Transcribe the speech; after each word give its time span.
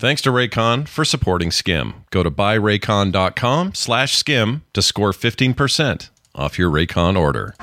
Thanks 0.00 0.22
to 0.22 0.30
Raycon 0.30 0.86
for 0.86 1.04
supporting 1.04 1.50
Skim. 1.50 2.04
Go 2.10 2.22
to 2.22 2.30
buyraycon.com 2.30 3.74
slash 3.74 4.16
skim 4.16 4.62
to 4.72 4.80
score 4.80 5.10
15% 5.10 6.10
off 6.36 6.56
your 6.56 6.70
Raycon 6.70 7.18
order. 7.18 7.56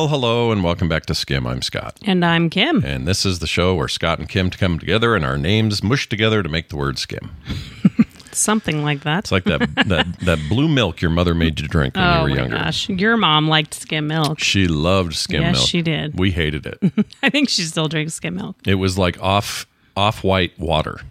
Well, 0.00 0.08
hello 0.08 0.50
and 0.50 0.64
welcome 0.64 0.88
back 0.88 1.04
to 1.06 1.14
Skim. 1.14 1.46
I'm 1.46 1.60
Scott. 1.60 1.98
And 2.06 2.24
I'm 2.24 2.48
Kim. 2.48 2.82
And 2.86 3.06
this 3.06 3.26
is 3.26 3.40
the 3.40 3.46
show 3.46 3.74
where 3.74 3.86
Scott 3.86 4.18
and 4.18 4.26
Kim 4.26 4.48
come 4.48 4.78
together 4.78 5.14
and 5.14 5.26
our 5.26 5.36
names 5.36 5.82
mush 5.82 6.08
together 6.08 6.42
to 6.42 6.48
make 6.48 6.70
the 6.70 6.76
word 6.78 6.98
skim. 6.98 7.36
Something 8.32 8.82
like 8.82 9.02
that. 9.02 9.18
It's 9.24 9.30
like 9.30 9.44
that 9.44 9.60
that, 9.88 10.06
that 10.20 10.38
blue 10.48 10.68
milk 10.68 11.02
your 11.02 11.10
mother 11.10 11.34
made 11.34 11.60
you 11.60 11.68
drink 11.68 11.96
when 11.96 12.04
you 12.04 12.10
oh 12.18 12.22
were 12.22 12.28
my 12.30 12.34
younger. 12.34 12.56
gosh. 12.56 12.88
Your 12.88 13.18
mom 13.18 13.48
liked 13.48 13.74
skim 13.74 14.06
milk. 14.06 14.38
She 14.40 14.68
loved 14.68 15.14
skim 15.16 15.42
Yes, 15.42 15.56
milk. 15.56 15.68
she 15.68 15.82
did. 15.82 16.18
We 16.18 16.30
hated 16.30 16.64
it. 16.64 16.78
I 17.22 17.28
think 17.28 17.50
she 17.50 17.60
still 17.64 17.88
drinks 17.88 18.14
skim 18.14 18.36
milk. 18.36 18.56
it 18.66 18.76
was 18.76 18.96
like 18.96 19.22
off 19.22 19.66
off 19.98 20.24
white 20.24 20.58
water. 20.58 21.02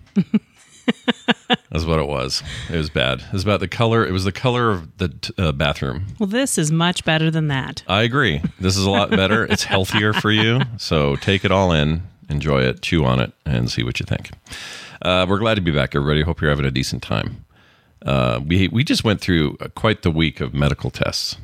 That's 1.71 1.85
what 1.85 1.99
it 1.99 2.07
was. 2.07 2.43
It 2.71 2.77
was 2.77 2.89
bad. 2.89 3.19
It 3.21 3.33
was 3.33 3.43
about 3.43 3.59
the 3.59 3.67
color. 3.67 4.05
It 4.05 4.11
was 4.11 4.23
the 4.23 4.31
color 4.31 4.71
of 4.71 4.97
the 4.97 5.09
t- 5.09 5.33
uh, 5.37 5.51
bathroom. 5.51 6.05
Well, 6.19 6.27
this 6.27 6.57
is 6.57 6.71
much 6.71 7.03
better 7.05 7.29
than 7.31 7.47
that. 7.47 7.83
I 7.87 8.03
agree. 8.03 8.41
This 8.59 8.75
is 8.77 8.85
a 8.85 8.89
lot 8.89 9.09
better. 9.09 9.45
It's 9.45 9.63
healthier 9.63 10.13
for 10.13 10.31
you. 10.31 10.61
So 10.77 11.15
take 11.17 11.45
it 11.45 11.51
all 11.51 11.71
in, 11.71 12.03
enjoy 12.29 12.61
it, 12.61 12.81
chew 12.81 13.05
on 13.05 13.19
it, 13.19 13.33
and 13.45 13.69
see 13.69 13.83
what 13.83 13.99
you 13.99 14.05
think. 14.05 14.31
Uh, 15.01 15.25
we're 15.29 15.39
glad 15.39 15.55
to 15.55 15.61
be 15.61 15.71
back, 15.71 15.95
everybody. 15.95 16.21
Hope 16.21 16.41
you're 16.41 16.49
having 16.49 16.65
a 16.65 16.71
decent 16.71 17.01
time. 17.03 17.45
Uh, 18.05 18.39
we 18.45 18.67
we 18.69 18.83
just 18.83 19.03
went 19.03 19.19
through 19.21 19.57
uh, 19.59 19.67
quite 19.75 20.03
the 20.03 20.11
week 20.11 20.39
of 20.39 20.53
medical 20.53 20.89
tests. 20.89 21.37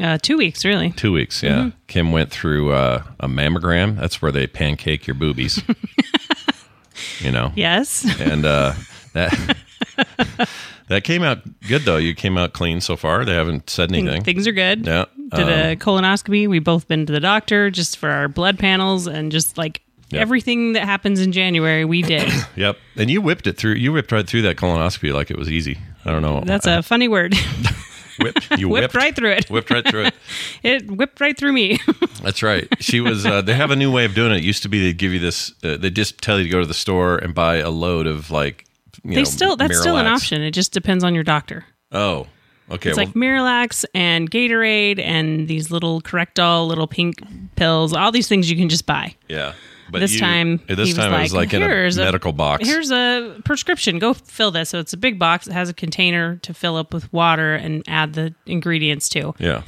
Uh, 0.00 0.18
two 0.20 0.36
weeks, 0.36 0.64
really. 0.64 0.90
Two 0.90 1.12
weeks, 1.12 1.42
yeah. 1.42 1.70
Kim 1.86 2.10
went 2.10 2.30
through 2.30 2.72
uh, 2.72 3.04
a 3.20 3.28
mammogram. 3.28 3.96
That's 3.96 4.20
where 4.20 4.32
they 4.32 4.46
pancake 4.46 5.06
your 5.06 5.14
boobies. 5.14 5.62
you 7.20 7.30
know, 7.30 7.52
Yes. 7.56 8.04
and 8.20 8.44
uh, 8.44 8.74
that 9.12 9.56
that 10.88 11.04
came 11.04 11.22
out 11.22 11.38
good 11.68 11.82
though. 11.82 11.96
You 11.96 12.14
came 12.14 12.36
out 12.38 12.52
clean 12.52 12.80
so 12.80 12.96
far. 12.96 13.24
They 13.24 13.34
haven't 13.34 13.70
said 13.70 13.92
anything. 13.92 14.22
Things 14.24 14.46
are 14.46 14.52
good. 14.52 14.86
Yeah. 14.86 15.04
Did 15.34 15.42
Um, 15.44 15.48
a 15.48 15.76
colonoscopy. 15.76 16.48
We've 16.48 16.62
both 16.64 16.86
been 16.88 17.06
to 17.06 17.12
the 17.12 17.20
doctor 17.20 17.70
just 17.70 17.96
for 17.96 18.10
our 18.10 18.28
blood 18.28 18.58
panels 18.58 19.06
and 19.06 19.32
just 19.32 19.56
like 19.58 19.80
Yep. 20.10 20.20
everything 20.20 20.74
that 20.74 20.84
happens 20.84 21.18
in 21.18 21.32
January, 21.32 21.84
we 21.84 22.02
did. 22.02 22.30
Yep. 22.56 22.76
And 22.96 23.10
you 23.10 23.20
whipped 23.22 23.46
it 23.46 23.56
through. 23.56 23.74
You 23.74 23.92
whipped 23.92 24.12
right 24.12 24.26
through 24.26 24.42
that 24.42 24.56
colonoscopy 24.56 25.12
like 25.12 25.30
it 25.30 25.38
was 25.38 25.50
easy. 25.50 25.78
I 26.04 26.12
don't 26.12 26.22
know. 26.22 26.42
That's 26.44 26.66
a 26.66 26.82
funny 26.82 27.08
word. 27.08 27.34
whipped. 28.18 28.48
You 28.58 28.68
whipped 28.68 28.82
whipped, 28.82 28.94
right 28.94 29.16
through 29.16 29.32
it. 29.32 29.50
Whipped 29.50 29.70
right 29.70 29.86
through 29.86 30.04
it. 30.04 30.14
it 30.62 30.90
whipped 30.90 31.20
right 31.20 31.36
through 31.36 31.52
me. 31.52 31.80
That's 32.22 32.42
right. 32.42 32.68
She 32.80 33.00
was. 33.00 33.26
Uh, 33.26 33.42
they 33.42 33.54
have 33.54 33.70
a 33.70 33.76
new 33.76 33.90
way 33.90 34.04
of 34.04 34.14
doing 34.14 34.32
it. 34.32 34.38
It 34.38 34.44
used 34.44 34.62
to 34.62 34.68
be 34.68 34.80
they 34.80 34.92
give 34.92 35.12
you 35.12 35.18
this. 35.18 35.52
Uh, 35.62 35.76
they 35.76 35.90
just 35.90 36.18
tell 36.20 36.38
you 36.38 36.44
to 36.44 36.50
go 36.50 36.60
to 36.60 36.66
the 36.66 36.74
store 36.74 37.18
and 37.18 37.34
buy 37.34 37.56
a 37.56 37.70
load 37.70 38.06
of 38.06 38.30
like. 38.30 38.64
You 39.02 39.10
they 39.10 39.16
know, 39.16 39.24
still 39.24 39.56
that's 39.56 39.78
still 39.78 39.96
an 39.96 40.06
option. 40.06 40.40
It 40.42 40.52
just 40.52 40.72
depends 40.72 41.04
on 41.04 41.14
your 41.14 41.24
doctor. 41.24 41.64
Oh. 41.92 42.26
Okay. 42.70 42.90
It's 42.90 42.96
well, 42.96 43.06
like 43.06 43.14
Miralax 43.14 43.84
and 43.94 44.30
Gatorade 44.30 44.98
and 44.98 45.48
these 45.48 45.70
little 45.70 46.00
Correctol 46.00 46.66
little 46.66 46.86
pink 46.86 47.16
pills. 47.56 47.92
All 47.92 48.10
these 48.10 48.28
things 48.28 48.50
you 48.50 48.56
can 48.56 48.68
just 48.70 48.86
buy. 48.86 49.14
yeah. 49.28 49.52
But 49.94 50.00
this 50.00 50.14
you- 50.14 50.20
time, 50.20 50.60
uh, 50.68 50.74
This 50.74 50.88
he 50.88 50.92
was 50.94 50.96
time 50.98 51.14
it 51.14 51.22
was 51.22 51.32
like 51.34 51.54
in 51.54 51.62
a 51.62 51.66
"Here's 51.66 51.96
medical 51.96 52.32
box. 52.32 52.66
Here's 52.68 52.90
a 52.90 53.36
prescription. 53.44 53.98
Go 53.98 54.12
fill 54.14 54.50
this. 54.50 54.70
So 54.70 54.78
it's 54.80 54.92
a 54.92 54.96
big 54.96 55.18
box. 55.18 55.46
It 55.46 55.52
has 55.52 55.68
a 55.68 55.74
container 55.74 56.36
to 56.42 56.52
fill 56.52 56.76
up 56.76 56.92
with 56.92 57.12
water 57.12 57.54
and 57.54 57.82
add 57.86 58.14
the 58.14 58.34
ingredients 58.46 59.08
to. 59.10 59.34
yeah. 59.38 59.62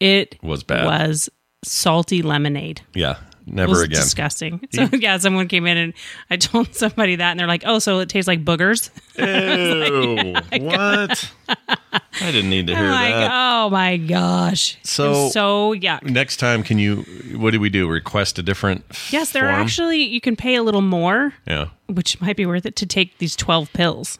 It 0.00 0.36
Was 0.42 0.62
bad. 0.64 0.84
Was 0.86 1.28
salty 1.64 2.22
lemonade. 2.22 2.80
Yeah. 2.94 3.16
Never 3.46 3.82
again. 3.82 4.00
disgusting. 4.00 4.68
So 4.72 4.88
yeah, 4.92 5.18
someone 5.18 5.48
came 5.48 5.66
in 5.66 5.76
and 5.76 5.94
I 6.30 6.36
told 6.36 6.74
somebody 6.74 7.16
that, 7.16 7.30
and 7.32 7.40
they're 7.40 7.46
like, 7.46 7.62
"Oh, 7.66 7.78
so 7.78 7.98
it 8.00 8.08
tastes 8.08 8.28
like 8.28 8.44
boogers." 8.44 8.90
Ew. 9.18 10.34
Oh 10.36 10.58
what? 10.64 11.30
I 11.48 12.30
didn't 12.30 12.50
need 12.50 12.66
to 12.68 12.76
hear 12.76 12.90
like, 12.90 13.14
that. 13.14 13.30
"Oh 13.32 13.70
my 13.70 13.96
gosh!" 13.96 14.78
So- 14.84 15.28
so 15.30 15.74
yuck. 15.74 16.02
Next 16.04 16.36
time, 16.38 16.62
can 16.62 16.78
you? 16.78 17.02
What 17.36 17.50
do 17.52 17.60
we 17.60 17.68
do? 17.70 17.88
Request 17.88 18.38
a 18.38 18.42
different. 18.42 18.84
Yes, 19.10 19.32
there 19.32 19.46
are 19.46 19.50
actually 19.50 20.02
you 20.02 20.20
can 20.20 20.36
pay 20.36 20.54
a 20.54 20.62
little 20.62 20.82
more, 20.82 21.34
Yeah. 21.46 21.68
which 21.88 22.20
might 22.20 22.36
be 22.36 22.46
worth 22.46 22.66
it 22.66 22.76
to 22.76 22.86
take 22.86 23.18
these 23.18 23.34
twelve 23.36 23.72
pills 23.72 24.18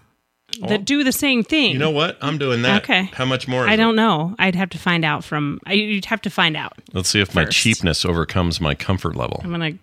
that 0.61 0.81
oh. 0.81 0.83
do 0.83 1.05
the 1.05 1.13
same 1.13 1.43
thing. 1.43 1.71
Oh. 1.71 1.73
You 1.73 1.79
know 1.79 1.91
what? 1.91 2.19
I'm 2.21 2.39
doing 2.39 2.63
that. 2.63 2.83
Okay. 2.83 3.11
How 3.15 3.25
much 3.25 3.49
more? 3.49 3.65
Is 3.65 3.71
I 3.71 3.77
don't 3.77 3.97
know. 3.97 4.35
I'd 4.39 4.55
have 4.55 4.71
to 4.71 4.79
find 4.79 5.05
out 5.05 5.25
from. 5.25 5.61
I, 5.67 5.75
you'd 5.75 6.05
have 6.07 6.23
to 6.23 6.31
find 6.31 6.57
out. 6.57 6.75
Let's 6.93 7.09
see 7.09 7.21
if 7.21 7.35
my 7.35 7.45
cheapness 7.47 8.05
overcomes 8.05 8.61
my 8.61 8.75
comfort 8.75 9.17
level. 9.17 9.41
I'm 9.43 9.51
gonna 9.51 9.79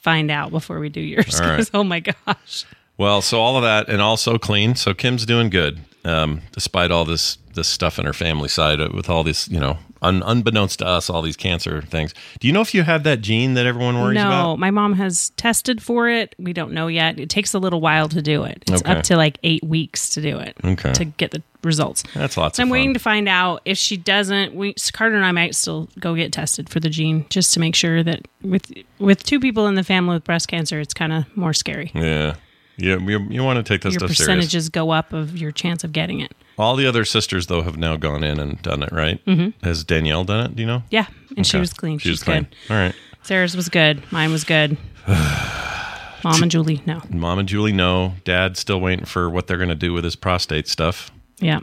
find 0.00 0.30
out 0.30 0.50
before 0.50 0.78
we 0.80 0.88
do 0.88 1.00
yours. 1.00 1.40
All 1.40 1.48
right. 1.48 1.70
Oh 1.74 1.84
my 1.84 2.00
gosh. 2.00 2.64
Well, 2.96 3.22
so 3.22 3.40
all 3.40 3.56
of 3.56 3.62
that 3.62 3.88
and 3.88 4.02
also 4.02 4.38
clean. 4.38 4.74
So 4.74 4.92
Kim's 4.92 5.24
doing 5.24 5.50
good, 5.50 5.80
um, 6.04 6.42
despite 6.52 6.90
all 6.90 7.04
this 7.04 7.38
this 7.54 7.66
stuff 7.68 7.98
in 7.98 8.04
her 8.06 8.12
family 8.12 8.48
side 8.48 8.78
with 8.92 9.10
all 9.10 9.24
this, 9.24 9.48
you 9.48 9.58
know, 9.58 9.78
un, 10.00 10.22
unbeknownst 10.24 10.78
to 10.78 10.86
us, 10.86 11.10
all 11.10 11.22
these 11.22 11.36
cancer 11.36 11.82
things. 11.82 12.14
Do 12.38 12.46
you 12.46 12.52
know 12.52 12.60
if 12.60 12.72
you 12.72 12.84
have 12.84 13.02
that 13.02 13.20
gene 13.20 13.54
that 13.54 13.66
everyone 13.66 14.00
worries 14.00 14.14
no, 14.14 14.26
about? 14.28 14.42
No, 14.44 14.56
my 14.58 14.70
mom 14.70 14.92
has 14.92 15.30
tested 15.30 15.82
for 15.82 16.08
it. 16.08 16.36
We 16.38 16.52
don't 16.52 16.70
know 16.70 16.86
yet. 16.86 17.18
It 17.18 17.28
takes 17.30 17.54
a 17.54 17.58
little 17.58 17.80
while 17.80 18.08
to 18.10 18.22
do 18.22 18.44
it. 18.44 18.62
It's 18.70 18.82
Okay. 18.82 18.92
up 18.92 19.02
to 19.04 19.16
like 19.16 19.38
eight 19.42 19.64
weeks 19.64 20.10
to 20.10 20.20
do 20.22 20.38
it. 20.38 20.56
Okay. 20.64 20.92
To 20.92 21.04
get 21.04 21.32
the 21.32 21.42
results. 21.64 22.04
That's 22.14 22.36
lots 22.36 22.58
So 22.58 22.62
I'm 22.62 22.68
fun. 22.68 22.72
waiting 22.74 22.94
to 22.94 23.00
find 23.00 23.28
out 23.28 23.62
if 23.64 23.76
she 23.76 23.96
doesn't. 23.96 24.54
We 24.54 24.74
Carter 24.92 25.16
and 25.16 25.24
I 25.24 25.32
might 25.32 25.56
still 25.56 25.88
go 25.98 26.14
get 26.14 26.32
tested 26.32 26.68
for 26.68 26.78
the 26.78 26.90
gene 26.90 27.26
just 27.28 27.52
to 27.54 27.60
make 27.60 27.74
sure 27.74 28.04
that 28.04 28.28
with 28.42 28.70
with 29.00 29.24
two 29.24 29.40
people 29.40 29.66
in 29.66 29.74
the 29.74 29.82
family 29.82 30.14
with 30.14 30.22
breast 30.22 30.46
cancer, 30.46 30.78
it's 30.78 30.94
kind 30.94 31.12
of 31.12 31.24
more 31.36 31.52
scary. 31.52 31.90
yeah. 31.92 32.36
Yeah, 32.78 32.96
you, 32.98 33.18
you 33.28 33.42
want 33.44 33.56
to 33.58 33.62
take 33.62 33.82
this 33.82 33.94
Your 33.94 33.98
stuff 34.00 34.10
serious. 34.16 34.18
percentages 34.20 34.68
go 34.68 34.90
up 34.90 35.12
of 35.12 35.36
your 35.36 35.50
chance 35.52 35.82
of 35.84 35.92
getting 35.92 36.20
it. 36.20 36.32
All 36.56 36.76
the 36.76 36.86
other 36.86 37.04
sisters, 37.04 37.46
though, 37.48 37.62
have 37.62 37.76
now 37.76 37.96
gone 37.96 38.22
in 38.24 38.38
and 38.40 38.60
done 38.62 38.82
it, 38.82 38.90
right? 38.92 39.24
Mm-hmm. 39.26 39.64
Has 39.64 39.84
Danielle 39.84 40.24
done 40.24 40.46
it? 40.46 40.56
Do 40.56 40.62
you 40.62 40.66
know? 40.66 40.82
Yeah, 40.90 41.06
and 41.36 41.46
she 41.46 41.58
was 41.58 41.72
clean. 41.72 41.98
She 41.98 42.10
was 42.10 42.22
clean. 42.22 42.44
good. 42.44 42.56
All 42.70 42.76
right. 42.76 42.94
Sarah's 43.22 43.56
was 43.56 43.68
good. 43.68 44.02
Mine 44.12 44.30
was 44.30 44.44
good. 44.44 44.76
Mom 46.24 46.42
and 46.42 46.50
Julie, 46.50 46.82
no. 46.86 47.00
Mom 47.10 47.38
and 47.38 47.48
Julie 47.48 47.72
no. 47.72 48.14
Dad's 48.24 48.58
still 48.58 48.80
waiting 48.80 49.04
for 49.04 49.30
what 49.30 49.46
they're 49.46 49.56
going 49.56 49.68
to 49.68 49.74
do 49.74 49.92
with 49.92 50.02
his 50.04 50.16
prostate 50.16 50.66
stuff. 50.66 51.10
Yeah, 51.38 51.60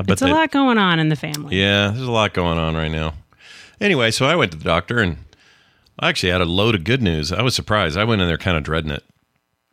it's 0.00 0.22
a 0.22 0.26
they- 0.26 0.32
lot 0.32 0.50
going 0.52 0.78
on 0.78 0.98
in 1.00 1.08
the 1.08 1.16
family. 1.16 1.56
Yeah, 1.58 1.88
there's 1.90 2.06
a 2.06 2.10
lot 2.10 2.32
going 2.32 2.58
on 2.58 2.76
right 2.76 2.90
now. 2.90 3.14
Anyway, 3.80 4.10
so 4.12 4.26
I 4.26 4.36
went 4.36 4.52
to 4.52 4.58
the 4.58 4.64
doctor 4.64 4.98
and 4.98 5.18
I 5.98 6.08
actually 6.08 6.30
had 6.30 6.40
a 6.40 6.44
load 6.46 6.74
of 6.76 6.84
good 6.84 7.02
news. 7.02 7.32
I 7.32 7.42
was 7.42 7.54
surprised. 7.56 7.96
I 7.96 8.04
went 8.04 8.20
in 8.22 8.28
there 8.28 8.38
kind 8.38 8.56
of 8.56 8.62
dreading 8.62 8.90
it. 8.92 9.04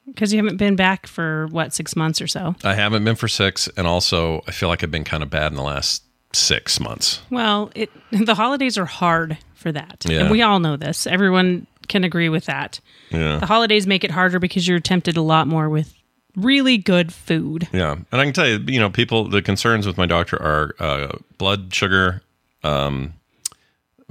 Because 0.08 0.32
you 0.34 0.38
haven't 0.38 0.58
been 0.58 0.76
back 0.76 1.08
for 1.08 1.48
what 1.52 1.74
six 1.74 1.96
months 1.96 2.22
or 2.22 2.28
so. 2.28 2.56
I 2.64 2.74
haven't 2.74 3.04
been 3.04 3.16
for 3.16 3.28
six, 3.28 3.68
and 3.78 3.88
also 3.88 4.44
I 4.48 4.52
feel 4.52 4.70
like 4.70 4.84
I've 4.84 4.92
been 4.92 5.04
kind 5.04 5.24
of 5.24 5.30
bad 5.30 5.52
in 5.52 5.56
the 5.56 5.64
last 5.64 6.04
six 6.34 6.80
months. 6.80 7.22
Well, 7.30 7.72
it 7.76 7.90
the 8.12 8.36
holidays 8.36 8.78
are 8.78 8.86
hard 8.86 9.38
for 9.56 9.72
that, 9.72 10.06
Yeah. 10.08 10.22
and 10.22 10.32
we 10.32 10.42
all 10.42 10.60
know 10.60 10.76
this. 10.78 11.08
Everyone 11.08 11.66
can 11.88 12.04
agree 12.04 12.30
with 12.30 12.46
that. 12.46 12.80
Yeah. 13.12 13.38
The 13.38 13.46
holidays 13.46 13.86
make 13.88 14.04
it 14.04 14.12
harder 14.12 14.40
because 14.40 14.68
you're 14.68 14.80
tempted 14.80 15.18
a 15.18 15.22
lot 15.22 15.48
more 15.48 15.70
with 15.70 15.94
really 16.36 16.78
good 16.78 17.14
food. 17.14 17.68
Yeah, 17.72 17.92
and 18.12 18.22
I 18.22 18.24
can 18.26 18.34
tell 18.34 18.48
you, 18.48 18.60
you 18.68 18.80
know, 18.80 18.90
people. 18.90 19.28
The 19.30 19.42
concerns 19.42 19.88
with 19.88 19.98
my 19.98 20.06
doctor 20.06 20.36
are 20.42 20.76
uh, 20.80 21.18
blood 21.38 21.74
sugar, 21.74 22.22
um, 22.64 23.14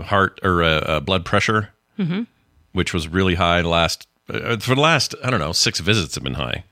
heart 0.00 0.40
or 0.42 0.62
uh, 0.62 0.68
uh, 0.80 1.00
blood 1.00 1.24
pressure, 1.24 1.70
which 2.72 2.94
was 2.94 3.08
really 3.08 3.34
high 3.34 3.60
the 3.62 3.68
last 3.68 4.06
for 4.26 4.74
the 4.74 4.80
last 4.80 5.14
I 5.22 5.30
don't 5.30 5.40
know 5.40 5.52
six 5.52 5.80
visits 5.80 6.14
have 6.14 6.24
been 6.24 6.34
high. 6.34 6.64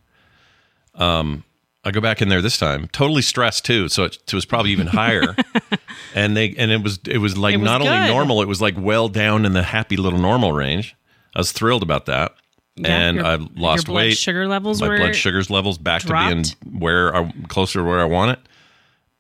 Um, 0.95 1.45
I 1.85 1.91
go 1.91 2.01
back 2.01 2.23
in 2.23 2.29
there 2.29 2.41
this 2.43 2.59
time, 2.59 2.89
totally 2.89 3.23
stressed 3.23 3.65
too, 3.65 3.89
so 3.89 4.05
it, 4.05 4.19
it 4.27 4.35
was 4.35 4.45
probably 4.45 4.71
even 4.71 4.87
higher. 4.87 5.35
and 6.15 6.37
they 6.37 6.55
and 6.57 6.71
it 6.71 6.83
was 6.83 7.01
it 7.09 7.19
was 7.19 7.37
like 7.37 7.55
It 7.55 7.59
was 7.59 7.65
not 7.65 7.83
only 7.83 8.09
normal, 8.09 8.41
it 8.43 8.49
was 8.49 8.61
like 8.61 8.75
well 8.79 9.09
down 9.09 9.45
in 9.45 9.53
the 9.53 9.63
happy 9.63 9.97
little 9.97 10.19
normal 10.19 10.53
range. 10.53 10.95
I 11.35 11.41
was 11.41 11.51
thrilled 11.53 11.83
about 11.83 12.07
that. 12.07 12.35
Yeah, 12.77 12.89
and 12.89 13.17
your- 13.17 13.27
I 13.27 13.37
your 13.37 13.49
lost 13.57 13.87
blood 13.87 13.97
weight. 13.97 14.17
Sugar 14.17 14.47
levels 14.47 14.81
my 14.81 14.97
blood 14.97 15.17
sugars 15.17 15.51
levels 15.51 15.77
back 15.79 16.03
dropped. 16.03 16.45
to 16.45 16.57
being 16.65 16.79
where 16.81 17.15
I 17.15 17.33
closer 17.49 17.81
to 17.81 17.85
where 17.85 18.01
I 18.01 18.05
want 18.05 18.39
it. 18.39 18.39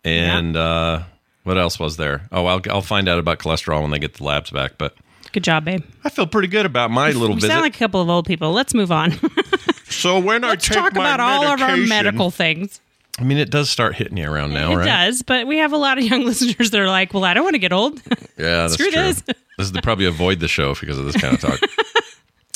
And 0.05 0.56
uh, 0.56 1.02
what 1.44 1.58
else 1.58 1.78
was 1.78 1.96
there? 1.96 2.28
Oh, 2.32 2.46
I'll 2.46 2.61
I'll 2.70 2.82
find 2.82 3.08
out 3.08 3.19
about 3.19 3.38
cholesterol 3.38 3.82
when 3.82 3.90
they 3.90 3.99
get 3.99 4.14
the 4.14 4.25
labs 4.25 4.50
back. 4.50 4.78
But 4.78 4.94
Good 5.32 5.44
job, 5.44 5.64
babe. 5.64 5.82
I 6.05 6.11
feel 6.11 6.26
pretty 6.26 6.49
good 6.49 6.67
about 6.67 6.90
my 6.90 7.11
little 7.11 7.29
We 7.31 7.34
visit. 7.37 7.49
sound 7.49 7.62
like 7.62 7.75
a 7.75 7.79
couple 7.79 8.00
of 8.00 8.08
old 8.11 8.26
people. 8.26 8.52
Let's 8.52 8.75
move 8.75 8.93
on. 8.93 9.12
so 9.88 10.19
when 10.19 10.43
Let's 10.43 10.70
I 10.70 10.75
talk 10.75 10.93
about 10.93 11.20
all 11.20 11.46
of 11.46 11.61
our 11.62 11.76
medical 11.76 12.31
things. 12.31 12.81
I 13.19 13.25
mean, 13.25 13.38
it 13.38 13.50
does 13.50 13.69
start 13.70 13.94
hitting 13.94 14.17
you 14.17 14.31
around 14.31 14.52
now, 14.55 14.73
it 14.73 14.76
right? 14.76 14.84
does, 14.87 15.23
but 15.23 15.46
we 15.46 15.58
have 15.58 15.73
a 15.73 15.76
lot 15.76 15.99
of 15.99 16.05
young 16.05 16.25
listeners 16.25 16.70
that 16.70 16.81
are 16.81 16.88
like, 16.88 17.12
"Well, 17.12 17.25
I 17.25 17.34
don't 17.34 17.44
want 17.44 17.55
to 17.55 17.58
get 17.58 17.73
old." 17.73 18.00
Yeah, 18.38 18.62
that's 18.62 18.75
Screw 18.75 18.90
true. 18.90 19.02
this. 19.02 19.20
this 19.23 19.37
is 19.58 19.73
they 19.73 19.81
probably 19.82 20.06
avoid 20.06 20.40
the 20.40 20.49
show 20.49 20.75
because 20.75 20.99
of 20.99 21.05
this 21.05 21.17
kind 21.20 21.35
of 21.35 21.40
talk. 21.40 21.61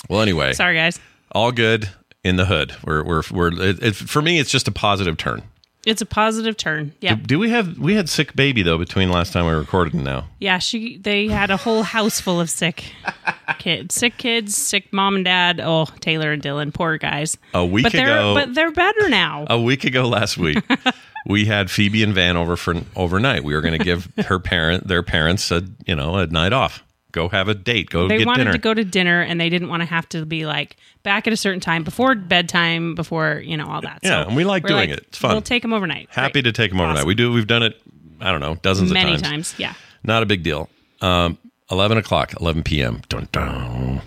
well, 0.09 0.23
anyway, 0.23 0.55
Sorry, 0.55 0.75
guys. 0.75 0.99
all 1.33 1.53
good 1.53 1.91
in 2.25 2.37
the 2.37 2.47
hood. 2.47 2.75
We're 2.85 3.05
we're 3.05 3.23
we're 3.31 3.53
it, 3.63 3.83
it, 3.83 3.97
for 3.97 4.23
me. 4.23 4.39
It's 4.39 4.51
just 4.51 4.67
a 4.67 4.73
positive 4.73 5.17
turn. 5.19 5.43
It's 5.87 6.03
a 6.03 6.07
positive 6.07 6.57
turn. 6.57 6.93
Yeah, 7.01 7.15
Do 7.15 7.39
we 7.39 7.49
have 7.51 7.79
we 7.79 7.95
had 7.95 8.09
sick 8.09 8.35
baby 8.37 8.63
though 8.63 8.77
between 8.77 9.11
last 9.11 9.33
time 9.33 9.47
we 9.47 9.53
recorded 9.53 9.95
and 9.95 10.05
now? 10.05 10.27
yeah. 10.41 10.59
She 10.59 10.99
they 10.99 11.29
had 11.29 11.51
a 11.51 11.57
whole 11.57 11.85
house 11.85 12.21
full 12.21 12.41
of 12.41 12.51
sick 12.51 12.93
kids, 13.59 13.95
sick 13.95 14.17
kids, 14.19 14.57
sick 14.57 14.93
mom 14.93 15.15
and 15.17 15.25
dad. 15.25 15.61
Oh, 15.63 15.87
Taylor 16.01 16.33
and 16.33 16.43
Dylan, 16.43 16.75
poor 16.75 16.99
guys. 16.99 17.39
A 17.55 17.65
week 17.65 17.85
but 17.85 17.93
they're 17.93 18.19
ago, 18.19 18.35
but 18.35 18.55
they're 18.55 18.73
better 18.73 19.09
now. 19.09 19.47
a 19.49 19.61
week 19.61 19.85
ago 19.85 20.09
last 20.09 20.37
week, 20.37 20.59
we 21.27 21.45
had 21.47 21.71
Phoebe 21.71 22.03
and 22.03 22.13
Van 22.13 22.37
over 22.37 22.57
for 22.57 22.75
overnight. 22.97 23.45
We 23.45 23.55
were 23.55 23.61
going 23.61 23.79
to 23.79 23.85
give 23.85 24.09
her 24.27 24.39
parent 24.39 24.89
their 24.89 25.03
parents 25.05 25.51
a 25.53 25.63
you 25.87 25.95
know 25.95 26.17
a 26.17 26.27
night 26.27 26.53
off. 26.53 26.83
Go 27.17 27.31
have 27.31 27.49
a 27.49 27.55
date. 27.55 27.89
Go 27.89 28.09
they 28.09 28.19
get 28.19 28.27
wanted 28.27 28.45
dinner. 28.45 28.53
to 28.53 28.59
go 28.59 28.75
to 28.75 28.85
dinner 28.85 29.23
and 29.23 29.41
they 29.41 29.49
didn't 29.49 29.71
want 29.71 29.81
to 29.81 29.87
have 29.87 30.07
to 30.11 30.27
be 30.27 30.45
like 30.45 30.77
back 31.03 31.27
at 31.27 31.33
a 31.33 31.37
certain 31.37 31.61
time 31.61 31.83
before 31.83 32.15
bedtime 32.15 32.95
before 32.95 33.41
you 33.43 33.57
know 33.57 33.67
all 33.67 33.81
that 33.81 34.01
Yeah, 34.03 34.23
so 34.25 34.29
and 34.29 34.37
we 34.37 34.45
like 34.45 34.65
we're 34.65 34.69
doing 34.69 34.91
it. 34.91 34.99
It's 35.09 35.17
fun. 35.17 35.31
we'll 35.33 35.41
take 35.41 35.63
them 35.63 35.73
overnight 35.73 36.11
Happy 36.11 36.43
Great. 36.43 36.45
to 36.45 36.53
take 36.53 36.73
them 36.73 36.81
overnight. 36.81 36.99
Awesome. 36.99 37.09
We 37.09 37.15
do. 37.15 37.33
We've 37.33 37.47
done 37.47 37.63
it. 37.63 37.81
I 38.21 38.31
don't 38.33 38.41
know 38.43 38.57
dozens 38.57 38.93
many 38.93 39.15
of 39.15 39.23
times 39.23 39.55
yeah 39.57 39.73
Not 40.05 40.23
a 40.23 40.27
big 40.27 40.43
deal. 40.43 40.69
Um, 41.01 41.39
11 41.71 41.97
o'clock, 41.99 42.35
11 42.39 42.63
p.m. 42.65 43.01
Dun, 43.09 43.29
dun. 43.33 44.03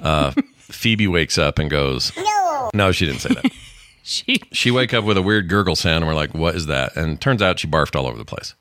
Uh, 0.00 0.32
Phoebe 0.58 1.08
wakes 1.08 1.38
up 1.38 1.58
and 1.58 1.68
goes, 1.68 2.12
No. 2.16 2.70
No, 2.72 2.92
she 2.92 3.04
didn't 3.06 3.20
say 3.20 3.34
that. 3.34 3.50
she 4.04 4.40
she 4.52 4.70
wake 4.70 4.94
up 4.94 5.04
with 5.04 5.16
a 5.18 5.22
weird 5.22 5.48
gurgle 5.48 5.74
sound, 5.76 5.98
and 5.98 6.06
we're 6.06 6.14
like, 6.14 6.34
What 6.34 6.54
is 6.54 6.66
that? 6.66 6.96
And 6.96 7.20
turns 7.20 7.42
out 7.42 7.58
she 7.58 7.66
barfed 7.66 7.96
all 7.96 8.06
over 8.06 8.16
the 8.16 8.24
place. 8.24 8.54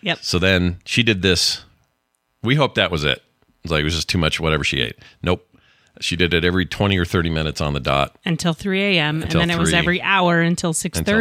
yep 0.00 0.18
So 0.22 0.38
then 0.38 0.78
she 0.86 1.02
did 1.02 1.20
this. 1.22 1.64
We 2.42 2.54
hoped 2.54 2.76
that 2.76 2.90
was 2.90 3.04
it. 3.04 3.22
It's 3.64 3.70
like 3.72 3.80
it 3.80 3.84
was 3.84 3.94
just 3.94 4.08
too 4.08 4.18
much, 4.18 4.40
whatever 4.40 4.64
she 4.64 4.80
ate. 4.80 4.98
Nope. 5.22 5.44
She 6.00 6.14
did 6.14 6.32
it 6.32 6.44
every 6.44 6.64
20 6.64 6.96
or 6.96 7.04
30 7.04 7.30
minutes 7.30 7.60
on 7.60 7.72
the 7.74 7.80
dot 7.80 8.16
until 8.24 8.52
3 8.52 8.98
a.m 8.98 9.22
and 9.22 9.32
then 9.32 9.50
it 9.50 9.58
was 9.58 9.70
3. 9.70 9.78
every 9.78 10.02
hour 10.02 10.40
until 10.40 10.72
6.30 10.72 10.96
until 10.98 11.14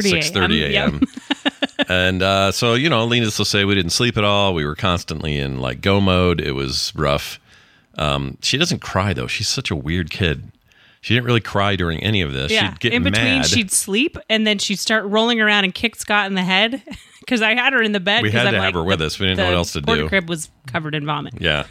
6.30 0.44 0.70
a.m. 0.70 1.02
and 1.90 2.22
uh, 2.22 2.52
so, 2.52 2.76
you 2.76 2.88
know, 2.88 3.08
needless 3.10 3.38
to 3.38 3.46
say, 3.46 3.66
we 3.66 3.74
didn't 3.74 3.92
sleep 3.92 4.18
at 4.18 4.24
all. 4.24 4.54
We 4.54 4.66
were 4.66 4.76
constantly 4.76 5.38
in 5.38 5.60
like 5.60 5.82
go 5.82 6.00
mode. 6.00 6.40
It 6.40 6.52
was 6.52 6.94
rough. 6.96 7.40
Um, 7.98 8.38
she 8.42 8.58
doesn't 8.60 8.80
cry, 8.80 9.14
though. 9.14 9.26
She's 9.26 9.48
such 9.48 9.72
a 9.72 9.76
weird 9.76 10.12
kid. 10.12 10.52
She 11.02 11.14
didn't 11.14 11.26
really 11.26 11.40
cry 11.42 11.76
during 11.76 12.02
any 12.04 12.22
of 12.22 12.34
this. 12.34 12.52
yeah 12.52 12.70
She'd 12.72 12.80
get 12.80 12.94
in 12.94 13.04
between 13.04 13.24
mad. 13.40 13.46
she'd 13.46 13.72
sleep 13.72 14.18
and 14.30 14.46
then 14.48 14.58
she'd 14.58 14.80
start 14.80 15.06
rolling 15.06 15.40
around 15.42 15.64
and 15.64 15.74
kick 15.74 15.96
scott 15.96 16.28
in 16.28 16.34
the 16.36 16.44
head 16.44 16.82
because 17.22 17.42
i 17.42 17.54
had 17.56 17.74
her 17.74 17.82
in 17.82 17.92
the 17.92 18.00
bed 18.00 18.24
We 18.24 18.32
had 18.32 18.48
I'm 18.48 18.54
to 18.54 18.62
have 18.62 18.74
her 18.74 18.84
with 18.84 19.00
the- 19.00 19.06
us. 19.06 19.20
We 19.20 19.28
didn't 19.28 19.38
know 19.40 19.46
what 19.46 19.54
else 19.56 19.74
to 19.74 19.82
do. 19.82 20.08
crib 20.10 20.28
was 20.30 20.50
covered 20.68 20.96
in 20.96 21.06
vomit 21.06 21.36
yeah. 21.40 21.66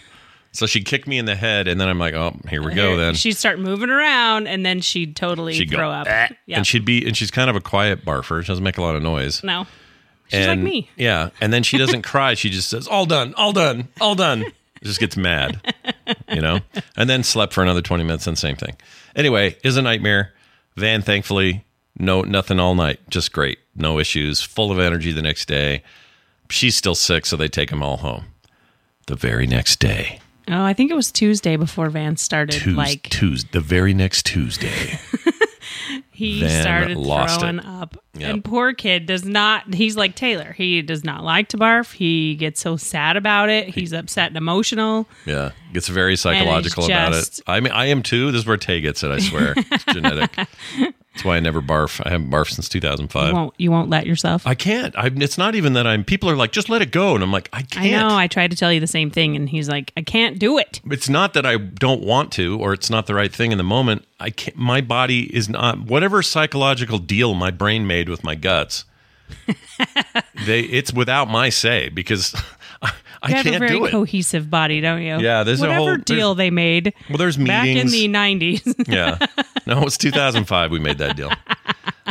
So 0.52 0.64
she'd 0.64 0.86
kick 0.86 1.06
me 1.06 1.18
in 1.18 1.26
the 1.26 1.34
head, 1.34 1.68
and 1.68 1.78
then 1.78 1.86
I'm 1.86 1.98
like, 1.98 2.14
oh, 2.14 2.34
here 2.48 2.64
we 2.64 2.72
go 2.72 2.96
then. 2.96 3.12
she'd 3.14 3.36
start 3.36 3.58
moving 3.58 3.90
around 3.90 4.46
and 4.46 4.64
then 4.64 4.80
she'd 4.80 5.14
totally 5.14 5.52
She'd 5.52 5.70
go, 5.70 5.76
throw 5.76 5.90
up 5.90 6.06
"Eh," 6.08 6.28
yeah 6.46 6.56
And 6.56 6.66
she'd 6.66 6.86
be, 6.86 7.04
and 7.06 7.14
she's 7.14 7.30
kind 7.30 7.50
of 7.50 7.56
a 7.56 7.60
quiet 7.60 8.06
barfer. 8.06 8.40
She 8.42 8.46
doesn't 8.48 8.64
make 8.64 8.78
a 8.78 8.82
lot 8.82 8.96
of 8.96 9.02
noise. 9.02 9.44
no 9.44 9.66
she's 10.28 10.46
like 10.46 10.58
me 10.58 10.88
Yeah. 10.96 11.28
And 11.42 11.52
then 11.52 11.62
she 11.62 11.76
doesn't 11.76 12.02
cry. 12.12 12.32
She 12.34 12.48
just 12.48 12.70
says, 12.70 12.88
all 12.88 13.04
done, 13.04 13.34
all 13.34 13.52
done, 13.52 13.88
all 14.00 14.14
done. 14.14 14.46
Just 14.86 15.00
gets 15.00 15.16
mad, 15.16 15.60
you 16.30 16.40
know? 16.40 16.60
And 16.96 17.08
then 17.10 17.22
slept 17.22 17.52
for 17.52 17.62
another 17.62 17.82
20 17.82 18.04
minutes 18.04 18.26
and 18.26 18.38
same 18.38 18.56
thing. 18.56 18.76
Anyway, 19.14 19.56
is 19.64 19.76
a 19.76 19.82
nightmare. 19.82 20.32
Van, 20.76 21.02
thankfully, 21.02 21.64
no, 21.98 22.22
nothing 22.22 22.60
all 22.60 22.74
night. 22.74 23.00
Just 23.10 23.32
great. 23.32 23.58
No 23.74 23.98
issues. 23.98 24.42
Full 24.42 24.70
of 24.70 24.78
energy 24.78 25.12
the 25.12 25.22
next 25.22 25.46
day. 25.48 25.82
She's 26.50 26.76
still 26.76 26.94
sick, 26.94 27.26
so 27.26 27.36
they 27.36 27.48
take 27.48 27.70
them 27.70 27.82
all 27.82 27.96
home. 27.98 28.26
The 29.06 29.16
very 29.16 29.46
next 29.46 29.78
day, 29.78 30.20
Oh, 30.48 30.62
I 30.62 30.74
think 30.74 30.92
it 30.92 30.94
was 30.94 31.10
Tuesday 31.10 31.56
before 31.56 31.90
Van 31.90 32.16
started. 32.16 32.52
Tuesday, 32.60 32.76
like 32.76 33.02
Tuesday, 33.10 33.48
the 33.52 33.60
very 33.60 33.92
next 33.94 34.26
Tuesday. 34.26 34.98
he 36.10 36.40
Van 36.40 36.62
started 36.62 36.94
throwing 37.38 37.58
it. 37.58 37.64
up, 37.66 37.96
Yep. 38.18 38.30
and 38.34 38.44
poor 38.44 38.72
kid 38.72 39.06
does 39.06 39.24
not. 39.24 39.74
He's 39.74 39.96
like 39.96 40.14
Taylor. 40.14 40.52
He 40.52 40.82
does 40.82 41.04
not 41.04 41.24
like 41.24 41.48
to 41.48 41.58
barf. 41.58 41.92
He 41.92 42.34
gets 42.34 42.60
so 42.60 42.76
sad 42.76 43.16
about 43.16 43.48
it. 43.48 43.68
He's 43.68 43.92
upset 43.92 44.28
and 44.28 44.36
emotional. 44.36 45.06
Yeah, 45.24 45.52
gets 45.72 45.88
very 45.88 46.16
psychological 46.16 46.84
about 46.86 47.14
it. 47.14 47.40
I 47.46 47.60
mean, 47.60 47.72
I 47.72 47.86
am 47.86 48.02
too. 48.02 48.30
This 48.32 48.40
is 48.42 48.46
where 48.46 48.56
Tay 48.56 48.80
gets 48.80 49.02
it. 49.02 49.10
I 49.10 49.18
swear, 49.18 49.54
it's 49.56 49.84
genetic. 49.84 50.36
That's 51.16 51.24
why 51.24 51.36
I 51.36 51.40
never 51.40 51.62
barf. 51.62 52.02
I 52.04 52.10
haven't 52.10 52.30
barfed 52.30 52.50
since 52.50 52.68
2005. 52.68 53.28
You 53.28 53.34
won't. 53.34 53.54
You 53.56 53.70
won't 53.70 53.88
let 53.88 54.06
yourself. 54.06 54.46
I 54.46 54.54
can't. 54.54 54.94
I, 54.98 55.06
it's 55.14 55.38
not 55.38 55.54
even 55.54 55.72
that 55.72 55.86
I'm. 55.86 56.04
People 56.04 56.28
are 56.28 56.36
like, 56.36 56.52
just 56.52 56.68
let 56.68 56.82
it 56.82 56.90
go, 56.90 57.14
and 57.14 57.24
I'm 57.24 57.32
like, 57.32 57.48
I 57.54 57.58
I 57.58 57.62
can't. 57.62 58.04
I 58.04 58.08
know. 58.08 58.16
I 58.16 58.26
tried 58.26 58.50
to 58.50 58.56
tell 58.56 58.70
you 58.70 58.80
the 58.80 58.86
same 58.86 59.10
thing, 59.10 59.34
and 59.34 59.48
he's 59.48 59.66
like, 59.66 59.92
I 59.96 60.02
can't 60.02 60.38
do 60.38 60.58
it. 60.58 60.82
it's 60.90 61.08
not 61.08 61.32
that 61.32 61.46
I 61.46 61.56
don't 61.56 62.02
want 62.02 62.32
to, 62.32 62.58
or 62.60 62.74
it's 62.74 62.90
not 62.90 63.06
the 63.06 63.14
right 63.14 63.32
thing 63.32 63.50
in 63.50 63.56
the 63.56 63.64
moment. 63.64 64.04
I 64.20 64.28
can't. 64.28 64.58
My 64.58 64.82
body 64.82 65.34
is 65.34 65.48
not 65.48 65.80
whatever 65.80 66.22
psychological 66.22 66.98
deal 66.98 67.32
my 67.32 67.50
brain 67.50 67.86
made 67.86 68.05
with 68.08 68.24
my 68.24 68.34
guts. 68.34 68.84
they. 70.46 70.60
It's 70.60 70.92
without 70.92 71.28
my 71.28 71.48
say 71.48 71.88
because 71.88 72.34
I, 72.82 72.92
I 73.22 73.28
You 73.28 73.34
have 73.36 73.46
a 73.46 73.50
can't 73.50 73.60
very 73.60 73.78
do 73.78 73.84
it. 73.86 73.90
cohesive 73.90 74.50
body, 74.50 74.80
don't 74.80 75.02
you? 75.02 75.18
Yeah, 75.18 75.42
there's 75.42 75.60
a 75.60 75.64
whatever 75.64 75.78
whole- 75.80 75.96
deal 75.96 76.34
they 76.34 76.50
made. 76.50 76.92
Well, 77.08 77.18
there's 77.18 77.36
back 77.36 77.66
in 77.66 77.88
the 77.88 78.08
'90s. 78.08 78.88
Yeah. 78.92 79.18
No, 79.66 79.82
it's 79.82 79.98
2005 79.98 80.70
we 80.70 80.78
made 80.78 80.98
that 80.98 81.16
deal. 81.16 81.30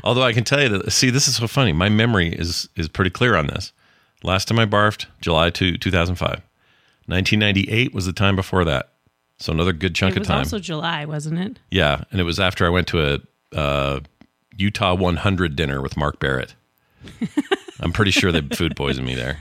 Although 0.04 0.24
I 0.24 0.34
can 0.34 0.44
tell 0.44 0.62
you 0.62 0.70
that 0.70 0.92
see 0.92 1.10
this 1.10 1.28
is 1.28 1.38
so 1.38 1.48
funny. 1.48 1.72
My 1.72 1.88
memory 1.90 2.30
is 2.30 2.68
is 2.76 2.90
pretty 2.90 3.12
clear 3.12 3.36
on 3.36 3.48
this. 3.48 3.72
Last 4.24 4.48
time 4.48 4.60
I 4.60 4.66
barfed, 4.66 5.06
July 5.22 5.52
2, 5.52 5.78
2005. 5.78 6.42
1998 7.08 7.94
was 7.94 8.06
the 8.08 8.14
time 8.14 8.36
before 8.36 8.66
that. 8.66 8.90
So 9.38 9.54
another 9.54 9.74
good 9.74 9.94
chunk 9.94 10.16
it 10.16 10.22
of 10.22 10.28
time. 10.28 10.40
also 10.40 10.60
July, 10.60 11.06
wasn't 11.06 11.40
it? 11.40 11.60
yeah, 11.70 12.04
and 12.12 12.20
it 12.20 12.24
was 12.24 12.40
after 12.40 12.66
I 12.66 12.70
went 12.70 12.88
to 12.88 13.02
a 13.02 13.20
uh, 13.56 14.00
Utah 14.58 14.94
100 14.94 15.56
dinner 15.56 15.82
with 15.82 15.98
Mark 15.98 16.20
Barrett. 16.20 16.56
I'm 17.80 17.92
pretty 17.92 18.12
sure 18.12 18.32
they 18.32 18.42
food 18.42 18.76
poisoned 18.76 19.06
me 19.06 19.16
there. 19.16 19.40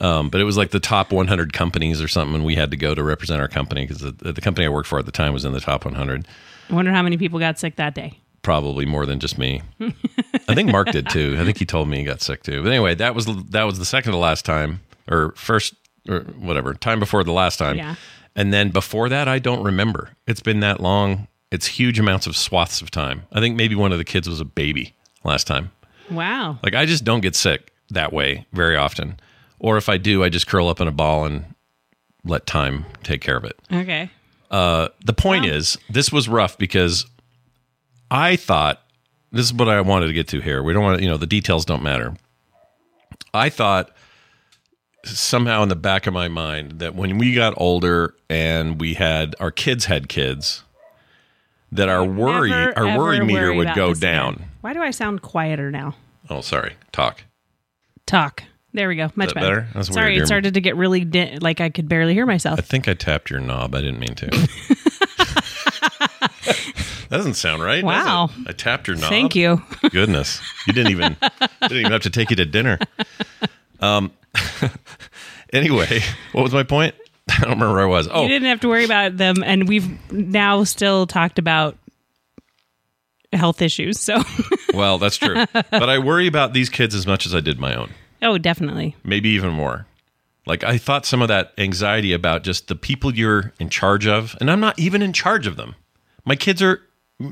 Um, 0.00 0.28
but 0.28 0.40
it 0.40 0.44
was 0.44 0.56
like 0.58 0.70
the 0.70 0.80
top 0.80 1.10
100 1.10 1.52
companies 1.54 2.02
or 2.02 2.08
something, 2.08 2.34
and 2.34 2.44
we 2.44 2.54
had 2.54 2.70
to 2.70 2.76
go 2.76 2.94
to 2.94 3.02
represent 3.02 3.40
our 3.40 3.48
company 3.48 3.86
because 3.86 4.00
the, 4.00 4.32
the 4.32 4.40
company 4.42 4.66
I 4.66 4.68
worked 4.68 4.88
for 4.88 4.98
at 4.98 5.06
the 5.06 5.12
time 5.12 5.32
was 5.32 5.44
in 5.44 5.52
the 5.52 5.60
top 5.60 5.84
100 5.84 6.26
I 6.68 6.74
wonder 6.74 6.90
how 6.92 7.02
many 7.02 7.16
people 7.16 7.38
got 7.38 7.58
sick 7.58 7.76
that 7.76 7.94
day. 7.94 8.18
probably 8.42 8.84
more 8.84 9.06
than 9.06 9.20
just 9.20 9.38
me. 9.38 9.62
I 10.48 10.54
think 10.54 10.70
Mark 10.70 10.90
did 10.90 11.08
too. 11.08 11.36
I 11.38 11.44
think 11.44 11.58
he 11.58 11.64
told 11.64 11.88
me 11.88 11.98
he 11.98 12.04
got 12.04 12.20
sick 12.20 12.42
too. 12.42 12.62
But 12.62 12.70
anyway, 12.70 12.94
that 12.96 13.14
was 13.14 13.26
that 13.50 13.64
was 13.64 13.78
the 13.78 13.84
second 13.84 14.12
to 14.12 14.18
last 14.18 14.44
time, 14.44 14.80
or 15.08 15.32
first, 15.36 15.74
or 16.08 16.20
whatever 16.20 16.74
time 16.74 17.00
before 17.00 17.24
the 17.24 17.32
last 17.32 17.56
time. 17.56 17.76
Yeah. 17.76 17.94
And 18.34 18.52
then 18.52 18.70
before 18.70 19.08
that, 19.08 19.28
I 19.28 19.38
don't 19.38 19.62
remember. 19.62 20.10
It's 20.26 20.40
been 20.40 20.60
that 20.60 20.80
long. 20.80 21.26
It's 21.50 21.66
huge 21.66 21.98
amounts 21.98 22.26
of 22.26 22.36
swaths 22.36 22.82
of 22.82 22.90
time. 22.90 23.22
I 23.32 23.40
think 23.40 23.56
maybe 23.56 23.74
one 23.74 23.92
of 23.92 23.98
the 23.98 24.04
kids 24.04 24.28
was 24.28 24.40
a 24.40 24.44
baby 24.44 24.94
last 25.24 25.46
time. 25.46 25.70
Wow. 26.10 26.58
Like 26.62 26.74
I 26.74 26.86
just 26.86 27.04
don't 27.04 27.20
get 27.20 27.36
sick 27.36 27.72
that 27.90 28.12
way 28.12 28.46
very 28.52 28.76
often. 28.76 29.20
Or 29.58 29.76
if 29.76 29.88
I 29.88 29.96
do, 29.96 30.22
I 30.22 30.28
just 30.28 30.46
curl 30.46 30.68
up 30.68 30.80
in 30.80 30.88
a 30.88 30.92
ball 30.92 31.24
and 31.24 31.54
let 32.24 32.46
time 32.46 32.84
take 33.02 33.20
care 33.20 33.36
of 33.36 33.44
it. 33.44 33.58
Okay. 33.72 34.10
Uh, 34.50 34.88
the 35.04 35.12
point 35.12 35.46
is, 35.46 35.76
this 35.88 36.12
was 36.12 36.28
rough 36.28 36.58
because 36.58 37.06
I 38.10 38.36
thought 38.36 38.82
this 39.32 39.46
is 39.46 39.54
what 39.54 39.68
I 39.68 39.80
wanted 39.80 40.08
to 40.08 40.12
get 40.12 40.28
to 40.28 40.40
here. 40.40 40.62
We 40.62 40.72
don't 40.72 40.82
want 40.82 40.98
to, 40.98 41.04
you 41.04 41.10
know, 41.10 41.16
the 41.16 41.26
details 41.26 41.64
don't 41.64 41.82
matter. 41.82 42.14
I 43.34 43.48
thought 43.48 43.90
somehow 45.04 45.62
in 45.62 45.68
the 45.68 45.76
back 45.76 46.06
of 46.06 46.14
my 46.14 46.28
mind 46.28 46.78
that 46.80 46.94
when 46.94 47.18
we 47.18 47.34
got 47.34 47.54
older 47.56 48.14
and 48.28 48.80
we 48.80 48.94
had 48.94 49.34
our 49.40 49.50
kids 49.50 49.86
had 49.86 50.08
kids, 50.08 50.62
that 51.76 51.88
our 51.88 52.04
worry 52.04 52.52
our 52.52 52.98
worry 52.98 53.20
meter 53.20 53.48
worry 53.48 53.56
would 53.56 53.74
go 53.74 53.94
down. 53.94 54.44
Why 54.60 54.72
do 54.72 54.82
I 54.82 54.90
sound 54.90 55.22
quieter 55.22 55.70
now? 55.70 55.94
Oh, 56.28 56.40
sorry. 56.40 56.74
Talk. 56.92 57.22
Talk. 58.06 58.42
There 58.72 58.88
we 58.88 58.96
go. 58.96 59.10
Much 59.14 59.32
that 59.32 59.40
better. 59.40 59.68
better? 59.72 59.84
Sorry, 59.84 60.12
weird. 60.12 60.24
it 60.24 60.26
started 60.26 60.54
to 60.54 60.60
get 60.60 60.76
really 60.76 61.04
di- 61.04 61.38
like 61.38 61.60
I 61.60 61.70
could 61.70 61.88
barely 61.88 62.12
hear 62.12 62.26
myself. 62.26 62.58
I 62.58 62.62
think 62.62 62.88
I 62.88 62.94
tapped 62.94 63.30
your 63.30 63.40
knob. 63.40 63.74
I 63.74 63.80
didn't 63.80 64.00
mean 64.00 64.14
to. 64.16 64.26
that 67.08 67.08
doesn't 67.10 67.34
sound 67.34 67.62
right. 67.62 67.82
Wow. 67.82 68.30
I 68.46 68.52
tapped 68.52 68.86
your 68.86 68.96
knob. 68.96 69.08
Thank 69.08 69.34
you. 69.34 69.62
Goodness, 69.90 70.42
you 70.66 70.72
didn't 70.74 70.92
even 70.92 71.16
didn't 71.62 71.78
even 71.78 71.92
have 71.92 72.02
to 72.02 72.10
take 72.10 72.30
you 72.30 72.36
to 72.36 72.44
dinner. 72.44 72.78
Um. 73.80 74.12
anyway, 75.52 76.00
what 76.32 76.42
was 76.42 76.52
my 76.52 76.62
point? 76.62 76.94
I 77.38 77.40
don't 77.42 77.50
remember 77.50 77.74
where 77.74 77.82
I 77.84 77.86
was. 77.86 78.08
Oh, 78.10 78.22
You 78.22 78.28
didn't 78.28 78.48
have 78.48 78.60
to 78.60 78.68
worry 78.68 78.84
about 78.84 79.16
them, 79.16 79.42
and 79.44 79.68
we've 79.68 80.12
now 80.12 80.64
still 80.64 81.06
talked 81.06 81.38
about 81.38 81.76
health 83.32 83.60
issues. 83.62 84.00
So, 84.00 84.22
well, 84.74 84.98
that's 84.98 85.16
true. 85.16 85.44
but 85.52 85.88
I 85.88 85.98
worry 85.98 86.26
about 86.26 86.52
these 86.52 86.68
kids 86.68 86.94
as 86.94 87.06
much 87.06 87.26
as 87.26 87.34
I 87.34 87.40
did 87.40 87.58
my 87.58 87.74
own. 87.74 87.90
oh, 88.22 88.38
definitely. 88.38 88.96
maybe 89.04 89.28
even 89.30 89.50
more. 89.50 89.86
Like 90.46 90.62
I 90.62 90.78
thought 90.78 91.04
some 91.04 91.22
of 91.22 91.28
that 91.28 91.52
anxiety 91.58 92.12
about 92.12 92.44
just 92.44 92.68
the 92.68 92.76
people 92.76 93.12
you're 93.14 93.52
in 93.58 93.68
charge 93.68 94.06
of, 94.06 94.36
and 94.40 94.48
I'm 94.50 94.60
not 94.60 94.78
even 94.78 95.02
in 95.02 95.12
charge 95.12 95.46
of 95.48 95.56
them. 95.56 95.74
My 96.24 96.36
kids 96.36 96.62
are 96.62 96.80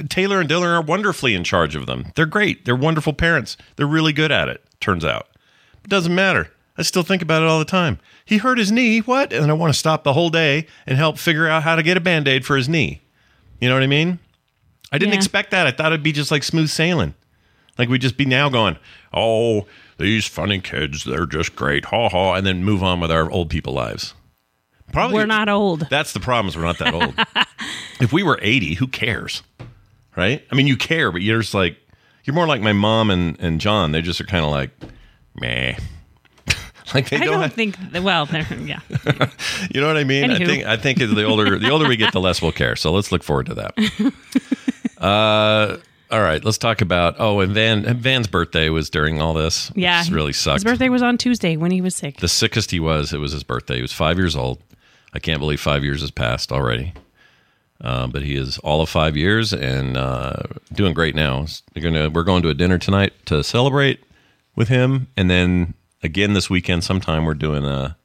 Taylor 0.08 0.40
and 0.40 0.49
Dylan 0.50 0.66
are 0.76 0.82
wonderfully 0.82 1.34
in 1.34 1.44
charge 1.44 1.76
of 1.76 1.87
them. 1.87 2.06
They're 2.16 2.26
great. 2.26 2.64
They're 2.64 2.75
wonderful 2.75 3.12
parents. 3.12 3.56
They're 3.76 3.87
really 3.87 4.12
good 4.12 4.32
at 4.32 4.49
it. 4.49 4.64
Turns 4.80 5.04
out, 5.04 5.28
it 5.84 5.90
doesn't 5.90 6.14
matter. 6.14 6.50
I 6.76 6.83
still 6.83 7.02
think 7.04 7.23
about 7.23 7.43
it 7.43 7.49
all 7.49 7.59
the 7.61 7.64
time. 7.64 7.99
He 8.25 8.38
hurt 8.38 8.59
his 8.59 8.73
knee. 8.73 8.99
What? 9.00 9.33
And 9.33 9.50
I 9.50 9.54
want 9.54 9.73
to 9.73 9.78
stop 9.78 10.02
the 10.02 10.12
whole 10.12 10.31
day 10.31 10.66
and 10.87 10.99
help 10.99 11.19
figure 11.19 11.47
out 11.47 11.62
how 11.62 11.76
to 11.76 11.83
get 11.83 11.97
a 11.97 12.00
band 12.00 12.26
aid 12.26 12.45
for 12.45 12.57
his 12.57 12.69
knee. 12.69 13.02
You 13.61 13.69
know 13.69 13.75
what 13.76 13.83
I 13.85 13.88
mean? 13.88 14.19
I 14.90 14.99
didn't 14.99 15.12
Yeah. 15.12 15.19
expect 15.19 15.50
that. 15.52 15.66
I 15.66 15.71
thought 15.71 15.93
it'd 15.93 16.02
be 16.02 16.12
just 16.12 16.31
like 16.31 16.43
smooth 16.43 16.69
sailing. 16.69 17.14
Like 17.78 17.88
we'd 17.88 18.00
just 18.02 18.16
be 18.16 18.25
now 18.25 18.49
going, 18.49 18.76
oh, 19.12 19.66
these 19.99 20.26
funny 20.26 20.61
kids, 20.61 21.04
they're 21.04 21.26
just 21.26 21.54
great, 21.57 21.87
ha 21.87 22.09
ha, 22.09 22.35
and 22.35 22.47
then 22.47 22.64
move 22.64 22.83
on 22.83 23.00
with 23.00 23.11
our 23.11 23.31
old 23.31 23.50
people 23.50 23.73
lives. 23.73 24.14
Probably 24.93 25.14
We're 25.16 25.26
not 25.26 25.49
old. 25.49 25.87
That's 25.90 26.12
the 26.12 26.21
problem. 26.21 26.49
Is 26.49 26.57
we're 26.57 26.62
not 26.64 26.78
that 26.78 26.95
old. 26.95 27.14
if 28.00 28.12
we 28.12 28.23
were 28.23 28.38
eighty, 28.43 28.75
who 28.75 28.87
cares, 28.87 29.43
right? 30.16 30.45
I 30.52 30.54
mean, 30.54 30.66
you 30.69 30.76
care, 30.76 31.11
but 31.11 31.23
you're 31.23 31.40
just 31.40 31.54
like 31.54 31.76
you're 32.25 32.35
more 32.35 32.47
like 32.47 32.61
my 32.61 32.73
mom 32.73 33.11
and 33.11 33.37
and 33.40 33.61
John. 33.61 33.90
They 33.93 34.02
just 34.02 34.21
are 34.21 34.25
kind 34.25 34.45
of 34.45 34.50
like, 34.52 34.71
meh. 35.40 35.76
Like 36.94 37.08
they 37.10 37.16
I 37.16 37.20
don't. 37.20 37.32
don't 37.34 37.42
have- 37.42 37.52
think. 37.52 37.76
Well, 37.92 38.28
yeah. 38.30 38.80
you 39.74 39.80
know 39.80 39.86
what 39.88 39.96
I 39.96 40.04
mean? 40.04 40.30
I 40.30 40.38
think 40.38 40.64
I 40.64 40.76
think 40.76 40.98
the 40.98 41.24
older 41.24 41.58
the 41.58 41.70
older 41.70 41.88
we 41.88 41.96
get, 41.96 42.12
the 42.12 42.20
less 42.20 42.40
we'll 42.40 42.52
care. 42.52 42.76
So 42.76 42.92
let's 42.92 43.10
look 43.12 43.22
forward 43.22 43.46
to 43.46 43.54
that. 43.54 44.12
uh, 44.98 45.76
all 46.10 46.20
right, 46.20 46.44
let's 46.44 46.58
talk 46.58 46.80
about. 46.80 47.16
Oh, 47.18 47.40
and 47.40 47.52
Van 47.52 47.82
Van's 47.98 48.26
birthday 48.26 48.68
was 48.68 48.90
during 48.90 49.20
all 49.20 49.34
this. 49.34 49.72
Yeah. 49.74 50.04
really 50.10 50.32
sucked. 50.32 50.56
His 50.62 50.64
birthday 50.64 50.88
was 50.88 51.02
on 51.02 51.18
Tuesday 51.18 51.56
when 51.56 51.70
he 51.70 51.80
was 51.80 51.96
sick. 51.96 52.18
the 52.18 52.28
sickest 52.28 52.70
he 52.70 52.80
was, 52.80 53.12
it 53.12 53.18
was 53.18 53.32
his 53.32 53.42
birthday. 53.42 53.76
He 53.76 53.82
was 53.82 53.92
five 53.92 54.18
years 54.18 54.36
old. 54.36 54.62
I 55.12 55.18
can't 55.18 55.40
believe 55.40 55.60
five 55.60 55.84
years 55.84 56.00
has 56.00 56.10
passed 56.10 56.52
already. 56.52 56.92
Uh, 57.80 58.06
but 58.06 58.22
he 58.22 58.34
is 58.36 58.58
all 58.58 58.80
of 58.80 58.88
five 58.88 59.16
years 59.16 59.52
and 59.52 59.96
uh, 59.96 60.34
doing 60.72 60.94
great 60.94 61.14
now. 61.14 61.46
We're 61.74 61.82
gonna 61.82 62.08
we're 62.10 62.22
going 62.22 62.42
to 62.42 62.48
a 62.48 62.54
dinner 62.54 62.78
tonight 62.78 63.12
to 63.26 63.42
celebrate 63.42 64.02
with 64.56 64.68
him, 64.68 65.08
and 65.16 65.28
then 65.28 65.74
again 66.04 66.34
this 66.34 66.49
weekend 66.49 66.84
sometime 66.84 67.25
we're 67.25 67.34
doing 67.34 67.64
a 67.64 67.96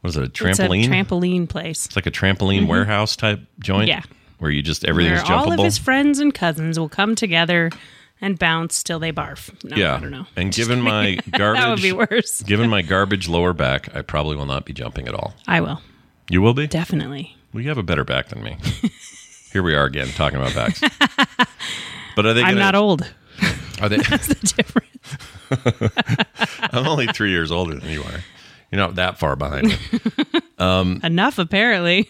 what 0.00 0.10
is 0.10 0.16
it 0.16 0.22
a 0.22 0.24
It's 0.26 0.58
a 0.58 0.64
trampoline? 0.64 0.84
trampoline 0.84 1.48
place. 1.48 1.86
It's 1.86 1.96
like 1.96 2.06
a 2.06 2.10
trampoline 2.10 2.60
mm-hmm. 2.60 2.68
warehouse 2.68 3.16
type 3.16 3.40
joint. 3.58 3.88
Yeah. 3.88 4.02
Where 4.38 4.50
you 4.50 4.62
just 4.62 4.84
everything's 4.84 5.28
Where 5.28 5.38
all 5.38 5.52
of 5.52 5.60
his 5.60 5.78
friends 5.78 6.18
and 6.18 6.34
cousins 6.34 6.78
will 6.78 6.88
come 6.88 7.14
together 7.14 7.70
and 8.20 8.38
bounce 8.38 8.82
till 8.82 8.98
they 8.98 9.12
barf. 9.12 9.52
No, 9.64 9.76
yeah. 9.76 9.96
I 9.96 10.00
don't 10.00 10.10
know. 10.10 10.26
And 10.36 10.52
given 10.52 10.80
my 10.80 11.18
garbage 11.30 11.62
That 11.62 11.70
would 11.70 11.82
be 11.82 11.92
worse. 11.92 12.42
given 12.42 12.68
my 12.68 12.82
garbage 12.82 13.28
lower 13.28 13.52
back, 13.52 13.94
I 13.94 14.02
probably 14.02 14.36
will 14.36 14.46
not 14.46 14.64
be 14.64 14.72
jumping 14.72 15.08
at 15.08 15.14
all. 15.14 15.34
I 15.46 15.60
will. 15.60 15.80
You 16.28 16.42
will 16.42 16.54
be? 16.54 16.66
Definitely. 16.66 17.36
Well, 17.52 17.62
you 17.62 17.68
have 17.68 17.78
a 17.78 17.82
better 17.82 18.04
back 18.04 18.28
than 18.28 18.42
me. 18.42 18.56
Here 19.52 19.62
we 19.62 19.74
are 19.74 19.84
again 19.84 20.08
talking 20.08 20.40
about 20.40 20.54
backs. 20.54 20.82
But 22.14 22.26
are 22.26 22.34
they? 22.34 22.42
I'm 22.42 22.58
not 22.58 22.74
old. 22.74 23.10
Are 23.82 23.88
they? 23.88 23.96
That's 24.08 24.28
the 24.28 24.54
difference. 24.54 24.88
I'm 26.72 26.86
only 26.86 27.08
three 27.08 27.30
years 27.30 27.50
older 27.50 27.74
than 27.74 27.90
you 27.90 28.02
are. 28.02 28.20
You're 28.70 28.80
not 28.80 28.94
that 28.94 29.18
far 29.18 29.34
behind 29.36 29.66
me. 29.68 29.74
Um, 30.58 31.00
Enough, 31.04 31.38
apparently. 31.38 32.08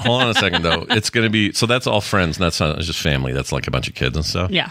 Hold 0.00 0.22
on 0.22 0.28
a 0.30 0.34
second, 0.34 0.62
though. 0.62 0.84
It's 0.90 1.10
going 1.10 1.24
to 1.24 1.30
be 1.30 1.52
so. 1.52 1.66
That's 1.66 1.86
all 1.86 2.00
friends. 2.00 2.36
And 2.36 2.44
that's 2.44 2.58
not 2.58 2.76
it's 2.76 2.86
just 2.88 3.00
family. 3.00 3.32
That's 3.32 3.52
like 3.52 3.68
a 3.68 3.70
bunch 3.70 3.88
of 3.88 3.94
kids 3.94 4.16
and 4.16 4.26
stuff. 4.26 4.50
Yeah. 4.50 4.70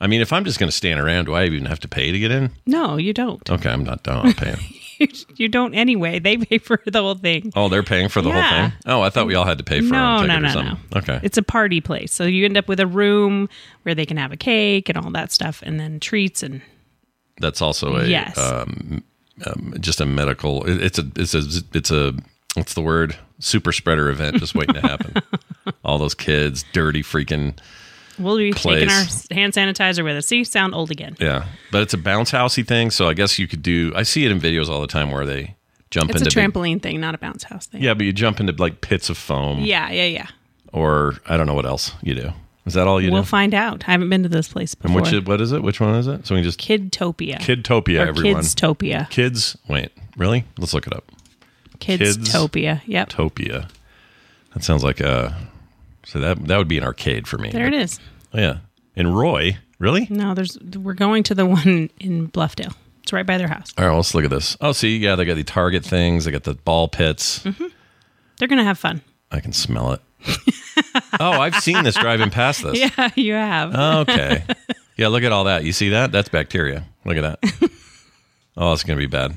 I 0.00 0.08
mean, 0.08 0.20
if 0.20 0.32
I'm 0.32 0.44
just 0.44 0.58
going 0.58 0.68
to 0.68 0.76
stand 0.76 1.00
around, 1.00 1.26
do 1.26 1.34
I 1.34 1.44
even 1.44 1.66
have 1.66 1.80
to 1.80 1.88
pay 1.88 2.10
to 2.10 2.18
get 2.18 2.30
in? 2.32 2.50
No, 2.66 2.96
you 2.96 3.12
don't. 3.12 3.48
Okay, 3.48 3.70
I'm 3.70 3.84
not. 3.84 4.06
I'm 4.08 4.26
not 4.26 4.36
paying. 4.36 4.58
You 5.36 5.48
don't 5.48 5.74
anyway. 5.74 6.18
They 6.18 6.36
pay 6.36 6.58
for 6.58 6.80
the 6.84 7.00
whole 7.00 7.14
thing. 7.14 7.52
Oh, 7.54 7.68
they're 7.68 7.82
paying 7.82 8.08
for 8.08 8.20
the 8.20 8.30
Yeah. 8.30 8.42
whole 8.60 8.68
thing. 8.70 8.78
Oh, 8.86 9.00
I 9.02 9.10
thought 9.10 9.26
we 9.26 9.34
all 9.34 9.44
had 9.44 9.58
to 9.58 9.64
pay 9.64 9.80
for 9.80 9.92
No, 9.92 10.24
no, 10.26 10.38
no, 10.38 10.48
or 10.58 10.62
no. 10.64 10.76
Okay, 10.96 11.20
It's 11.22 11.38
a 11.38 11.42
party 11.42 11.80
place. 11.80 12.12
So 12.12 12.24
you 12.24 12.44
end 12.44 12.56
up 12.56 12.66
with 12.68 12.80
a 12.80 12.86
room 12.86 13.48
where 13.82 13.94
they 13.94 14.04
can 14.06 14.16
have 14.16 14.32
a 14.32 14.36
cake 14.36 14.88
and 14.88 14.98
all 14.98 15.10
that 15.12 15.30
stuff 15.32 15.62
and 15.64 15.78
then 15.78 16.00
treats 16.00 16.42
and 16.42 16.60
that's 17.40 17.62
also 17.62 17.96
a 17.96 18.06
Yes. 18.06 18.36
um, 18.36 19.04
um, 19.46 19.74
just 19.80 20.00
a 20.00 20.06
medical. 20.06 20.64
it- 20.64 20.82
It's 20.82 20.98
a 20.98 21.06
it's 21.16 21.34
a 21.34 21.42
it's 21.72 21.90
a 21.92 22.14
what's 22.54 22.74
the 22.74 22.82
word? 22.82 23.16
Super 23.38 23.70
spreader 23.70 24.08
event 24.10 24.38
just 24.38 24.56
waiting 24.56 24.74
to 24.74 24.80
happen. 24.80 25.14
all 25.84 25.98
those 25.98 26.14
kids, 26.14 26.64
dirty 26.72 27.02
freaking 27.04 27.56
we'll 28.18 28.36
be 28.36 28.52
taking 28.52 28.88
our 28.88 29.04
hand 29.30 29.52
sanitizer 29.52 30.02
with 30.04 30.16
us. 30.16 30.26
See, 30.26 30.44
sound 30.44 30.74
old 30.74 30.90
again. 30.90 31.16
yeah. 31.20 31.46
But 31.72 31.82
it's 31.82 31.94
a 31.94 31.98
bounce 31.98 32.30
housey 32.32 32.66
thing, 32.66 32.90
so 32.90 33.08
I 33.08 33.14
guess 33.14 33.38
you 33.38 33.46
could 33.48 33.62
do. 33.62 33.92
I 33.96 34.02
see 34.02 34.24
it 34.24 34.30
in 34.30 34.40
videos 34.40 34.68
all 34.68 34.80
the 34.80 34.86
time 34.86 35.10
where 35.10 35.24
they 35.26 35.54
jump 35.90 36.10
It's 36.10 36.20
a 36.20 36.24
into 36.24 36.34
big- 36.34 36.52
trampoline 36.52 36.82
thing, 36.82 37.00
not 37.00 37.14
a 37.14 37.18
bounce 37.18 37.44
house 37.44 37.66
thing. 37.66 37.82
yeah, 37.82 37.94
but 37.94 38.04
you 38.06 38.12
jump 38.12 38.40
into 38.40 38.52
like 38.52 38.80
pits 38.80 39.08
of 39.10 39.16
foam, 39.18 39.60
Yeah, 39.60 39.90
yeah, 39.90 40.04
yeah. 40.04 40.26
or 40.72 41.16
I 41.26 41.36
don't 41.36 41.46
know 41.46 41.54
what 41.54 41.66
else 41.66 41.92
you 42.02 42.14
do. 42.14 42.32
Is 42.66 42.74
that 42.74 42.86
all 42.86 43.00
you 43.00 43.10
We'll 43.10 43.22
do? 43.22 43.26
find 43.28 43.54
out. 43.54 43.84
I 43.88 43.92
haven't 43.92 44.10
been 44.10 44.22
to 44.24 44.28
this 44.28 44.46
place 44.48 44.76
and 44.82 44.94
which 44.94 45.10
what 45.26 45.40
is 45.40 45.52
it? 45.52 45.62
Which 45.62 45.80
one 45.80 45.94
is 45.94 46.06
it? 46.06 46.26
So 46.26 46.34
we 46.34 46.42
can 46.42 46.44
just 46.50 46.60
Kidtopia. 46.60 47.36
Kidtopia, 47.38 48.04
or 48.04 48.08
everyone. 48.08 48.42
Kidstopia. 48.42 49.08
Kids, 49.08 49.56
wait, 49.68 49.90
really? 50.18 50.44
Let's 50.58 50.74
look 50.74 50.86
it 50.86 50.92
up. 50.92 51.10
Kidstopia. 51.80 52.82
Yep. 52.86 53.08
Topia. 53.10 53.70
That 54.54 54.64
sounds 54.64 54.84
like 54.84 55.00
a. 55.00 55.34
So 56.08 56.20
that 56.20 56.42
that 56.46 56.56
would 56.56 56.68
be 56.68 56.78
an 56.78 56.84
arcade 56.84 57.28
for 57.28 57.36
me. 57.36 57.50
There 57.50 57.66
it 57.66 57.74
is. 57.74 58.00
Oh, 58.32 58.38
yeah. 58.38 58.58
And 58.96 59.16
Roy, 59.16 59.58
really? 59.78 60.06
No, 60.08 60.32
there's 60.32 60.58
we're 60.58 60.94
going 60.94 61.22
to 61.24 61.34
the 61.34 61.44
one 61.44 61.90
in 62.00 62.28
Bluffdale. 62.28 62.74
It's 63.02 63.12
right 63.12 63.26
by 63.26 63.36
their 63.36 63.48
house. 63.48 63.74
All 63.76 63.86
right, 63.86 63.94
let's 63.94 64.14
look 64.14 64.24
at 64.24 64.30
this. 64.30 64.56
Oh, 64.62 64.72
see, 64.72 64.96
yeah, 64.96 65.16
they 65.16 65.26
got 65.26 65.34
the 65.34 65.44
Target 65.44 65.84
things. 65.84 66.24
They 66.24 66.30
got 66.30 66.44
the 66.44 66.54
ball 66.54 66.88
pits. 66.88 67.40
Mm-hmm. 67.40 67.66
They're 68.38 68.48
gonna 68.48 68.64
have 68.64 68.78
fun. 68.78 69.02
I 69.30 69.40
can 69.40 69.52
smell 69.52 69.92
it. 69.92 70.00
oh, 71.20 71.32
I've 71.32 71.56
seen 71.56 71.84
this 71.84 71.94
driving 71.94 72.30
past 72.30 72.62
this. 72.62 72.78
Yeah, 72.78 73.10
you 73.16 73.34
have. 73.34 73.74
Okay. 74.08 74.44
Yeah, 74.96 75.06
look 75.06 75.22
at 75.22 75.30
all 75.30 75.44
that. 75.44 75.62
You 75.62 75.72
see 75.72 75.90
that? 75.90 76.10
That's 76.10 76.28
bacteria. 76.28 76.84
Look 77.04 77.16
at 77.16 77.20
that. 77.40 77.70
Oh, 78.56 78.72
it's 78.72 78.82
going 78.82 78.98
to 78.98 79.00
be 79.00 79.06
bad. 79.06 79.36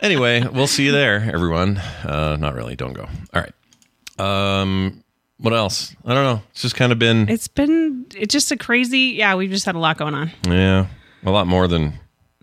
Anyway, 0.00 0.46
we'll 0.46 0.68
see 0.68 0.84
you 0.84 0.92
there, 0.92 1.16
everyone. 1.16 1.78
Uh, 1.78 2.36
not 2.38 2.54
really. 2.54 2.76
Don't 2.76 2.92
go. 2.92 3.08
All 3.34 3.42
right. 3.42 4.60
Um, 4.60 5.01
what 5.42 5.52
else? 5.54 5.94
I 6.04 6.14
don't 6.14 6.24
know. 6.24 6.42
It's 6.52 6.62
just 6.62 6.74
kind 6.76 6.92
of 6.92 6.98
been, 6.98 7.28
it's 7.28 7.48
been 7.48 8.06
it's 8.16 8.32
just 8.32 8.50
a 8.52 8.56
crazy. 8.56 9.14
Yeah, 9.16 9.34
we've 9.34 9.50
just 9.50 9.66
had 9.66 9.74
a 9.74 9.78
lot 9.78 9.98
going 9.98 10.14
on 10.14 10.30
yeah, 10.48 10.86
a 11.24 11.30
lot 11.30 11.46
more 11.46 11.68
than, 11.68 11.94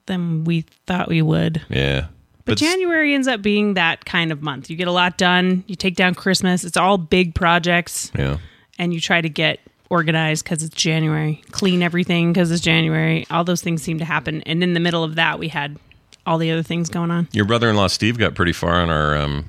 than 0.05 0.43
we 0.43 0.65
thought 0.85 1.07
we 1.09 1.21
would. 1.21 1.61
yeah. 1.69 2.07
But 2.45 2.53
s- 2.61 2.67
January 2.67 3.13
ends 3.13 3.27
up 3.27 3.41
being 3.41 3.75
that 3.75 4.05
kind 4.05 4.31
of 4.31 4.41
month. 4.41 4.69
You 4.69 4.75
get 4.75 4.87
a 4.87 4.91
lot 4.91 5.17
done. 5.17 5.63
You 5.67 5.75
take 5.75 5.95
down 5.95 6.15
Christmas. 6.15 6.63
It's 6.63 6.77
all 6.77 6.97
big 6.97 7.35
projects, 7.35 8.11
Yeah. 8.17 8.37
and 8.79 8.93
you 8.93 8.99
try 8.99 9.21
to 9.21 9.29
get 9.29 9.59
organized 9.91 10.43
because 10.45 10.63
it's 10.63 10.75
January. 10.75 11.41
Clean 11.51 11.81
everything 11.83 12.33
because 12.33 12.51
it's 12.51 12.61
January. 12.61 13.25
All 13.29 13.43
those 13.43 13.61
things 13.61 13.81
seem 13.83 13.99
to 13.99 14.05
happen, 14.05 14.41
and 14.47 14.63
in 14.63 14.73
the 14.73 14.79
middle 14.79 15.03
of 15.03 15.15
that, 15.15 15.37
we 15.39 15.47
had 15.49 15.77
all 16.25 16.37
the 16.37 16.51
other 16.51 16.63
things 16.63 16.89
going 16.89 17.11
on. 17.11 17.27
Your 17.31 17.45
brother-in-law 17.45 17.87
Steve 17.87 18.17
got 18.17 18.33
pretty 18.35 18.53
far 18.53 18.75
on 18.81 18.89
our 18.89 19.15
um, 19.15 19.45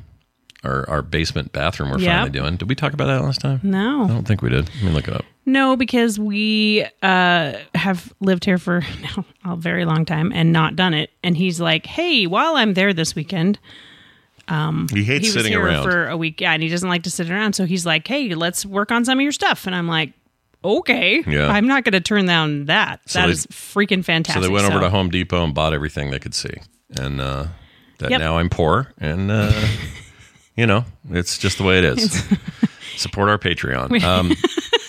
our, 0.65 0.89
our 0.91 1.03
basement 1.03 1.53
bathroom. 1.53 1.91
We're 1.91 1.99
Yeah. 2.01 2.19
finally 2.23 2.31
doing. 2.39 2.57
Did 2.57 2.69
we 2.69 2.75
talk 2.75 2.93
about 2.93 3.07
that 3.07 3.23
last 3.23 3.41
time? 3.41 3.61
No. 3.63 4.05
I 4.05 4.09
don't 4.09 4.27
think 4.27 4.43
we 4.43 4.51
did. 4.51 4.69
Let 4.77 4.83
me 4.85 4.91
look 4.91 5.09
it 5.09 5.15
up. 5.15 5.25
no, 5.47 5.75
because 5.77 6.19
we 6.19 6.85
uh, 7.03 7.55
have 7.75 8.13
lived 8.21 8.45
here 8.45 8.59
for 8.59 8.81
now 9.03 9.25
a 9.45 9.57
very 9.57 9.85
long 9.85 10.05
time 10.05 10.33
and 10.35 10.53
not 10.53 10.77
done 10.77 10.93
it. 10.95 11.11
And 11.23 11.37
he's 11.37 11.61
like, 11.61 11.87
"Hey, 11.87 12.27
while 12.27 12.57
I'm 12.57 12.75
there 12.75 12.93
this 12.93 13.15
weekend." 13.15 13.59
um, 14.49 14.89
He 14.93 15.05
hates 15.05 15.27
he 15.27 15.29
was 15.29 15.35
sitting 15.35 15.53
here 15.53 15.65
around. 15.65 15.85
for 15.85 16.09
a 16.09 16.17
week, 16.17 16.41
yeah, 16.41 16.53
and 16.53 16.63
he 16.63 16.69
doesn't 16.69 16.89
like 16.89 17.05
to 17.05 17.11
sit 17.11 17.31
around. 17.31 17.55
So 17.55 17.65
he's 17.67 17.87
like, 17.87 18.07
"Hey, 18.07 18.35
let's 18.35 18.67
work 18.67 18.91
on 18.93 19.05
some 19.05 19.19
of 19.19 19.23
your 19.23 19.33
stuff." 19.33 19.67
And 19.67 19.75
I'm 19.77 19.87
like, 19.89 20.13
"Okay, 20.65 21.23
Yeah. 21.27 21.47
I'm 21.49 21.67
not 21.69 21.85
going 21.85 21.93
to 21.93 22.01
turn 22.01 22.27
down 22.27 22.67
that. 22.67 23.01
So 23.09 23.21
That 23.21 23.27
they- 23.27 23.33
is 23.33 23.47
freaking 23.47 24.05
fantastic. 24.05 24.43
so 24.43 24.49
they 24.49 24.53
went 24.53 24.67
over 24.67 24.81
to 24.81 24.91
Home 24.91 25.09
Depot 25.09 25.43
and 25.45 25.55
bought 25.55 25.73
everything 25.73 26.11
they 26.11 26.19
could 26.19 26.35
see, 26.35 26.55
and 26.99 27.21
uh, 27.21 27.47
that 27.99 28.11
Yep. 28.11 28.21
now 28.21 28.39
I'm 28.39 28.51
poor, 28.51 28.93
and 28.99 29.31
uh, 29.31 29.53
you 30.61 30.67
know 30.67 30.85
it's 31.11 31.39
just 31.39 31.57
the 31.59 31.65
way 31.65 31.79
it 31.79 31.85
is. 31.85 32.23
Support 32.97 33.31
our 33.31 33.39
Patreon. 33.39 34.03
Um, 34.03 34.33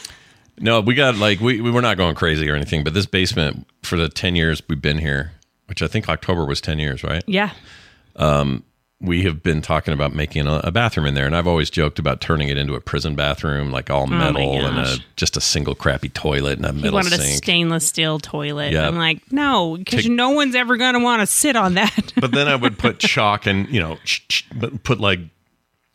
no, 0.60 0.82
we 0.82 0.96
got 0.96 1.16
like 1.16 1.40
we 1.40 1.62
we 1.62 1.72
were 1.72 1.82
not 1.82 1.96
going 1.98 2.16
crazy 2.16 2.50
or 2.50 2.56
anything, 2.56 2.84
but 2.84 2.94
this 2.94 3.06
basement 3.06 3.66
for 3.84 3.96
the 3.96 4.10
ten 4.10 4.36
years 4.36 4.62
we've 4.68 4.82
been 4.82 4.98
here, 4.98 5.32
which 5.68 5.82
I 5.82 5.88
think 5.88 6.10
October 6.10 6.46
was 6.46 6.60
ten 6.62 6.78
years, 6.78 7.04
right? 7.04 7.24
yeah, 7.26 7.52
Um, 8.18 8.64
we 9.00 9.24
have 9.24 9.42
been 9.42 9.62
talking 9.64 9.94
about 9.96 10.14
making 10.14 10.46
a, 10.46 10.62
a 10.66 10.72
bathroom 10.72 11.08
in 11.08 11.14
there, 11.16 11.26
and 11.26 11.36
I've 11.36 11.48
always 11.48 11.70
joked 11.72 11.98
about 12.00 12.22
turning 12.22 12.50
it 12.50 12.58
into 12.58 12.76
a 12.76 12.82
prison 12.82 13.16
bathroom, 13.16 13.72
like 13.72 13.90
all 13.90 14.06
metal 14.08 14.54
and 14.66 14.78
a, 14.78 14.82
Oh 14.84 14.96
just 15.16 15.38
a 15.38 15.42
single 15.42 15.74
crappy 15.74 16.10
toilet 16.10 16.58
and 16.58 16.66
a 16.66 16.72
he 16.74 16.82
metal 16.82 16.94
wanted 16.94 17.14
a 17.14 17.18
stainless 17.24 17.88
steel 17.88 18.20
toilet. 18.20 18.74
Yeah. 18.74 18.88
I'm 18.88 18.98
like, 18.98 19.32
no, 19.32 19.78
because 19.78 20.08
no 20.08 20.32
one's 20.32 20.54
ever 20.56 20.78
going 20.78 20.94
to 20.96 21.00
want 21.00 21.22
to 21.22 21.28
sit 21.28 21.56
on 21.56 21.76
that. 21.76 22.12
but 22.20 22.32
then 22.32 22.48
I 22.48 22.56
would 22.56 22.78
put 22.78 23.00
chalk 23.14 23.46
and 23.48 23.68
you 23.70 23.80
know 23.80 23.98
ch- 24.04 24.28
ch- 24.28 24.50
but 24.54 24.84
put 24.84 25.00
like 25.00 25.20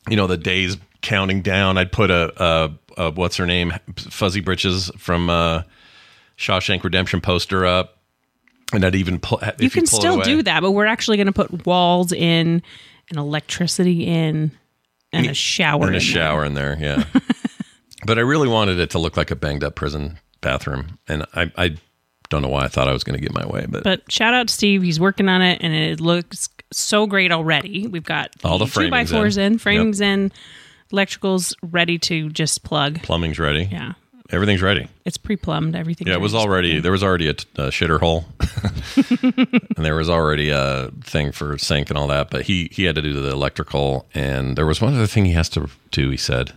you 0.09 0.17
know, 0.17 0.27
the 0.27 0.37
days 0.37 0.77
counting 1.03 1.43
down. 1.43 1.79
I'd 1.79 1.93
put 1.93 2.11
a, 2.11 2.33
a, 2.43 2.73
a 2.97 3.11
what's 3.13 3.37
her 3.37 3.47
name, 3.47 3.73
Fuzzy 3.97 4.41
Britches 4.41 4.91
from 4.99 5.31
uh, 5.31 5.63
Shawshank 6.39 6.85
Redemption 6.85 7.21
poster 7.21 7.65
up, 7.67 7.99
and 8.73 8.85
I'd 8.85 8.95
even 8.95 9.19
pull. 9.21 9.41
You 9.59 9.71
can 9.71 9.87
pull 9.87 10.01
still 10.01 10.15
away- 10.17 10.25
do 10.25 10.43
that, 10.43 10.61
but 10.61 10.73
we're 10.73 10.87
actually 10.87 11.17
going 11.17 11.27
to 11.29 11.33
put 11.33 11.67
walls 11.67 12.13
in 12.13 12.63
and 13.09 13.19
electricity 13.19 14.07
in 14.07 14.51
and 15.13 15.27
a 15.27 15.35
shower 15.35 15.83
and 15.87 15.91
in 15.91 15.97
a 15.97 15.99
there. 15.99 16.01
shower 16.01 16.45
in 16.45 16.55
there. 16.55 16.77
Yeah, 16.79 17.05
but 18.07 18.19
I 18.19 18.23
really 18.23 18.49
wanted 18.49 18.81
it 18.81 18.91
to 18.91 18.99
look 18.99 19.17
like 19.17 19.31
a 19.31 19.37
banged 19.37 19.65
up 19.65 19.75
prison 19.77 20.19
bathroom, 20.41 20.99
and 21.09 21.25
I, 21.35 21.53
I 21.57 21.77
don't 22.29 22.43
know 22.43 22.49
why 22.49 22.65
I 22.65 22.69
thought 22.69 22.89
I 22.89 22.93
was 22.93 23.05
going 23.05 23.19
to 23.19 23.23
get 23.23 23.33
my 23.33 23.47
way, 23.47 23.67
but, 23.69 23.85
But 23.85 24.11
shout 24.11 24.35
out 24.35 24.49
to 24.49 24.55
Steve. 24.55 24.83
He's 24.83 24.99
working 24.99 25.29
on 25.29 25.43
it 25.43 25.61
and 25.63 25.73
it 25.73 26.01
looks 26.01 26.49
so 26.73 27.07
great 27.07 27.33
already. 27.33 27.87
We've 27.87 28.05
got 28.05 28.31
All 28.45 28.59
the 28.59 28.67
two 28.67 28.91
by 28.91 29.05
fours 29.05 29.37
in. 29.37 29.55
in, 29.55 29.59
framings 29.59 30.01
in, 30.01 30.33
electricals 30.93 31.55
ready 31.63 31.99
to 32.01 32.29
just 32.31 32.63
plug. 32.63 33.03
plumbing's 33.03 33.39
ready. 33.39 33.69
Yeah. 33.71 33.93
Everything's 34.31 34.63
ready. 34.63 34.89
It's 35.05 35.17
pre 35.17 35.37
plumbed. 35.37 35.77
Everything. 35.77 36.09
Yeah, 36.09 36.15
it 36.15 36.21
was 36.21 36.35
already 36.35 36.81
there 36.81 36.91
was 36.91 37.05
already 37.05 37.29
a, 37.29 37.35
t- 37.35 37.47
a 37.57 37.69
shitter 37.69 38.01
hole, 38.01 38.25
and 39.77 39.85
there 39.85 39.95
was 39.95 40.11
already 40.11 40.51
a 40.51 40.91
thing 41.03 41.31
for 41.31 41.57
sink 41.59 41.91
and 41.91 41.99
all 41.99 42.09
that. 42.09 42.31
But 42.31 42.43
he 42.43 42.69
he 42.73 42.85
had 42.85 42.97
to 42.97 43.03
do 43.03 43.13
the 43.13 43.31
electrical, 43.31 44.07
and 44.15 44.57
there 44.57 44.67
was 44.67 44.81
one 44.81 44.95
other 44.95 45.07
thing 45.07 45.27
he 45.27 45.33
has 45.35 45.49
to 45.51 45.69
do. 45.93 46.11
He 46.11 46.17
said, 46.17 46.53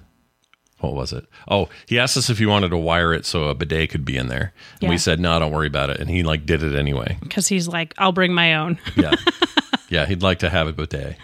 "What 0.79 0.93
was 0.93 1.13
it? 1.13 1.25
Oh, 1.47 1.69
he 1.87 1.99
asked 1.99 2.17
us 2.17 2.29
if 2.29 2.37
he 2.39 2.45
wanted 2.45 2.69
to 2.69 2.77
wire 2.77 3.13
it 3.13 3.25
so 3.25 3.45
a 3.45 3.55
bidet 3.55 3.89
could 3.89 4.05
be 4.05 4.17
in 4.17 4.27
there, 4.27 4.53
and 4.81 4.89
we 4.89 4.97
said, 4.97 5.19
"No, 5.19 5.37
don't 5.39 5.51
worry 5.51 5.67
about 5.67 5.89
it." 5.89 5.99
And 5.99 6.09
he 6.09 6.23
like 6.23 6.45
did 6.45 6.63
it 6.63 6.75
anyway. 6.75 7.17
because 7.21 7.47
he's 7.47 7.67
like, 7.67 7.93
I'll 7.97 8.11
bring 8.11 8.33
my 8.33 8.55
own. 8.55 8.79
Yeah, 8.95 9.15
yeah, 9.89 10.05
he'd 10.05 10.21
like 10.23 10.39
to 10.39 10.49
have 10.49 10.67
a 10.67 10.73
bidet 10.73 11.17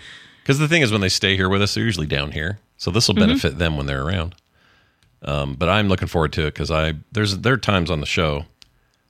because 0.44 0.60
the 0.60 0.68
thing 0.68 0.82
is, 0.82 0.92
when 0.92 1.02
they 1.02 1.10
stay 1.10 1.36
here 1.36 1.50
with 1.50 1.62
us, 1.62 1.74
they're 1.74 1.84
usually 1.84 2.08
down 2.08 2.32
here, 2.32 2.60
so 2.78 2.92
this 2.92 3.08
will 3.08 3.16
benefit 3.16 3.58
them 3.58 3.78
when 3.78 3.86
they're 3.86 4.04
around. 4.04 4.36
Um, 5.24 5.56
but 5.56 5.70
I'm 5.70 5.88
looking 5.88 6.08
forward 6.08 6.34
to 6.34 6.42
it 6.44 6.54
because 6.54 6.70
I 6.70 6.94
there's 7.12 7.38
there 7.40 7.54
are 7.54 7.58
times 7.58 7.90
on 7.90 8.00
the 8.00 8.06
show 8.06 8.46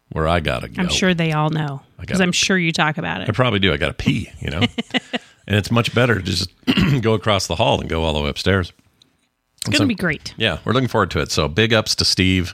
where 0.10 0.28
I 0.28 0.40
gotta 0.40 0.70
go. 0.70 0.82
I'm 0.82 0.90
sure 0.90 1.14
they 1.14 1.34
all 1.34 1.50
know 1.50 1.82
because 2.00 2.22
I'm 2.22 2.32
sure 2.32 2.58
you 2.58 2.72
talk 2.72 2.98
about 2.98 3.22
it. 3.22 3.30
I 3.30 3.32
probably 3.34 3.60
do. 3.60 3.74
I 3.74 3.78
got 3.78 3.88
to 3.88 3.94
pee, 3.94 4.30
you 4.40 4.50
know? 4.50 4.60
and 5.48 5.58
it's 5.58 5.72
much 5.72 5.94
better 5.94 6.16
to 6.16 6.22
just 6.22 6.50
go 7.02 7.14
across 7.14 7.48
the 7.48 7.56
hall 7.56 7.80
and 7.82 7.90
go 7.90 8.04
all 8.04 8.14
the 8.14 8.22
way 8.22 8.30
upstairs. 8.30 8.72
It's 9.67 9.79
going 9.79 9.89
to 9.89 9.93
so- 9.93 9.98
be 9.98 10.01
great. 10.01 10.34
Yeah, 10.38 10.60
we're 10.65 10.74
looking 10.74 10.88
forward 10.89 11.12
to 11.12 11.19
it. 11.19 11.31
So 11.31 11.48
big 11.48 11.74
ups 11.74 11.95
to 11.95 12.05
Steve, 12.05 12.53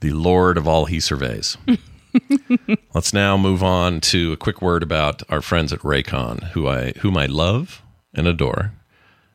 the 0.00 0.12
Lord 0.12 0.56
of 0.58 0.66
all 0.68 0.86
he 0.86 1.00
surveys. 1.00 1.56
Let's 2.94 3.12
now 3.12 3.36
move 3.36 3.62
on 3.62 4.00
to 4.02 4.32
a 4.32 4.36
quick 4.36 4.60
word 4.60 4.82
about 4.82 5.22
our 5.30 5.40
friends 5.40 5.72
at 5.72 5.80
Raycon, 5.80 6.42
who 6.50 6.66
I 6.68 6.92
whom 6.98 7.16
I 7.16 7.26
love 7.26 7.82
and 8.14 8.26
adore. 8.26 8.72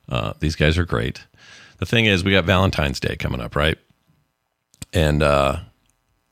Uh, 0.10 0.34
these 0.39 0.56
guys 0.56 0.77
are 0.77 0.86
great. 0.86 1.24
The 1.77 1.86
thing 1.86 2.06
is, 2.06 2.24
we 2.24 2.32
got 2.32 2.44
Valentine's 2.46 3.00
Day 3.00 3.15
coming 3.15 3.42
up, 3.42 3.56
right? 3.56 3.77
And 4.94 5.24
uh, 5.24 5.60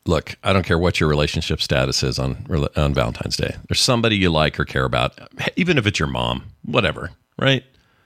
look, 0.05 0.35
I 0.43 0.53
don't 0.53 0.65
care 0.65 0.77
what 0.79 0.99
your 0.99 1.09
relationship 1.09 1.61
status 1.61 2.03
is 2.03 2.19
on 2.19 2.45
on 2.75 2.93
Valentine's 2.93 3.37
Day. 3.37 3.55
There's 3.67 3.79
somebody 3.81 4.17
you 4.17 4.29
like 4.29 4.59
or 4.59 4.65
care 4.65 4.85
about, 4.85 5.17
even 5.55 5.77
if 5.77 5.87
it's 5.87 5.99
your 5.99 6.09
mom, 6.09 6.43
whatever, 6.63 7.11
right? 7.39 7.63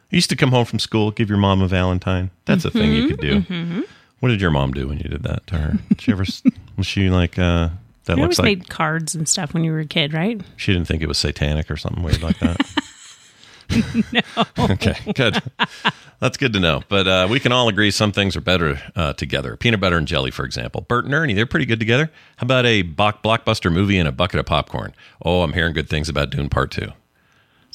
You 0.09 0.17
used 0.17 0.29
to 0.29 0.35
come 0.35 0.51
home 0.51 0.65
from 0.65 0.79
school, 0.79 1.11
give 1.11 1.29
your 1.29 1.37
mom 1.37 1.61
a 1.61 1.67
Valentine. 1.67 2.31
That's 2.45 2.63
a 2.63 2.71
thing 2.71 2.93
you 2.93 3.07
could 3.09 3.19
do. 3.19 3.83
What 4.19 4.29
did 4.29 4.41
your 4.41 4.51
mom 4.51 4.71
do 4.71 4.87
when 4.87 4.97
you 4.97 5.09
did 5.09 5.23
that 5.23 5.45
to 5.47 5.57
her? 5.57 5.77
Did 5.89 6.01
she 6.01 6.11
ever? 6.11 6.25
was 6.77 6.87
she 6.87 7.09
like 7.09 7.37
uh, 7.37 7.69
that? 8.05 8.17
You 8.17 8.23
looks 8.23 8.39
always 8.39 8.39
like 8.39 8.45
made 8.45 8.69
cards 8.69 9.13
and 9.13 9.29
stuff 9.29 9.53
when 9.53 9.63
you 9.63 9.71
were 9.71 9.79
a 9.79 9.85
kid, 9.85 10.13
right? 10.13 10.41
she 10.55 10.73
didn't 10.73 10.87
think 10.87 11.03
it 11.03 11.07
was 11.07 11.17
satanic 11.17 11.69
or 11.69 11.77
something 11.77 12.01
weird 12.03 12.23
like 12.23 12.39
that. 12.39 12.57
no. 14.11 14.65
Okay, 14.71 14.95
good. 15.13 15.41
That's 16.19 16.37
good 16.37 16.53
to 16.53 16.59
know. 16.59 16.81
But 16.89 17.07
uh, 17.07 17.27
we 17.29 17.39
can 17.39 17.51
all 17.51 17.67
agree 17.67 17.91
some 17.91 18.11
things 18.11 18.35
are 18.35 18.41
better 18.41 18.81
uh, 18.95 19.13
together. 19.13 19.55
Peanut 19.55 19.79
butter 19.79 19.97
and 19.97 20.07
jelly, 20.07 20.31
for 20.31 20.45
example. 20.45 20.81
Bert 20.81 21.05
and 21.05 21.13
Ernie, 21.13 21.33
they're 21.33 21.45
pretty 21.45 21.65
good 21.65 21.79
together. 21.79 22.09
How 22.37 22.45
about 22.45 22.65
a 22.65 22.81
blockbuster 22.83 23.71
movie 23.71 23.99
and 23.99 24.07
a 24.07 24.11
bucket 24.11 24.39
of 24.39 24.45
popcorn? 24.47 24.95
Oh, 25.23 25.43
I'm 25.43 25.53
hearing 25.53 25.73
good 25.73 25.89
things 25.89 26.09
about 26.09 26.31
Dune 26.31 26.49
Part 26.49 26.71
Two. 26.71 26.93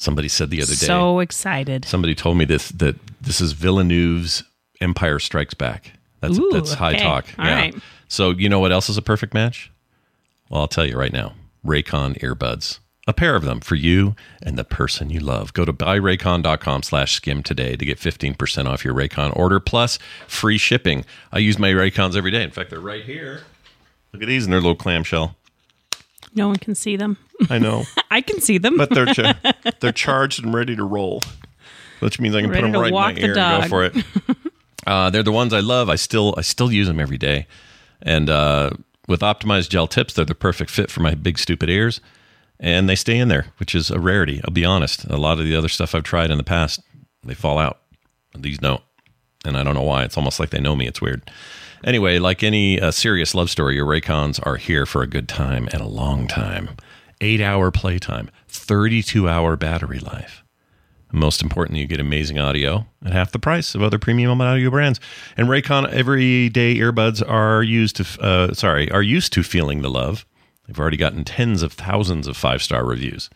Somebody 0.03 0.27
said 0.27 0.49
the 0.49 0.61
other 0.61 0.75
day. 0.75 0.85
So 0.85 1.19
excited. 1.19 1.85
somebody 1.85 2.13
told 2.13 2.37
me 2.37 2.43
this 2.43 2.67
that 2.69 2.97
this 3.21 3.39
is 3.39 3.53
Villeneuve's 3.53 4.43
Empire 4.81 5.17
Strikes 5.17 5.53
Back. 5.53 5.93
That's 6.19 6.37
Ooh, 6.37 6.49
that's 6.51 6.73
high 6.73 6.95
okay. 6.95 7.03
talk. 7.03 7.25
All 7.39 7.45
right. 7.45 7.73
So 8.09 8.31
you 8.31 8.49
know 8.49 8.59
what 8.59 8.73
else 8.73 8.89
is 8.89 8.97
a 8.97 9.01
perfect 9.01 9.33
match? 9.33 9.71
Well, 10.49 10.59
I'll 10.59 10.67
tell 10.67 10.85
you 10.85 10.97
right 10.97 11.13
now. 11.13 11.35
Raycon 11.65 12.19
earbuds. 12.19 12.79
A 13.07 13.13
pair 13.13 13.37
of 13.37 13.43
them 13.43 13.61
for 13.61 13.75
you 13.75 14.15
and 14.41 14.57
the 14.57 14.65
person 14.65 15.09
you 15.09 15.21
love. 15.21 15.53
Go 15.53 15.63
to 15.63 15.71
buyraycon.com 15.71 16.83
slash 16.83 17.13
skim 17.13 17.41
today 17.41 17.77
to 17.77 17.85
get 17.85 17.97
15% 17.97 18.65
off 18.65 18.83
your 18.83 18.93
Raycon 18.93 19.35
order 19.37 19.61
plus 19.61 19.99
free 20.27 20.57
shipping. 20.57 21.05
I 21.31 21.39
use 21.39 21.57
my 21.57 21.69
Raycons 21.69 22.17
every 22.17 22.31
day. 22.31 22.43
In 22.43 22.51
fact, 22.51 22.69
they're 22.69 22.79
right 22.79 23.03
here. 23.03 23.43
Look 24.11 24.21
at 24.21 24.27
these 24.27 24.43
in 24.45 24.51
their 24.51 24.59
little 24.59 24.75
clamshell. 24.75 25.35
No 26.35 26.47
one 26.47 26.57
can 26.57 26.75
see 26.75 26.95
them. 26.97 27.17
I 27.49 27.59
know. 27.59 27.83
I 28.11 28.21
can 28.21 28.41
see 28.41 28.57
them. 28.57 28.77
but 28.77 28.89
they're 28.89 29.05
cha- 29.07 29.39
they're 29.79 29.91
charged 29.91 30.43
and 30.43 30.53
ready 30.53 30.75
to 30.75 30.83
roll, 30.83 31.21
which 31.99 32.19
means 32.19 32.35
I 32.35 32.41
can 32.41 32.49
Ready 32.49 32.61
put 32.61 32.71
them 32.71 32.81
right 32.81 32.87
in 32.87 32.93
walk 32.93 33.13
my 33.15 33.21
the 33.21 33.25
ear 33.27 33.37
and 33.37 33.63
go 33.63 33.67
for 33.69 33.83
it. 33.83 33.95
uh, 34.87 35.09
they're 35.09 35.23
the 35.23 35.31
ones 35.31 35.53
I 35.53 35.59
love. 35.59 35.89
I 35.89 35.95
still 35.95 36.33
I 36.37 36.41
still 36.41 36.71
use 36.71 36.87
them 36.87 36.99
every 36.99 37.17
day, 37.17 37.47
and 38.01 38.29
uh, 38.29 38.71
with 39.07 39.21
optimized 39.21 39.69
gel 39.69 39.87
tips, 39.87 40.13
they're 40.13 40.25
the 40.25 40.35
perfect 40.35 40.71
fit 40.71 40.91
for 40.91 41.01
my 41.01 41.15
big 41.15 41.37
stupid 41.37 41.69
ears, 41.69 42.01
and 42.59 42.87
they 42.87 42.95
stay 42.95 43.17
in 43.17 43.27
there, 43.27 43.47
which 43.57 43.75
is 43.75 43.89
a 43.91 43.99
rarity. 43.99 44.41
I'll 44.45 44.53
be 44.53 44.65
honest. 44.65 45.05
A 45.05 45.17
lot 45.17 45.39
of 45.39 45.45
the 45.45 45.55
other 45.55 45.69
stuff 45.69 45.93
I've 45.95 46.03
tried 46.03 46.31
in 46.31 46.37
the 46.37 46.43
past, 46.43 46.79
they 47.23 47.33
fall 47.33 47.59
out. 47.59 47.79
These 48.37 48.59
don't, 48.59 48.81
and 49.45 49.57
I 49.57 49.63
don't 49.63 49.75
know 49.75 49.81
why. 49.83 50.03
It's 50.03 50.17
almost 50.17 50.39
like 50.39 50.49
they 50.49 50.59
know 50.59 50.75
me. 50.75 50.87
It's 50.87 51.01
weird. 51.01 51.29
Anyway, 51.83 52.17
like 52.17 52.43
any 52.43 52.79
uh, 52.79 52.91
serious 52.91 53.35
love 53.35 53.49
story, 53.49 53.75
your 53.75 53.85
Raycons 53.85 54.39
are 54.45 54.55
here 54.55 54.85
for 54.85 55.01
a 55.01 55.07
good 55.07 55.27
time 55.27 55.67
and 55.73 55.81
a 55.81 55.87
long 55.87 56.27
time. 56.27 56.69
Eight 57.21 57.41
hour 57.41 57.71
playtime, 57.71 58.29
32 58.47 59.29
hour 59.29 59.55
battery 59.55 59.99
life. 59.99 60.43
Most 61.11 61.43
importantly, 61.43 61.81
you 61.81 61.87
get 61.87 61.99
amazing 61.99 62.39
audio 62.39 62.87
at 63.05 63.13
half 63.13 63.31
the 63.31 63.37
price 63.37 63.75
of 63.75 63.83
other 63.83 63.99
premium 63.99 64.41
audio 64.41 64.71
brands. 64.71 64.99
And 65.37 65.47
Raycon 65.47 65.87
everyday 65.89 66.75
earbuds 66.75 67.21
are 67.27 67.61
used 67.61 67.97
to, 67.97 68.21
uh, 68.21 68.53
sorry, 68.55 68.89
are 68.91 69.03
used 69.03 69.31
to 69.33 69.43
feeling 69.43 69.83
the 69.83 69.91
love. 69.91 70.25
They've 70.65 70.79
already 70.79 70.97
gotten 70.97 71.23
tens 71.23 71.61
of 71.61 71.73
thousands 71.73 72.25
of 72.25 72.35
five 72.35 72.63
star 72.63 72.83
reviews. 72.83 73.29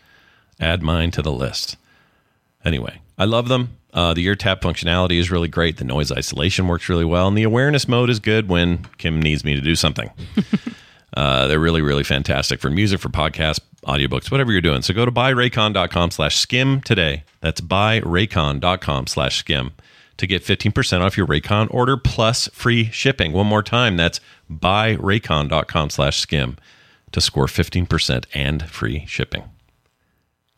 Add 0.59 0.81
mine 0.81 1.11
to 1.11 1.21
the 1.21 1.31
list. 1.31 1.77
Anyway, 2.65 2.99
I 3.15 3.25
love 3.25 3.47
them. 3.47 3.77
Uh, 3.93 4.15
the 4.15 4.25
ear 4.25 4.35
tap 4.35 4.61
functionality 4.61 5.19
is 5.19 5.29
really 5.29 5.47
great. 5.47 5.77
The 5.77 5.83
noise 5.83 6.11
isolation 6.11 6.67
works 6.67 6.89
really 6.89 7.05
well, 7.05 7.27
and 7.27 7.37
the 7.37 7.43
awareness 7.43 7.87
mode 7.87 8.09
is 8.09 8.19
good 8.19 8.49
when 8.49 8.85
Kim 8.97 9.21
needs 9.21 9.45
me 9.45 9.53
to 9.53 9.61
do 9.61 9.75
something. 9.75 10.09
uh, 11.15 11.47
they're 11.47 11.59
really, 11.59 11.81
really 11.81 12.03
fantastic 12.03 12.59
for 12.59 12.69
music, 12.69 12.99
for 12.99 13.09
podcasts, 13.09 13.59
audiobooks, 13.85 14.29
whatever 14.29 14.51
you're 14.51 14.61
doing. 14.61 14.81
So 14.81 14.93
go 14.93 15.05
to 15.05 15.11
buyraycon.com 15.11 16.11
slash 16.11 16.37
skim 16.37 16.81
today. 16.81 17.23
That's 17.41 17.61
buyraycon.com 17.61 19.07
slash 19.07 19.37
skim 19.37 19.71
to 20.17 20.27
get 20.27 20.43
15% 20.43 21.01
off 21.01 21.15
your 21.15 21.27
Raycon 21.27 21.73
order 21.73 21.95
plus 21.95 22.47
free 22.49 22.85
shipping. 22.91 23.33
One 23.33 23.47
more 23.47 23.63
time, 23.63 23.97
that's 23.97 24.19
buyraycon.com 24.51 25.89
slash 25.91 26.19
skim 26.19 26.57
to 27.11 27.21
score 27.21 27.45
15% 27.45 28.25
and 28.33 28.67
free 28.69 29.05
shipping. 29.07 29.43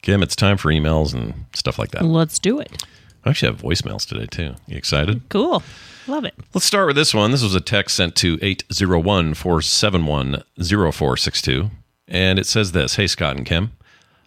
Kim, 0.01 0.23
it's 0.23 0.35
time 0.35 0.57
for 0.57 0.71
emails 0.71 1.13
and 1.13 1.45
stuff 1.53 1.77
like 1.77 1.91
that. 1.91 2.05
Let's 2.05 2.39
do 2.39 2.59
it. 2.59 2.83
I 3.25 3.29
actually 3.31 3.51
have 3.51 3.61
voicemails 3.61 4.07
today 4.07 4.25
too. 4.25 4.55
You 4.67 4.77
excited? 4.77 5.21
Cool. 5.29 5.61
Love 6.09 6.25
it. 6.25 6.33
Let's 6.55 6.65
start 6.65 6.87
with 6.87 6.95
this 6.95 7.13
one. 7.13 7.29
This 7.31 7.43
was 7.43 7.53
a 7.53 7.61
text 7.61 7.95
sent 7.95 8.15
to 8.17 8.39
801 8.41 9.35
471 9.35 10.43
0462. 10.57 11.69
And 12.07 12.39
it 12.39 12.47
says 12.47 12.71
this 12.71 12.95
Hey, 12.95 13.05
Scott 13.05 13.37
and 13.37 13.45
Kim, 13.45 13.73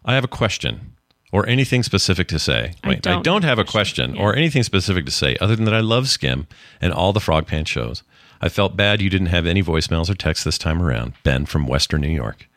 I 0.05 0.15
have 0.15 0.23
a 0.25 0.29
question 0.29 0.95
or 1.33 1.47
anything 1.49 1.83
specific 1.83 2.29
to 2.29 2.39
say. 2.39 2.75
I 2.85 2.89
Wait, 2.91 3.07
I 3.07 3.15
don't 3.15 3.25
don't 3.25 3.45
have 3.45 3.59
a 3.59 3.65
question 3.65 4.13
question. 4.13 4.25
or 4.25 4.37
anything 4.37 4.63
specific 4.63 5.07
to 5.07 5.11
say 5.11 5.37
other 5.41 5.57
than 5.57 5.65
that 5.65 5.75
I 5.75 5.81
love 5.81 6.09
Skim 6.09 6.47
and 6.81 6.93
all 6.93 7.13
the 7.13 7.21
Frog 7.21 7.47
Pants 7.49 7.71
shows. 7.71 8.05
I 8.41 8.49
felt 8.49 8.77
bad 8.77 9.01
you 9.01 9.11
didn't 9.11 9.29
have 9.29 9.47
any 9.47 9.63
voicemails 9.63 10.09
or 10.09 10.15
texts 10.15 10.45
this 10.45 10.59
time 10.59 10.83
around. 10.83 11.15
Ben 11.25 11.47
from 11.47 11.67
Western 11.67 12.01
New 12.03 12.09
York 12.09 12.49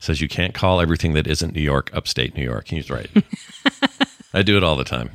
says 0.00 0.20
you 0.20 0.28
can't 0.28 0.54
call 0.54 0.80
everything 0.80 1.12
that 1.12 1.28
isn't 1.28 1.54
New 1.54 1.62
York 1.62 1.88
upstate 1.92 2.34
New 2.34 2.42
York. 2.42 2.66
He's 2.68 2.90
right. 2.90 3.08
I 4.34 4.42
do 4.42 4.56
it 4.56 4.64
all 4.64 4.74
the 4.74 4.84
time. 4.84 5.10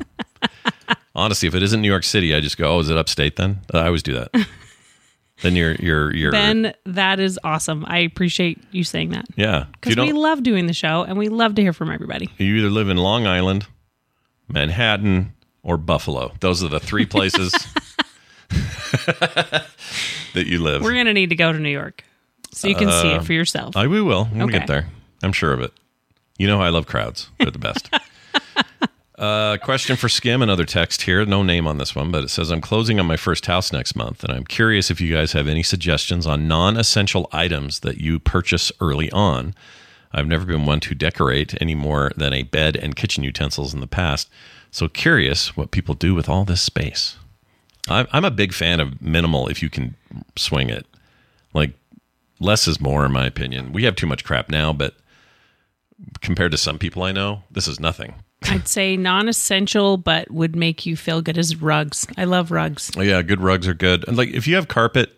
Honestly, 1.16 1.48
if 1.48 1.56
it 1.56 1.64
isn't 1.64 1.82
New 1.82 1.88
York 1.88 2.04
City, 2.04 2.34
I 2.36 2.40
just 2.40 2.58
go, 2.58 2.76
"Oh, 2.76 2.80
is 2.80 2.90
it 2.90 2.98
upstate?" 2.98 3.36
Then 3.36 3.60
I 3.74 3.88
always 3.88 4.04
do 4.04 4.14
that. 4.14 4.30
then 5.42 5.56
you're 5.56 5.74
you're 5.76 6.14
you're 6.16 6.32
Ben, 6.32 6.74
that 6.86 7.20
is 7.20 7.40
awesome. 7.44 7.84
I 7.88 8.00
appreciate 8.00 8.60
you 8.72 8.84
saying 8.84 9.10
that 9.12 9.26
yeah. 9.36 9.58
If 9.62 9.66
you 9.66 9.72
because 9.82 9.96
we 9.98 10.12
don't, 10.12 10.16
love 10.22 10.44
doing 10.44 10.68
the 10.68 10.74
show 10.74 11.04
and 11.04 11.18
we 11.18 11.30
love 11.30 11.56
to 11.56 11.62
hear 11.62 11.74
from 11.74 11.92
everybody. 11.92 12.30
you 12.38 12.56
either 12.56 12.70
live 12.70 12.90
in 12.90 12.98
Long 12.98 13.26
Island, 13.28 13.68
Manhattan, 14.48 15.34
or 15.64 15.78
Buffalo. 15.78 16.34
Those 16.40 16.64
are 16.64 16.70
the 16.70 16.80
three 16.80 17.06
places 17.16 17.52
that 20.34 20.46
you 20.46 20.62
live. 20.62 20.82
We're 20.84 20.94
going 20.94 21.06
to 21.08 21.14
need 21.14 21.30
to 21.30 21.36
go 21.36 21.52
to 21.52 21.60
New 21.60 21.70
York 21.70 22.04
so 22.52 22.68
you 22.68 22.76
can 22.76 22.90
see 22.92 23.10
it 23.12 23.24
for 23.26 23.34
uh, 23.34 23.36
yourself. 23.36 23.76
I 23.76 23.88
we 23.88 24.02
will. 24.02 24.30
We'll 24.34 24.44
Okay. 24.46 24.60
get 24.60 24.68
there. 24.68 24.88
I'm 25.24 25.34
sure 25.34 25.52
of 25.54 25.62
it. 25.62 25.74
You 26.38 26.48
know 26.48 26.58
how 26.58 26.64
I 26.64 26.70
love 26.70 26.86
crowds. 26.88 27.30
They're 27.40 27.50
the 27.52 27.58
best. 27.60 27.90
Uh, 29.18 29.58
question 29.58 29.96
for 29.96 30.08
Skim, 30.08 30.44
another 30.44 30.64
text 30.64 31.02
here. 31.02 31.26
No 31.26 31.42
name 31.42 31.66
on 31.66 31.80
this 31.80 31.96
one, 31.96 32.12
but 32.12 32.24
it 32.24 32.30
says 32.30 32.52
I'm 32.52 32.62
closing 32.62 33.00
on 33.00 33.08
my 33.08 33.18
first 33.18 33.48
house 33.48 33.74
next 33.74 33.96
month, 33.96 34.24
and 34.24 34.32
I'm 34.32 34.44
curious 34.44 34.92
if 34.92 35.02
you 35.02 35.12
guys 35.12 35.32
have 35.32 35.48
any 35.48 35.64
suggestions 35.64 36.28
on 36.28 36.48
non-essential 36.48 37.28
items 37.32 37.80
that 37.80 37.98
you 37.98 38.20
purchase 38.20 38.72
early 38.80 39.12
on. 39.12 39.56
I've 40.12 40.28
never 40.28 40.46
been 40.46 40.68
one 40.68 40.80
to 40.82 40.94
decorate 40.94 41.60
any 41.60 41.74
more 41.74 42.12
than 42.16 42.32
a 42.32 42.44
bed 42.44 42.76
and 42.76 42.96
kitchen 42.96 43.24
utensils 43.24 43.74
in 43.74 43.80
the 43.80 43.88
past, 43.88 44.30
so 44.70 44.88
curious 44.88 45.58
what 45.58 45.72
people 45.72 45.96
do 45.96 46.14
with 46.14 46.30
all 46.30 46.46
this 46.46 46.62
space. 46.62 47.18
I'm 47.90 48.26
a 48.26 48.32
big 48.32 48.54
fan 48.54 48.80
of 48.80 49.02
minimal 49.02 49.48
if 49.48 49.64
you 49.64 49.70
can 49.70 49.96
swing 50.36 50.70
it. 50.70 50.86
Like 51.54 51.72
less 52.40 52.68
is 52.68 52.80
more, 52.80 53.06
in 53.06 53.14
my 53.14 53.26
opinion. 53.26 53.72
We 53.72 53.86
have 53.86 53.96
too 53.96 54.08
much 54.08 54.24
crap 54.24 54.50
now, 54.50 54.74
but 54.74 54.94
compared 56.22 56.52
to 56.52 56.58
some 56.58 56.78
people 56.78 57.02
I 57.02 57.14
know, 57.14 57.44
this 57.50 57.68
is 57.68 57.80
nothing. 57.80 58.14
I'd 58.50 58.68
say 58.68 58.98
non-essential, 58.98 59.98
but 59.98 60.30
would 60.32 60.56
make 60.56 60.86
you 60.86 60.96
feel 60.96 61.22
good 61.22 61.38
as 61.38 61.56
rugs. 61.62 62.08
I 62.18 62.24
love 62.26 62.52
rugs. 62.52 62.92
Oh, 62.98 63.02
yeah, 63.02 63.22
good 63.22 63.42
rugs 63.42 63.68
are 63.68 63.74
good. 63.74 64.08
And 64.08 64.18
like 64.18 64.30
if 64.30 64.48
you 64.48 64.56
have 64.56 64.68
carpet, 64.68 65.12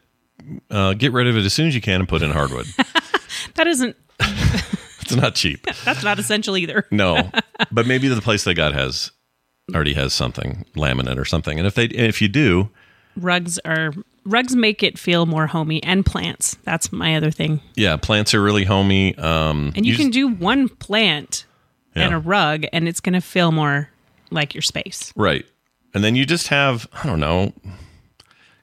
uh, 0.71 0.93
get 0.93 1.11
rid 1.13 1.27
of 1.27 1.37
it 1.37 1.45
as 1.45 1.53
soon 1.53 1.67
as 1.67 1.75
you 1.75 1.81
can 1.81 1.99
and 2.01 2.09
put 2.09 2.21
in 2.21 2.31
hardwood. 2.31 2.67
That 3.55 3.67
isn't. 3.67 3.95
it's 4.19 5.15
not 5.15 5.35
cheap. 5.35 5.65
That's 5.85 6.03
not 6.03 6.19
essential 6.19 6.57
either. 6.57 6.85
No, 6.91 7.29
but 7.71 7.87
maybe 7.87 8.07
the 8.07 8.19
place 8.21 8.43
they 8.43 8.53
got 8.53 8.73
has 8.73 9.11
already 9.73 9.93
has 9.93 10.13
something 10.13 10.65
laminate 10.75 11.17
or 11.17 11.25
something. 11.25 11.57
And 11.57 11.65
if 11.67 11.75
they 11.75 11.85
if 11.85 12.21
you 12.21 12.27
do, 12.27 12.69
Rugs 13.15 13.59
are 13.59 13.93
rugs 14.25 14.55
make 14.55 14.83
it 14.83 14.97
feel 14.99 15.25
more 15.25 15.47
homey, 15.47 15.81
and 15.83 16.05
plants. 16.05 16.57
That's 16.63 16.91
my 16.91 17.15
other 17.15 17.31
thing. 17.31 17.61
yeah, 17.75 17.95
plants 17.97 18.33
are 18.33 18.41
really 18.41 18.65
homey. 18.65 19.15
Um, 19.17 19.71
And 19.75 19.85
you, 19.85 19.95
can 19.95 20.07
just- 20.07 20.13
do 20.13 20.27
one 20.27 20.67
plant 20.69 21.45
and 22.01 22.13
a 22.13 22.19
rug, 22.19 22.65
and 22.73 22.87
it's 22.87 22.99
going 22.99 23.13
to 23.13 23.21
feel 23.21 23.51
more 23.51 23.89
like 24.31 24.53
your 24.53 24.61
space. 24.61 25.11
Right. 25.15 25.45
And 25.93 26.03
then 26.03 26.15
you 26.15 26.25
just 26.25 26.47
have, 26.49 26.87
I 26.93 27.07
don't 27.07 27.19
know, 27.19 27.53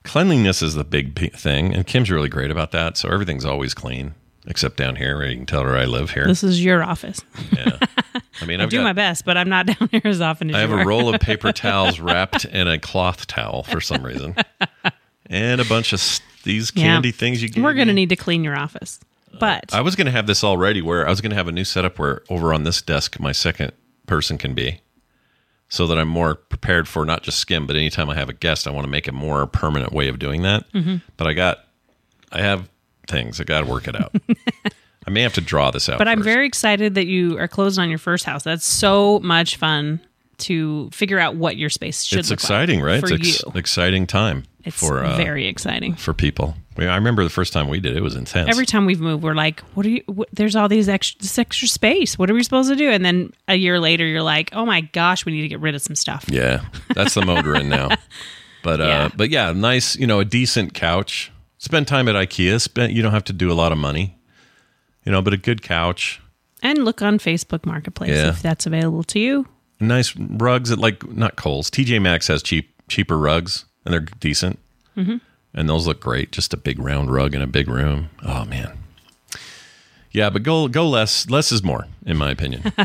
cleanliness 0.05 0.63
is 0.63 0.75
the 0.75 0.85
big 0.85 1.35
thing. 1.37 1.75
And 1.75 1.87
Kim's 1.87 2.11
really 2.11 2.29
great 2.29 2.51
about 2.51 2.73
that. 2.73 2.97
So 2.97 3.09
everything's 3.09 3.45
always 3.45 3.75
clean, 3.75 4.15
except 4.47 4.77
down 4.77 4.97
here 4.97 5.17
where 5.17 5.27
you 5.29 5.37
can 5.37 5.47
tell 5.47 5.65
where 5.65 5.77
I 5.77 5.85
live 5.87 6.11
here. 6.11 6.27
This 6.27 6.45
is 6.45 6.65
your 6.65 6.85
office. 6.85 7.21
Yeah. 7.53 7.79
I 8.41 8.47
mean, 8.47 8.61
I 8.61 8.65
I've 8.65 8.71
do 8.71 8.79
got, 8.79 8.85
my 8.85 8.93
best, 8.93 9.25
but 9.25 9.37
I'm 9.37 9.49
not 9.49 9.67
down 9.79 9.89
here 9.91 10.03
as 10.05 10.21
often 10.21 10.51
as 10.51 10.57
I 10.57 10.61
have 10.61 10.71
a 10.71 10.85
roll 10.85 11.13
of 11.13 11.21
paper 11.23 11.53
towels 11.53 11.99
wrapped 12.01 12.45
in 12.45 12.69
a 12.69 12.79
cloth 12.79 13.27
towel 13.27 13.65
for 13.65 13.81
some 13.81 14.05
reason. 14.05 14.37
And 15.29 15.61
a 15.61 15.65
bunch 15.65 15.93
of 15.93 16.21
these 16.45 16.71
Yeah. 16.77 16.85
candy 16.85 17.11
things 17.11 17.43
you 17.43 17.49
get. 17.49 17.65
We're 17.65 17.75
going 17.75 17.89
to 17.89 17.95
need 17.95 18.11
to 18.11 18.17
clean 18.17 18.45
your 18.45 18.57
office. 18.57 19.01
But 19.39 19.73
I 19.75 19.81
was 19.81 19.97
going 19.97 20.07
to 20.07 20.13
have 20.13 20.27
this 20.27 20.43
already 20.45 20.83
where 20.83 21.07
I 21.07 21.11
was 21.11 21.21
going 21.21 21.31
to 21.31 21.37
have 21.37 21.49
a 21.49 21.53
new 21.53 21.65
setup 21.65 21.99
where 21.99 22.23
over 22.29 22.53
on 22.53 22.65
this 22.65 22.83
desk, 22.83 23.19
my 23.21 23.33
second 23.33 23.73
person 24.07 24.39
can 24.39 24.55
be 24.55 24.81
so 25.69 25.87
that 25.87 25.99
I'm 25.99 26.09
more 26.09 26.35
prepared 26.37 26.87
for 26.87 27.05
not 27.05 27.23
just 27.23 27.39
skim, 27.39 27.67
but 27.67 27.77
anytime 27.77 28.09
I 28.09 28.15
have 28.15 28.29
a 28.29 28.33
guest, 28.33 28.67
I 28.69 28.71
want 28.71 28.85
to 28.85 28.91
make 28.91 29.09
a 29.09 29.13
more 29.13 29.47
permanent 29.47 29.93
way 29.93 30.09
of 30.09 30.19
doing 30.19 30.43
that. 30.43 30.71
Mm-hmm. 30.73 30.97
But 31.17 31.27
I 31.27 31.33
got, 31.33 31.59
I 32.31 32.41
have 32.41 32.69
things. 33.09 33.41
I 33.41 33.45
got 33.45 33.61
to 33.63 33.67
work 33.67 33.89
it 33.89 33.97
out. 33.97 34.15
I 35.07 35.11
may 35.11 35.23
have 35.23 35.35
to 35.35 35.41
draw 35.41 35.71
this 35.71 35.89
out. 35.89 35.99
but 35.99 36.09
I'm 36.09 36.23
very 36.23 36.47
excited 36.47 36.95
that 36.95 37.07
you 37.07 37.39
are 37.39 37.47
closing 37.49 37.83
on 37.83 37.89
your 37.89 37.99
first 37.99 38.25
house. 38.25 38.43
That's 38.43 38.67
so 38.67 39.21
much 39.21 39.57
fun 39.57 40.01
to 40.39 40.91
figure 40.91 41.19
out 41.19 41.37
what 41.37 41.57
your 41.57 41.71
space 41.71 42.03
should 42.03 42.17
look 42.17 42.25
like. 42.25 42.33
It's 42.33 42.43
exciting, 42.43 42.81
like 42.81 42.87
right? 42.87 43.01
For 43.01 43.15
it's 43.15 43.45
ex- 43.45 43.57
exciting 43.57 44.07
time 44.07 44.45
It's 44.65 44.77
for 44.77 45.05
uh, 45.05 45.17
very 45.17 45.47
exciting. 45.47 45.95
for 45.95 46.13
people. 46.13 46.57
I, 46.79 46.95
remember 46.97 47.23
the 47.25 47.31
first 47.31 47.53
time 47.53 47.69
we 47.69 47.81
did 47.81 47.93
it, 47.93 47.99
it 47.99 48.03
was 48.03 48.15
intense. 48.17 48.49
Every 48.51 48.67
time 48.67 48.87
we've 48.87 49.01
moved, 49.01 49.23
we're 49.23 49.35
like, 49.35 49.61
"What 49.75 49.87
are 49.87 49.89
you? 49.91 50.03
What, 50.07 50.29
there's 50.33 50.55
all 50.57 50.69
these 50.69 50.89
extra, 50.89 51.21
this 51.21 51.39
extra 51.39 51.69
space. 51.69 52.19
What 52.19 52.31
are 52.31 52.35
we 52.35 52.43
supposed 52.43 52.69
to 52.69 52.77
do?" 52.77 52.91
And 52.91 53.05
then 53.05 53.33
a 53.49 53.55
year 53.55 53.81
later, 53.81 54.05
you're 54.07 54.23
like, 54.23 54.51
"Oh 54.53 54.67
my 54.67 54.83
gosh, 54.83 55.25
we 55.25 55.33
need 55.33 55.43
to 55.43 55.49
get 55.49 55.61
rid 55.61 55.75
of 55.75 55.83
some 55.83 55.97
stuff." 55.97 56.25
Yeah, 56.29 56.65
that's 56.95 57.15
the 57.15 57.23
mode 57.25 57.45
we're 57.47 57.57
in 57.57 57.69
now. 57.69 57.89
But 58.63 58.81
uh, 58.81 58.85
Yeah. 58.85 59.09
but 59.17 59.31
yeah, 59.31 59.53
nice. 59.53 59.95
You 59.95 60.09
know, 60.09 60.19
a 60.19 60.25
decent 60.25 60.75
couch. 60.75 61.31
Spend 61.59 61.87
time 61.87 62.09
at 62.09 62.17
IKEA. 62.17 62.61
Spend. 62.61 62.93
You 62.93 63.01
don't 63.01 63.13
have 63.13 63.23
to 63.25 63.33
do 63.33 63.53
a 63.53 63.55
lot 63.55 63.71
of 63.71 63.79
money. 63.79 64.19
You 65.05 65.13
know, 65.13 65.23
but 65.23 65.33
a 65.33 65.37
good 65.37 65.63
couch. 65.63 66.21
And 66.65 66.85
look 66.85 67.01
on 67.01 67.19
Facebook 67.21 67.65
Marketplace 67.65 68.11
Yeah. 68.11 68.31
if 68.31 68.43
that's 68.43 68.67
available 68.67 69.05
to 69.05 69.21
you. 69.21 69.47
Nice 69.79 70.17
rugs 70.17 70.73
at 70.73 70.79
like 70.79 71.09
not 71.13 71.37
Kohl's. 71.37 71.71
TJ 71.71 72.03
Maxx 72.03 72.27
has 72.27 72.43
cheap 72.43 72.73
cheaper 72.89 73.17
rugs 73.17 73.67
and 73.85 73.93
they're 73.93 74.01
decent. 74.01 74.59
Mm-hmm. 74.97 75.19
And 75.57 75.69
those 75.69 75.87
look 75.87 76.01
great. 76.01 76.31
Just 76.33 76.53
a 76.53 76.57
big 76.59 76.79
round 76.79 77.11
rug 77.11 77.35
in 77.35 77.41
a 77.43 77.47
big 77.47 77.69
room. 77.69 78.11
Oh 78.23 78.45
man. 78.45 78.77
Yeah, 80.13 80.31
but 80.31 80.43
go 80.43 80.69
go 80.69 80.89
less. 80.89 81.29
Less 81.31 81.51
is 81.51 81.63
more, 81.63 81.87
in 82.05 82.17
my 82.17 82.31
opinion. 82.31 82.63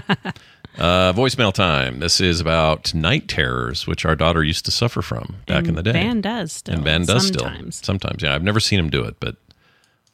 uh, 0.77 1.13
voicemail 1.13 1.53
time. 1.53 1.99
This 1.99 2.19
is 2.21 2.39
about 2.39 2.93
night 2.93 3.27
terrors, 3.27 3.87
which 3.87 4.05
our 4.05 4.15
daughter 4.15 4.43
used 4.43 4.65
to 4.65 4.71
suffer 4.71 5.01
from 5.01 5.35
back 5.47 5.59
And 5.59 5.69
in 5.69 5.75
the 5.75 5.83
day. 5.83 5.91
Van 5.93 6.21
does 6.21 6.51
still. 6.53 6.75
and 6.75 6.83
Van 6.83 7.05
does 7.05 7.27
still. 7.27 7.41
sometimes. 7.41 7.75
still 7.77 7.85
sometimes. 7.85 8.23
Yeah, 8.23 8.35
I've 8.35 8.43
never 8.43 8.59
seen 8.59 8.79
him 8.79 8.89
do 8.89 9.03
it, 9.03 9.15
but 9.19 9.35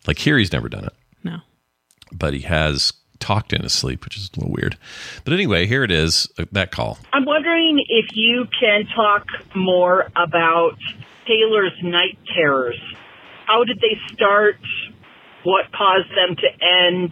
like 0.07 0.19
here, 0.19 0.37
he's 0.37 0.51
never 0.53 0.69
done 0.69 0.85
it. 0.85 0.93
No. 1.23 1.37
But 2.11 2.33
he 2.33 2.41
has 2.41 2.93
talked 3.19 3.51
in 3.51 3.63
his 3.63 3.73
sleep, 3.73 4.03
which 4.03 4.15
is 4.17 4.29
a 4.35 4.39
little 4.39 4.53
weird. 4.53 4.77
But 5.23 5.33
anyway, 5.33 5.65
here 5.65 5.83
it 5.83 5.91
is. 5.91 6.27
uh, 6.37 6.45
That 6.51 6.71
call. 6.71 6.99
I'm 7.13 7.25
wondering 7.25 7.83
if 7.89 8.15
you 8.15 8.47
can 8.59 8.85
talk 8.95 9.25
more 9.55 10.07
about 10.15 10.77
Taylor's 11.27 11.73
night 11.83 12.17
terrors. 12.35 12.79
How 13.45 13.63
did 13.63 13.77
they 13.77 13.97
start? 14.13 14.57
What 15.43 15.65
caused 15.71 16.09
them 16.11 16.35
to 16.35 16.65
end? 16.65 17.11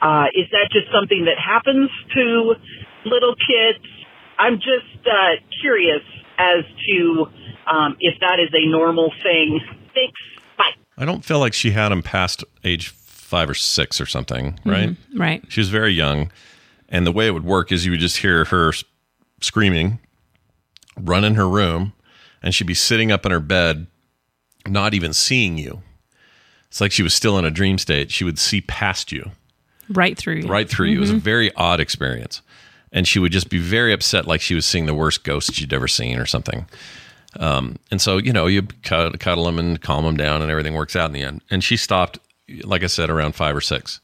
Uh, 0.00 0.26
is 0.34 0.46
that 0.52 0.68
just 0.72 0.86
something 0.92 1.24
that 1.24 1.38
happens 1.38 1.90
to 2.14 2.54
little 3.04 3.34
kids? 3.34 3.84
I'm 4.38 4.56
just 4.56 5.06
uh, 5.06 5.40
curious 5.60 6.02
as 6.38 6.64
to 6.88 7.26
um, 7.70 7.96
if 8.00 8.14
that 8.20 8.38
is 8.40 8.50
a 8.52 8.70
normal 8.70 9.10
thing. 9.22 9.60
Thanks. 9.94 10.20
Bye. 10.58 10.72
I 10.98 11.04
don't 11.04 11.24
feel 11.24 11.38
like 11.38 11.54
she 11.54 11.70
had 11.70 11.92
him 11.92 12.02
past 12.02 12.44
age 12.64 12.90
five 12.90 13.50
or 13.50 13.54
six 13.54 14.00
or 14.00 14.06
something, 14.06 14.58
right? 14.64 14.96
Right. 15.16 15.42
She 15.48 15.60
was 15.60 15.68
very 15.68 15.92
young. 15.92 16.30
And 16.88 17.06
the 17.06 17.12
way 17.12 17.26
it 17.26 17.32
would 17.32 17.44
work 17.44 17.72
is 17.72 17.84
you 17.84 17.90
would 17.90 18.00
just 18.00 18.18
hear 18.18 18.44
her 18.44 18.72
screaming, 19.40 19.98
run 20.96 21.24
in 21.24 21.34
her 21.34 21.48
room, 21.48 21.92
and 22.46 22.54
she'd 22.54 22.64
be 22.66 22.74
sitting 22.74 23.10
up 23.10 23.26
in 23.26 23.32
her 23.32 23.40
bed, 23.40 23.88
not 24.68 24.94
even 24.94 25.12
seeing 25.12 25.58
you. 25.58 25.82
It's 26.68 26.80
like 26.80 26.92
she 26.92 27.02
was 27.02 27.12
still 27.12 27.36
in 27.38 27.44
a 27.44 27.50
dream 27.50 27.76
state. 27.76 28.12
She 28.12 28.22
would 28.22 28.38
see 28.38 28.60
past 28.60 29.10
you, 29.10 29.32
Right 29.88 30.16
through 30.16 30.36
you. 30.36 30.46
right 30.48 30.68
through 30.68 30.88
you. 30.88 30.98
It 30.98 31.00
was 31.00 31.10
a 31.10 31.16
very 31.16 31.52
odd 31.56 31.80
experience. 31.80 32.40
And 32.92 33.06
she 33.06 33.18
would 33.18 33.32
just 33.32 33.50
be 33.50 33.58
very 33.58 33.92
upset, 33.92 34.26
like 34.28 34.40
she 34.40 34.54
was 34.54 34.64
seeing 34.64 34.86
the 34.86 34.94
worst 34.94 35.24
ghost 35.24 35.52
she'd 35.54 35.72
ever 35.72 35.88
seen 35.88 36.18
or 36.18 36.24
something. 36.26 36.66
Um, 37.38 37.76
and 37.90 38.00
so, 38.00 38.16
you 38.18 38.32
know, 38.32 38.46
you 38.46 38.62
cud- 38.84 39.18
cuddle 39.20 39.44
them 39.44 39.58
and 39.58 39.80
calm 39.80 40.04
them 40.04 40.16
down, 40.16 40.40
and 40.40 40.50
everything 40.50 40.74
works 40.74 40.94
out 40.96 41.06
in 41.06 41.12
the 41.12 41.22
end. 41.22 41.42
And 41.50 41.62
she 41.64 41.76
stopped, 41.76 42.18
like 42.62 42.82
I 42.84 42.86
said, 42.86 43.10
around 43.10 43.34
five 43.34 43.54
or 43.56 43.60
six. 43.60 44.00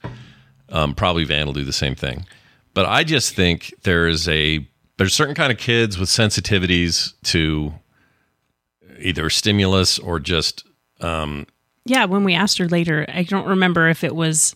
Um, 0.69 0.95
probably 0.95 1.25
Van 1.25 1.47
will 1.47 1.53
do 1.55 1.65
the 1.65 1.73
same 1.73 1.95
thing. 1.95 2.27
But 2.75 2.87
I 2.87 3.05
just 3.05 3.35
think 3.35 3.73
there 3.85 4.09
is 4.09 4.29
a 4.29 4.67
there's 4.99 5.15
certain 5.15 5.35
kind 5.35 5.51
of 5.53 5.59
kids 5.59 5.99
with 5.99 6.09
sensitivities 6.11 7.13
to 7.25 7.73
either 9.03 9.29
stimulus 9.31 9.99
or 9.99 10.19
just 10.21 10.65
um, 11.01 11.47
Yeah, 11.85 12.05
when 12.07 12.25
we 12.25 12.35
asked 12.35 12.59
her 12.59 12.69
later, 12.69 13.05
I 13.13 13.23
don't 13.25 13.47
remember 13.49 13.89
if 13.89 14.05
it 14.05 14.15
was 14.15 14.55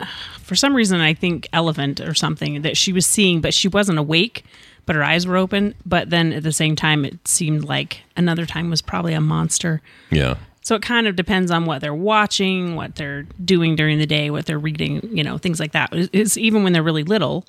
for 0.40 0.54
some 0.54 0.74
reason 0.74 1.00
I 1.00 1.14
think 1.14 1.48
elephant 1.52 2.00
or 2.00 2.14
something 2.14 2.62
that 2.62 2.76
she 2.76 2.92
was 2.92 3.06
seeing, 3.06 3.40
but 3.40 3.54
she 3.54 3.68
wasn't 3.68 3.98
awake, 3.98 4.44
but 4.86 4.96
her 4.96 5.02
eyes 5.04 5.26
were 5.26 5.36
open. 5.36 5.74
But 5.86 6.10
then 6.10 6.32
at 6.32 6.42
the 6.42 6.52
same 6.52 6.74
time, 6.76 7.04
it 7.04 7.26
seemed 7.28 7.64
like 7.64 8.00
another 8.16 8.46
time 8.46 8.70
was 8.70 8.82
probably 8.82 9.14
a 9.14 9.20
monster. 9.20 9.80
yeah. 10.10 10.34
So 10.64 10.76
it 10.76 10.82
kind 10.82 11.08
of 11.08 11.16
depends 11.16 11.50
on 11.50 11.64
what 11.64 11.80
they're 11.80 11.92
watching, 11.92 12.76
what 12.76 12.94
they're 12.94 13.24
doing 13.44 13.74
during 13.74 13.98
the 13.98 14.06
day, 14.06 14.30
what 14.30 14.46
they're 14.46 14.60
reading, 14.60 15.00
you 15.16 15.24
know, 15.24 15.36
things 15.36 15.58
like 15.58 15.72
that. 15.72 15.88
It's 15.92 16.36
even 16.36 16.62
when 16.62 16.72
they're 16.72 16.84
really 16.84 17.02
little, 17.02 17.44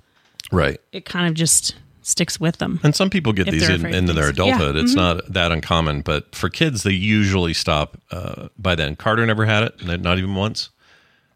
Right. 0.51 0.81
it 0.91 1.05
kind 1.05 1.27
of 1.27 1.35
just 1.35 1.75
sticks 2.03 2.39
with 2.39 2.57
them. 2.57 2.79
And 2.83 2.95
some 2.95 3.09
people 3.09 3.33
get 3.33 3.49
these 3.49 3.67
in, 3.67 3.85
into 3.85 4.13
their 4.13 4.25
things. 4.25 4.37
Yeah. 4.37 4.53
Mm-hmm. 4.53 4.61
adulthood. 4.61 4.75
It's 4.75 4.93
not 4.93 5.33
that 5.33 5.51
uncommon, 5.51 6.01
but 6.01 6.35
for 6.35 6.49
kids, 6.49 6.83
they 6.83 6.91
usually 6.91 7.53
stop 7.53 7.97
uh, 8.11 8.49
by 8.57 8.75
then. 8.75 8.95
Carter 8.95 9.25
never 9.25 9.45
had 9.45 9.63
it, 9.63 10.01
not 10.01 10.17
even 10.17 10.35
once. 10.35 10.69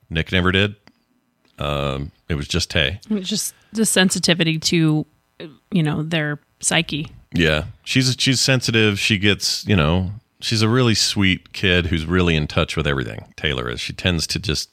Nick 0.10 0.32
never 0.32 0.52
did. 0.52 0.76
Um, 1.60 2.12
it 2.30 2.36
was 2.36 2.48
just 2.48 2.70
Tay. 2.70 3.00
It's 3.10 3.28
just 3.28 3.56
the 3.74 3.86
sensitivity 3.86 4.60
to, 4.60 5.06
you 5.72 5.84
know, 5.84 6.04
their 6.04 6.40
psyche. 6.60 7.08
Yeah, 7.34 7.66
she's 7.84 8.16
she's 8.18 8.40
sensitive. 8.40 9.00
She 9.00 9.18
gets 9.18 9.66
you 9.68 9.76
know 9.76 10.12
she's 10.40 10.62
a 10.62 10.70
really 10.70 10.96
sweet 10.96 11.52
kid 11.54 11.88
who's 11.88 12.06
really 12.06 12.36
in 12.36 12.48
touch 12.48 12.78
with 12.78 12.88
everything. 12.88 13.34
Taylor 13.36 13.70
is. 13.70 13.80
She 13.80 13.94
tends 13.94 14.28
to 14.28 14.40
just 14.40 14.70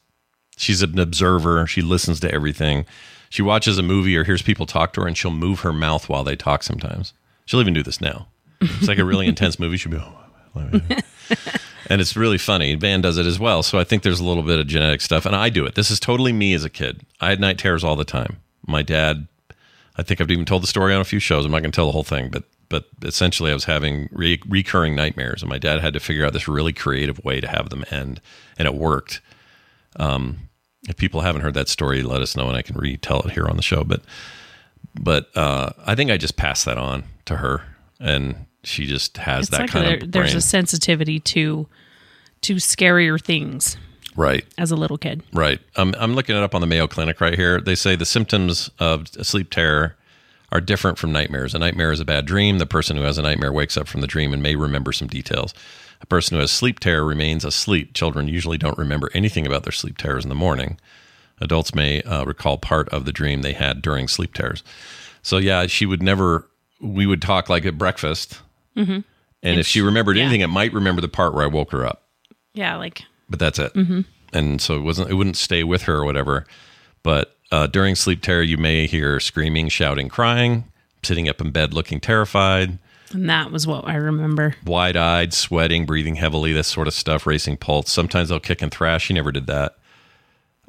she's 0.57 0.83
an 0.83 0.99
observer. 0.99 1.67
She 1.67 1.83
listens 1.83 2.21
to 2.21 2.33
everything. 2.33 2.87
She 3.35 3.43
watches 3.43 3.79
a 3.79 3.83
movie 3.83 4.17
or 4.17 4.23
hears 4.23 4.43
people 4.43 4.65
talk 4.65 4.93
to 4.93 5.01
her, 5.01 5.09
and 5.09 5.19
she'll 5.19 5.33
move 5.33 5.59
her 5.63 5.73
mouth 5.73 6.09
while 6.09 6.23
they 6.23 6.37
talk. 6.37 6.63
Sometimes 6.63 7.15
she'll 7.47 7.61
even 7.61 7.75
do 7.75 7.83
this 7.83 8.01
now. 8.01 8.29
It's 8.61 8.87
like 8.87 8.99
a 8.99 9.05
really 9.05 9.27
intense 9.35 9.59
movie. 9.59 9.77
She'll 9.77 9.91
be. 9.91 10.01
Like, 10.55 11.05
and 11.91 12.01
it's 12.01 12.15
really 12.15 12.39
funny. 12.39 12.77
Van 12.77 13.01
does 13.01 13.19
it 13.19 13.27
as 13.27 13.41
well. 13.41 13.65
So 13.65 13.77
I 13.77 13.83
think 13.83 14.05
there's 14.05 14.21
a 14.21 14.25
little 14.25 14.45
bit 14.45 14.61
of 14.61 14.69
genetic 14.69 15.01
stuff, 15.01 15.27
and 15.27 15.35
I 15.35 15.49
do 15.49 15.67
it. 15.67 15.75
This 15.75 15.91
is 15.91 15.99
totally 15.99 16.33
me 16.33 16.55
as 16.55 16.63
a 16.63 16.71
kid. 16.71 17.01
I 17.21 17.31
had 17.31 17.41
night 17.41 17.59
terrors 17.59 17.83
all 17.83 17.97
the 17.97 18.05
time. 18.05 18.37
My 18.69 18.83
dad, 18.83 19.27
I 19.97 20.05
think 20.05 20.21
I've 20.21 20.31
even 20.31 20.45
told 20.45 20.63
the 20.63 20.69
story 20.69 20.95
on 20.95 21.01
a 21.01 21.05
few 21.05 21.19
shows. 21.19 21.45
I'm 21.45 21.51
not 21.51 21.63
going 21.63 21.73
to 21.73 21.77
tell 21.77 21.87
the 21.87 21.93
whole 21.93 22.05
thing, 22.05 22.29
but 22.31 22.45
but 22.69 22.85
essentially, 23.03 23.51
I 23.51 23.55
was 23.55 23.65
having 23.65 24.09
re- 24.13 24.41
recurring 24.47 24.95
nightmares, 24.95 25.43
and 25.43 25.51
my 25.51 25.59
dad 25.59 25.81
had 25.81 25.95
to 25.95 26.01
figure 26.01 26.25
out 26.25 26.35
this 26.35 26.47
really 26.47 26.73
creative 26.73 27.25
way 27.25 27.41
to 27.41 27.49
have 27.49 27.71
them 27.71 27.85
end, 27.91 28.21
and 28.57 28.69
it 28.69 28.77
worked. 28.77 29.21
Um, 29.97 30.51
if 30.89 30.97
people 30.97 31.23
haven't 31.23 31.43
heard 31.43 31.55
that 31.55 31.69
story, 31.69 32.03
let 32.03 32.21
us 32.21 32.37
know, 32.37 32.49
and 32.49 32.57
I 32.57 32.63
can 32.63 32.77
retell 32.77 33.21
it 33.23 33.33
here 33.33 33.47
on 33.47 33.57
the 33.57 33.63
show. 33.63 33.85
But 33.85 34.03
but 35.01 35.37
uh, 35.37 35.71
I 35.87 35.95
think 35.95 36.11
I 36.11 36.17
just 36.17 36.37
passed 36.37 36.65
that 36.67 36.79
on 36.79 37.05
to 37.25 37.37
her, 37.37 37.63
and 38.01 38.47
she 38.63 38.87
just 38.87 39.17
has 39.19 39.49
It's 39.49 39.51
that 39.51 39.61
like 39.63 39.71
kind 39.71 39.87
there- 39.87 39.97
of 40.03 40.13
there's 40.13 40.35
a 40.35 40.41
sensitivity 40.41 41.21
to 41.21 41.67
to 42.43 42.57
scarier 42.57 43.21
things 43.21 43.77
right. 44.17 44.45
as 44.59 44.71
a 44.71 44.77
little 44.77 44.99
kid. 44.99 45.23
Right. 45.33 45.61
I'm, 45.77 45.95
I'm 45.99 46.15
looking 46.15 46.37
it 46.37 46.43
up 46.43 46.55
on 46.55 46.61
the 46.61 46.67
Mayo 46.67 46.87
Clinic 46.87 47.21
right 47.23 47.35
here. 47.35 47.59
They 47.59 47.75
say 47.75 47.97
the 47.97 48.05
symptoms 48.05 48.71
of 48.79 49.09
sleep 49.09 49.49
terror 49.49 49.97
are 50.53 50.61
different 50.61 50.99
from 50.99 51.11
nightmares. 51.11 51.55
A 51.55 51.59
nightmare 51.59 51.91
is 51.91 52.01
a 52.01 52.05
bad 52.05 52.27
dream. 52.27 52.59
The 52.59 52.67
person 52.67 52.99
who 52.99 53.03
has 53.03 53.17
a 53.17 53.23
nightmare 53.23 53.51
wakes 53.51 53.79
up 53.79 53.89
from 53.89 54.03
the 54.03 54.07
dream 54.07 54.35
and 54.35 54.43
may 54.43 54.57
remember 54.57 54.93
some 54.93 55.09
details. 55.09 55.55
A 56.05 56.07
person 56.07 56.35
who 56.37 56.41
has 56.43 56.51
sleep 56.51 56.81
terror 56.81 57.03
remains 57.03 57.47
asleep. 57.47 57.95
Children 57.95 58.29
usually 58.29 58.59
don't 58.59 58.77
remember 58.77 59.11
anything 59.15 59.47
about 59.47 59.63
their 59.63 59.73
sleep 59.73 59.97
terrors 59.97 60.23
in 60.23 60.29
the 60.29 60.35
morning. 60.35 60.79
Adults 61.41 61.75
may 61.75 62.03
uh, 62.03 62.27
recall 62.27 62.59
part 62.59 62.91
of 62.91 63.07
the 63.07 63.13
dream 63.13 63.41
they 63.41 63.55
had 63.55 63.81
during 63.81 64.07
sleep 64.07 64.35
terrors. 64.35 64.63
So, 65.23 65.39
yeah, 65.39 65.67
she 65.67 65.87
would 65.87 66.03
never, 66.03 66.47
we 66.79 67.07
would 67.07 67.23
talk 67.23 67.49
like 67.49 67.65
at 67.65 67.79
breakfast. 67.79 68.43
And, 69.43 69.59
if 69.59 69.67
she 69.67 69.81
remembered 69.81 70.19
yeah. 70.19 70.25
anything, 70.25 70.43
it 70.43 70.49
might 70.49 70.75
remember 70.75 71.01
the 71.01 71.09
part 71.09 71.33
where 71.33 71.43
I 71.43 71.47
woke 71.47 71.73
her 71.73 71.87
up 71.87 72.03
Yeah, 72.53 72.77
like 72.77 73.03
but 73.31 73.39
that's 73.39 73.59
it. 73.59 73.75
And 74.35 74.61
so 74.61 74.77
it 74.77 74.81
wasn't. 74.81 75.11
It 75.11 75.15
wouldn't 75.15 75.39
stay 75.39 75.65
with 75.65 75.83
her 75.83 75.97
or 75.97 76.05
whatever. 76.05 76.47
But 77.03 77.35
uh, 77.51 77.67
during 77.67 77.95
sleep 77.95 78.21
terror, 78.21 78.43
you 78.43 78.59
may 78.59 78.87
hear 78.87 79.21
screaming, 79.21 79.71
shouting, 79.71 80.09
crying, 80.11 80.65
sitting 81.03 81.29
up 81.29 81.41
in 81.41 81.51
bed 81.51 81.73
looking 81.73 82.01
terrified, 82.01 82.79
and 83.15 83.29
that 83.31 83.51
was 83.51 83.67
what 83.67 83.87
I 83.87 83.95
remember. 83.97 84.55
wide 84.67 84.97
eyed, 84.97 85.33
sweating, 85.33 85.87
breathing 85.87 86.17
heavily, 86.17 86.53
this 86.53 86.67
sort 86.69 86.87
of 86.89 86.95
stuff, 86.95 87.27
racing 87.27 87.57
pulse. 87.57 87.91
Sometimes 87.91 88.29
they'll 88.29 88.41
kick 88.41 88.61
and 88.63 88.71
thrash. 88.71 89.07
She 89.07 89.15
never 89.15 89.33
did 89.33 89.47
that. 89.47 89.77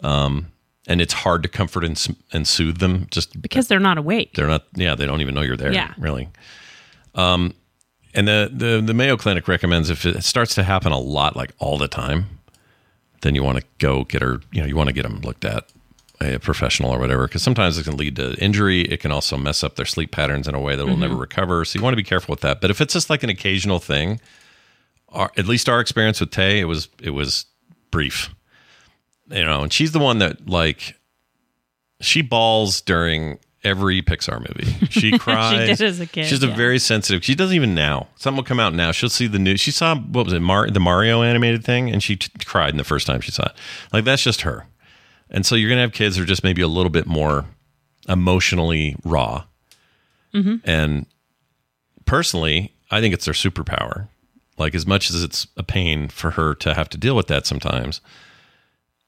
Um, 0.04 0.52
and 0.88 1.02
it's 1.02 1.14
hard 1.14 1.42
to 1.44 1.50
comfort 1.50 1.84
and, 1.84 2.18
and 2.32 2.48
soothe 2.48 2.78
them. 2.78 3.08
Just 3.12 3.42
Because 3.42 3.68
they're 3.68 3.80
not 3.80 3.98
awake. 3.98 4.34
they're 4.36 4.48
not. 4.48 4.66
Yeah, 4.76 4.96
they 4.96 5.06
don't 5.06 5.22
even 5.22 5.34
know 5.36 5.42
you're 5.42 5.58
there. 5.58 5.74
Yeah. 5.74 5.94
really. 5.98 6.30
Um, 7.16 7.54
and 8.14 8.28
the, 8.28 8.50
the 8.54 8.82
the 8.86 8.94
Mayo 8.94 9.18
Clinic 9.18 9.48
recommends 9.48 9.90
if 9.90 10.06
it 10.06 10.24
starts 10.24 10.56
to 10.56 10.64
happen 10.64 10.92
a 10.92 11.00
lot, 11.00 11.36
like 11.36 11.52
all 11.60 11.78
the 11.78 11.88
time, 11.88 12.40
then 13.22 13.36
you 13.36 13.44
want 13.44 13.58
to 13.58 13.64
go 13.78 14.04
get 14.06 14.22
her. 14.22 14.40
You 14.52 14.62
know, 14.62 14.68
you 14.68 14.76
want 14.76 14.88
to 14.88 14.94
get 14.94 15.04
them 15.04 15.20
looked 15.22 15.44
at 15.44 15.68
a 16.22 16.40
professional 16.40 16.92
or 16.92 17.00
whatever, 17.00 17.28
because 17.28 17.44
sometimes 17.44 17.78
it 17.78 17.84
can 17.84 17.98
lead 17.98 18.16
to 18.16 18.36
injury. 18.36 18.82
It 18.82 19.00
can 19.00 19.12
also 19.12 19.38
mess 19.38 19.64
up 19.64 19.76
their 19.76 19.86
sleep 19.86 20.12
patterns 20.12 20.48
in 20.48 20.56
a 20.56 20.60
way 20.60 20.76
that 20.76 20.86
will 20.86 20.98
never 20.98 21.14
mm-hmm. 21.14 21.22
recover. 21.22 21.66
So 21.66 21.78
you 21.78 21.84
want 21.84 21.94
to 21.94 21.98
be 21.98 22.04
careful 22.04 22.34
with 22.34 22.42
that. 22.42 22.62
But 22.62 22.72
if 22.72 22.82
it's 22.82 22.94
just 22.94 23.10
like 23.10 23.24
an 23.24 23.30
occasional 23.30 23.80
thing, 23.80 24.20
our, 25.10 25.32
at 25.38 25.46
least 25.46 25.70
our 25.70 25.80
experience 25.80 26.20
with 26.20 26.32
Tay, 26.32 26.60
it 26.60 26.66
was 26.66 26.90
it 27.02 27.12
was 27.12 27.46
brief. 27.92 28.34
You 29.30 29.44
know, 29.44 29.64
and 29.64 29.74
she's 29.74 29.92
the 29.92 30.00
one 30.00 30.20
that 30.20 30.48
like 30.48 30.96
she 32.02 32.22
bawls 32.22 32.82
during 32.82 33.40
every 33.64 34.02
Pixar 34.02 34.40
movie. 34.40 34.86
She 34.88 35.18
cries. 35.18 35.80
did 35.80 35.88
as 35.88 36.00
a 36.00 36.06
kid, 36.06 36.28
She's 36.28 36.44
a 36.44 36.48
very 36.48 36.80
sensitive. 36.80 37.26
She 37.26 37.36
doesn't 37.36 37.56
even 37.56 37.74
now. 37.74 38.08
Something 38.16 38.38
will 38.38 38.44
come 38.44 38.60
out 38.60 38.74
now. 38.74 38.92
She'll 38.92 39.10
see 39.10 39.28
the 39.28 39.40
news. 39.40 39.60
She 39.60 39.72
saw 39.72 39.96
what 39.96 40.26
was 40.26 40.34
it, 40.34 40.42
Mar- 40.42 40.70
the 40.70 40.80
Mario 40.80 41.24
animated 41.24 41.66
thing, 41.66 41.90
and 41.90 42.02
she 42.02 42.16
t- 42.16 42.30
cried 42.46 42.70
in 42.70 42.78
the 42.78 42.84
first 42.84 43.08
time 43.08 43.22
she 43.22 43.32
saw 43.32 43.46
it. 43.46 43.54
Like 43.92 44.06
that's 44.06 44.24
just 44.24 44.42
her. 44.42 44.68
And 45.30 45.46
so 45.46 45.56
you're 45.56 45.70
gonna 45.70 45.82
have 45.82 45.94
kids 45.94 46.16
who 46.18 46.24
are 46.24 46.28
just 46.28 46.44
maybe 46.44 46.62
a 46.62 46.68
little 46.68 46.90
bit 46.90 47.06
more 47.08 47.46
emotionally 48.08 48.96
raw. 49.04 49.44
Mm-hmm. 50.34 50.56
And 50.64 51.06
personally, 52.06 52.74
I 52.92 53.02
think 53.02 53.14
it's 53.14 53.26
their 53.26 53.34
superpower. 53.34 54.08
Like 54.58 54.76
as 54.76 54.86
much 54.88 55.10
as 55.10 55.24
it's 55.24 55.48
a 55.58 55.64
pain 55.64 56.08
for 56.08 56.32
her 56.32 56.56
to 56.56 56.74
have 56.74 56.90
to 56.90 56.98
deal 56.98 57.16
with 57.16 57.28
that 57.28 57.46
sometimes, 57.46 58.00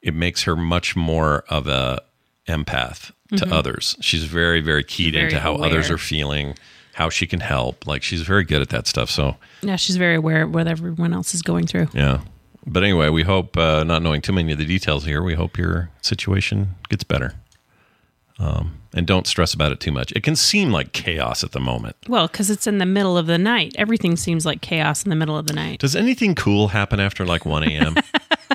it 0.01 0.13
makes 0.13 0.43
her 0.43 0.55
much 0.55 0.95
more 0.95 1.43
of 1.49 1.67
a 1.67 2.01
empath 2.47 3.11
to 3.35 3.53
others. 3.53 3.95
She's 3.99 4.23
very, 4.23 4.61
very 4.61 4.83
keyed 4.83 5.13
Mm-hmm. 5.13 5.15
Very 5.15 5.25
into 5.25 5.39
how 5.39 5.55
others 5.55 5.89
are 5.89 5.97
feeling, 5.97 6.55
how 6.93 7.09
she 7.09 7.27
can 7.27 7.39
help. 7.41 7.85
Like 7.87 8.03
she's 8.03 8.21
very 8.21 8.43
good 8.43 8.61
at 8.61 8.69
that 8.69 8.87
stuff. 8.87 9.09
So 9.09 9.37
Yeah, 9.61 9.75
she's 9.75 9.97
very 9.97 10.15
aware 10.15 10.43
of 10.43 10.53
what 10.53 10.67
everyone 10.67 11.13
else 11.13 11.33
is 11.33 11.41
going 11.41 11.67
through. 11.67 11.87
yeah. 11.93 12.21
But 12.67 12.83
anyway, 12.83 13.09
we 13.09 13.23
hope 13.23 13.57
uh, 13.57 13.83
not 13.85 14.03
knowing 14.03 14.21
too 14.21 14.33
many 14.33 14.51
of 14.51 14.57
the 14.57 14.65
details 14.65 15.05
here. 15.05 15.23
We 15.23 15.35
hope 15.35 15.57
your 15.57 15.89
situation 16.01 16.75
gets 16.89 17.03
better. 17.05 17.33
Um, 18.39 18.81
and 18.93 19.07
don't 19.07 19.25
stress 19.25 19.53
about 19.53 19.71
it 19.71 19.79
too 19.79 19.91
much. 19.91 20.11
It 20.11 20.21
can 20.21 20.35
seem 20.35 20.71
like 20.71 20.91
chaos 20.91 21.43
at 21.43 21.53
the 21.53 21.59
moment. 21.59 21.95
Well, 22.07 22.27
because 22.27 22.49
it's 22.49 22.67
in 22.67 22.77
the 22.77 22.85
middle 22.85 23.17
of 23.17 23.25
the 23.25 23.37
night. 23.37 23.73
Everything 23.77 24.15
seems 24.15 24.45
like 24.45 24.61
chaos 24.61 25.03
in 25.03 25.09
the 25.09 25.15
middle 25.15 25.37
of 25.37 25.47
the 25.47 25.53
night. 25.53 25.79
Does 25.79 25.95
anything 25.95 26.35
cool 26.35 26.67
happen 26.69 26.99
after 26.99 27.25
like 27.25 27.45
1 27.45 27.63
a.m.? 27.63 27.95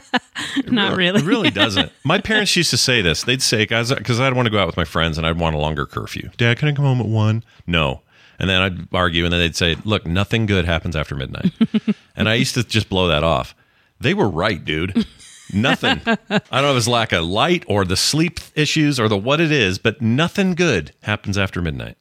Not 0.66 0.96
really. 0.96 1.20
It 1.20 1.26
really 1.26 1.50
doesn't. 1.50 1.90
My 2.04 2.20
parents 2.20 2.54
used 2.54 2.70
to 2.70 2.76
say 2.76 3.00
this. 3.00 3.24
They'd 3.24 3.42
say, 3.42 3.66
guys, 3.66 3.92
because 3.92 4.20
I'd 4.20 4.34
want 4.34 4.46
to 4.46 4.50
go 4.50 4.58
out 4.58 4.66
with 4.66 4.76
my 4.76 4.84
friends 4.84 5.18
and 5.18 5.26
I'd 5.26 5.38
want 5.38 5.56
a 5.56 5.58
longer 5.58 5.86
curfew. 5.86 6.30
Dad, 6.36 6.58
can 6.58 6.68
I 6.68 6.72
come 6.72 6.84
home 6.84 7.00
at 7.00 7.06
one? 7.06 7.42
No. 7.66 8.02
And 8.38 8.48
then 8.48 8.60
I'd 8.60 8.94
argue, 8.94 9.24
and 9.24 9.32
then 9.32 9.40
they'd 9.40 9.56
say, 9.56 9.76
look, 9.84 10.06
nothing 10.06 10.46
good 10.46 10.64
happens 10.64 10.96
after 10.96 11.14
midnight. 11.14 11.52
and 12.16 12.28
I 12.28 12.34
used 12.34 12.54
to 12.54 12.64
just 12.64 12.88
blow 12.88 13.08
that 13.08 13.22
off. 13.22 13.54
They 14.02 14.14
were 14.14 14.28
right, 14.28 14.62
dude. 14.64 15.06
Nothing. 15.52 16.00
I 16.06 16.16
don't 16.28 16.62
know 16.62 16.70
if 16.72 16.76
it's 16.78 16.88
lack 16.88 17.12
of 17.12 17.24
light 17.24 17.64
or 17.68 17.84
the 17.84 17.96
sleep 17.96 18.40
issues 18.54 18.98
or 18.98 19.08
the 19.08 19.16
what 19.18 19.40
it 19.40 19.52
is, 19.52 19.78
but 19.78 20.00
nothing 20.00 20.54
good 20.54 20.92
happens 21.02 21.36
after 21.36 21.60
midnight. 21.60 21.96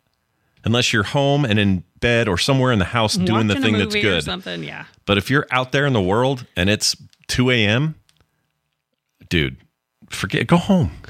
Unless 0.63 0.93
you're 0.93 1.03
home 1.03 1.43
and 1.43 1.57
in 1.59 1.83
bed 1.99 2.27
or 2.27 2.37
somewhere 2.37 2.71
in 2.71 2.79
the 2.79 2.85
house 2.85 3.15
doing 3.15 3.47
the 3.47 3.55
Watching 3.55 3.61
thing 3.63 3.77
that's 3.79 3.95
good. 3.95 4.23
something. 4.23 4.63
Yeah. 4.63 4.85
But 5.05 5.17
if 5.17 5.29
you're 5.29 5.47
out 5.51 5.71
there 5.71 5.85
in 5.85 5.93
the 5.93 6.01
world 6.01 6.45
and 6.55 6.69
it's 6.69 6.95
2 7.27 7.49
a.m., 7.51 7.95
dude, 9.29 9.57
forget, 10.09 10.45
go 10.47 10.57
home. 10.57 10.91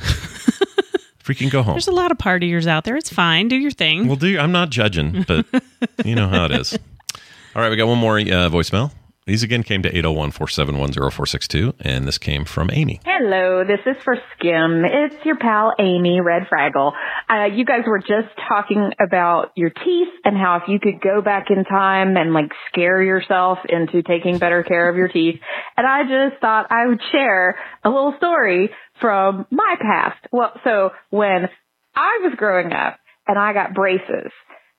Freaking 1.24 1.52
go 1.52 1.62
home. 1.64 1.76
There's 1.76 1.88
a 1.88 1.92
lot 1.92 2.12
of 2.12 2.18
partiers 2.18 2.66
out 2.66 2.84
there. 2.84 2.96
It's 2.98 3.12
fine. 3.12 3.48
Do 3.48 3.56
your 3.56 3.72
thing. 3.72 4.08
Well, 4.08 4.16
do 4.16 4.40
I'm 4.40 4.52
not 4.52 4.70
judging, 4.72 5.24
but 5.28 5.46
you 6.04 6.16
know 6.16 6.28
how 6.28 6.46
it 6.46 6.52
is. 6.52 6.74
All 7.56 7.62
right, 7.62 7.70
we 7.70 7.76
got 7.76 7.88
one 7.88 8.00
more 8.00 8.18
uh, 8.18 8.50
voicemail. 8.50 8.92
These 9.28 9.44
again 9.44 9.62
came 9.62 9.84
to 9.84 9.90
801 9.90 10.32
471 10.32 10.94
0462, 10.94 11.76
and 11.82 12.08
this 12.08 12.18
came 12.18 12.44
from 12.44 12.72
Amy. 12.74 13.00
Hello, 13.06 13.64
this 13.64 13.80
is 13.86 13.96
for 14.04 14.16
Skim. 14.34 14.84
It's 14.84 15.24
your 15.24 15.38
pal 15.38 15.76
Amy 15.78 16.22
Red 16.22 16.48
Fraggle. 16.52 16.94
Uh, 17.30 17.46
you 17.54 17.64
guys 17.64 17.84
were 17.86 18.00
just 18.00 18.34
talking 18.50 18.94
about 19.00 19.52
your 19.56 19.70
teeth 19.70 20.10
and 20.26 20.36
how 20.36 20.56
if 20.56 20.64
you 20.68 20.80
could 20.80 21.00
go 21.02 21.22
back 21.22 21.52
in 21.52 21.64
time 21.66 22.18
and 22.18 22.34
like 22.34 22.50
scare 22.68 23.00
yourself 23.04 23.60
into 23.70 24.02
taking 24.02 24.40
better 24.40 24.64
care 24.64 24.90
of 24.90 24.96
your 24.96 25.08
teeth. 25.08 25.40
And 25.78 25.86
I 25.86 26.02
just 26.02 26.42
thought 26.42 26.72
I 26.72 26.88
would 26.88 27.02
share 27.12 27.60
a 27.84 27.90
little 27.90 28.16
story 28.18 28.72
from 29.00 29.46
my 29.52 29.76
past. 29.80 30.18
Well, 30.32 30.60
so 30.64 30.94
when 31.12 31.48
I 31.96 32.22
was 32.24 32.34
growing 32.38 32.74
up 32.74 32.98
and 33.28 33.38
I 33.38 33.54
got 33.54 33.76
braces, 33.76 34.32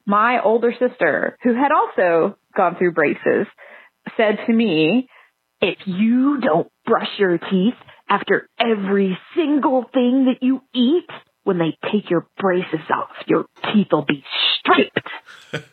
my 0.04 0.42
older 0.42 0.72
sister, 0.72 1.38
who 1.44 1.54
had 1.54 1.70
also 1.70 2.36
gone 2.56 2.74
through 2.74 2.94
braces, 2.94 3.46
said 4.16 4.38
to 4.46 4.52
me, 4.52 5.08
if 5.60 5.78
you 5.86 6.40
don't 6.40 6.68
brush 6.84 7.08
your 7.18 7.38
teeth 7.38 7.74
after 8.08 8.48
every 8.58 9.16
single 9.36 9.84
thing 9.92 10.26
that 10.26 10.44
you 10.44 10.62
eat, 10.74 11.08
when 11.44 11.58
they 11.58 11.76
take 11.90 12.10
your 12.10 12.26
braces 12.38 12.88
off, 12.94 13.10
your 13.26 13.46
teeth 13.72 13.88
will 13.90 14.04
be 14.04 14.24
straight. 14.60 14.92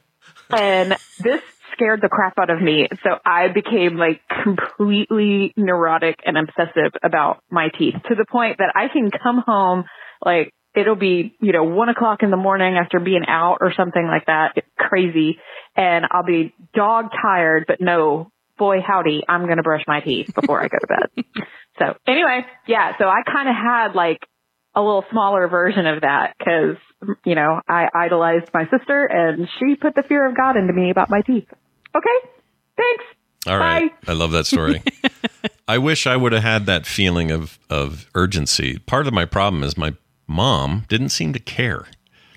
and 0.50 0.94
this 1.20 1.42
scared 1.74 2.02
the 2.02 2.10
crap 2.10 2.34
out 2.39 2.50
of 2.50 2.62
me. 2.62 2.88
So 3.04 3.12
I 3.26 3.50
became 3.50 3.98
like 3.98 4.22
completely 4.44 5.54
neurotic 5.56 6.20
and 6.26 6.38
obsessive 6.38 6.94
about 7.04 7.44
my 7.50 7.70
teeth 7.78 7.96
to 8.08 8.15
the 8.15 8.26
point 8.30 8.58
that 8.58 8.74
I 8.76 8.92
can 8.92 9.12
come 9.12 9.44
home 9.46 9.86
like 10.26 10.52
it'll 10.76 10.96
be, 10.96 11.36
you 11.42 11.52
know, 11.52 11.63
one 11.63 11.89
o'clock 11.89 12.24
in 12.24 12.32
the 12.32 12.38
morning 12.38 12.76
after 12.78 13.00
being 13.00 13.24
out 13.28 13.58
or 13.62 13.74
something 13.76 14.06
like 14.06 14.26
that. 14.28 14.54
It's 14.56 14.68
crazy. 14.78 15.38
And 15.80 16.06
I'll 16.12 16.26
be 16.26 16.54
dog 16.74 17.06
tired, 17.22 17.63
but 17.65 17.80
no, 17.80 18.32
boy 18.58 18.82
howdy, 18.86 19.24
I'm 19.30 19.46
going 19.46 19.58
to 19.58 19.63
brush 19.63 19.84
my 19.88 20.02
teeth 20.02 20.36
before 20.36 20.62
I 20.62 20.68
go 20.68 20.78
to 20.78 20.88
bed. 20.88 21.26
so 21.80 21.94
anyway, 22.06 22.42
yeah, 22.68 22.98
so 22.98 23.06
I 23.06 23.22
kind 23.26 23.48
of 23.48 23.56
had 23.56 23.96
like 23.96 24.20
a 24.76 24.82
little 24.82 25.06
smaller 25.10 25.48
version 25.48 25.88
of 25.88 26.02
that 26.02 26.36
because, 26.38 26.76
you 27.26 27.34
know, 27.34 27.62
I 27.65 27.88
idolized 27.96 28.50
my 28.54 28.65
sister 28.65 29.06
and 29.06 29.48
she 29.58 29.76
put 29.76 29.96
the 29.96 30.04
fear 30.04 30.28
of 30.28 30.36
God 30.36 30.58
into 30.58 30.74
me 30.74 30.92
about 30.92 31.10
my 31.10 31.22
teeth. 31.22 31.48
Okay. 31.96 32.30
Thanks. 32.76 33.04
All 33.48 33.58
right. 33.58 33.89
Bye. 34.02 34.12
I 34.12 34.15
love 34.15 34.32
that 34.32 34.48
story. 34.48 34.84
I 35.68 35.78
wish 35.78 36.06
I 36.06 36.18
would 36.18 36.34
have 36.34 36.44
had 36.44 36.65
that 36.65 36.86
feeling 36.86 37.32
of, 37.32 37.58
of 37.70 38.10
urgency. 38.15 38.80
Part 38.80 39.08
of 39.08 39.13
my 39.13 39.24
problem 39.24 39.63
is 39.63 39.78
my 39.78 39.96
mom 40.28 40.84
didn't 40.89 41.10
seem 41.10 41.32
to 41.32 41.39
care. 41.39 41.88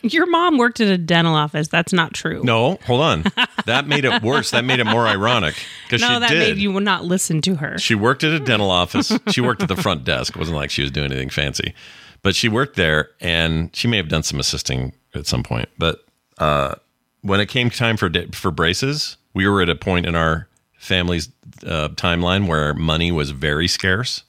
Your 0.02 0.26
mom 0.26 0.58
worked 0.58 0.80
at 0.80 0.88
a 0.88 0.98
dental 0.98 1.34
office. 1.34 1.68
That's 1.68 1.92
not 1.92 2.12
true. 2.12 2.42
No, 2.44 2.76
hold 2.86 3.00
on. 3.00 3.24
That 3.66 3.86
made 3.86 4.04
it 4.04 4.22
worse. 4.22 4.50
That 4.50 4.64
made 4.64 4.80
it 4.80 4.84
more 4.84 5.06
ironic 5.06 5.54
because 5.86 6.00
No, 6.00 6.14
she 6.14 6.20
that 6.20 6.28
did. 6.30 6.38
made 6.56 6.58
you 6.62 6.78
not 6.80 7.04
listen 7.04 7.40
to 7.42 7.54
her. 7.56 7.78
She 7.78 7.94
worked 7.94 8.24
at 8.24 8.32
a 8.32 8.40
dental 8.40 8.70
office. 8.70 9.12
She 9.30 9.40
worked 9.40 9.62
at 9.62 9.68
the 9.68 9.76
front 9.76 10.04
desk. 10.04 10.34
It 10.34 10.38
wasn't 10.38 10.56
like 10.56 10.70
she 10.70 10.82
was 10.82 10.90
doing 10.90 11.10
anything 11.12 11.30
fancy, 11.30 11.74
but 12.22 12.34
she 12.34 12.48
worked 12.48 12.76
there 12.76 13.10
and 13.20 13.74
she 13.74 13.86
may 13.88 13.96
have 13.96 14.08
done 14.08 14.22
some 14.22 14.40
assisting 14.40 14.92
at 15.14 15.26
some 15.26 15.42
point. 15.42 15.68
But 15.78 16.04
uh, 16.38 16.74
when 17.20 17.38
it 17.40 17.46
came 17.46 17.70
time 17.70 17.96
for 17.96 18.10
for 18.32 18.50
braces, 18.50 19.16
we 19.34 19.46
were 19.46 19.62
at 19.62 19.68
a 19.68 19.76
point 19.76 20.06
in 20.06 20.16
our 20.16 20.48
family's 20.76 21.28
uh, 21.64 21.88
timeline 21.90 22.48
where 22.48 22.74
money 22.74 23.12
was 23.12 23.30
very 23.30 23.68
scarce. 23.68 24.24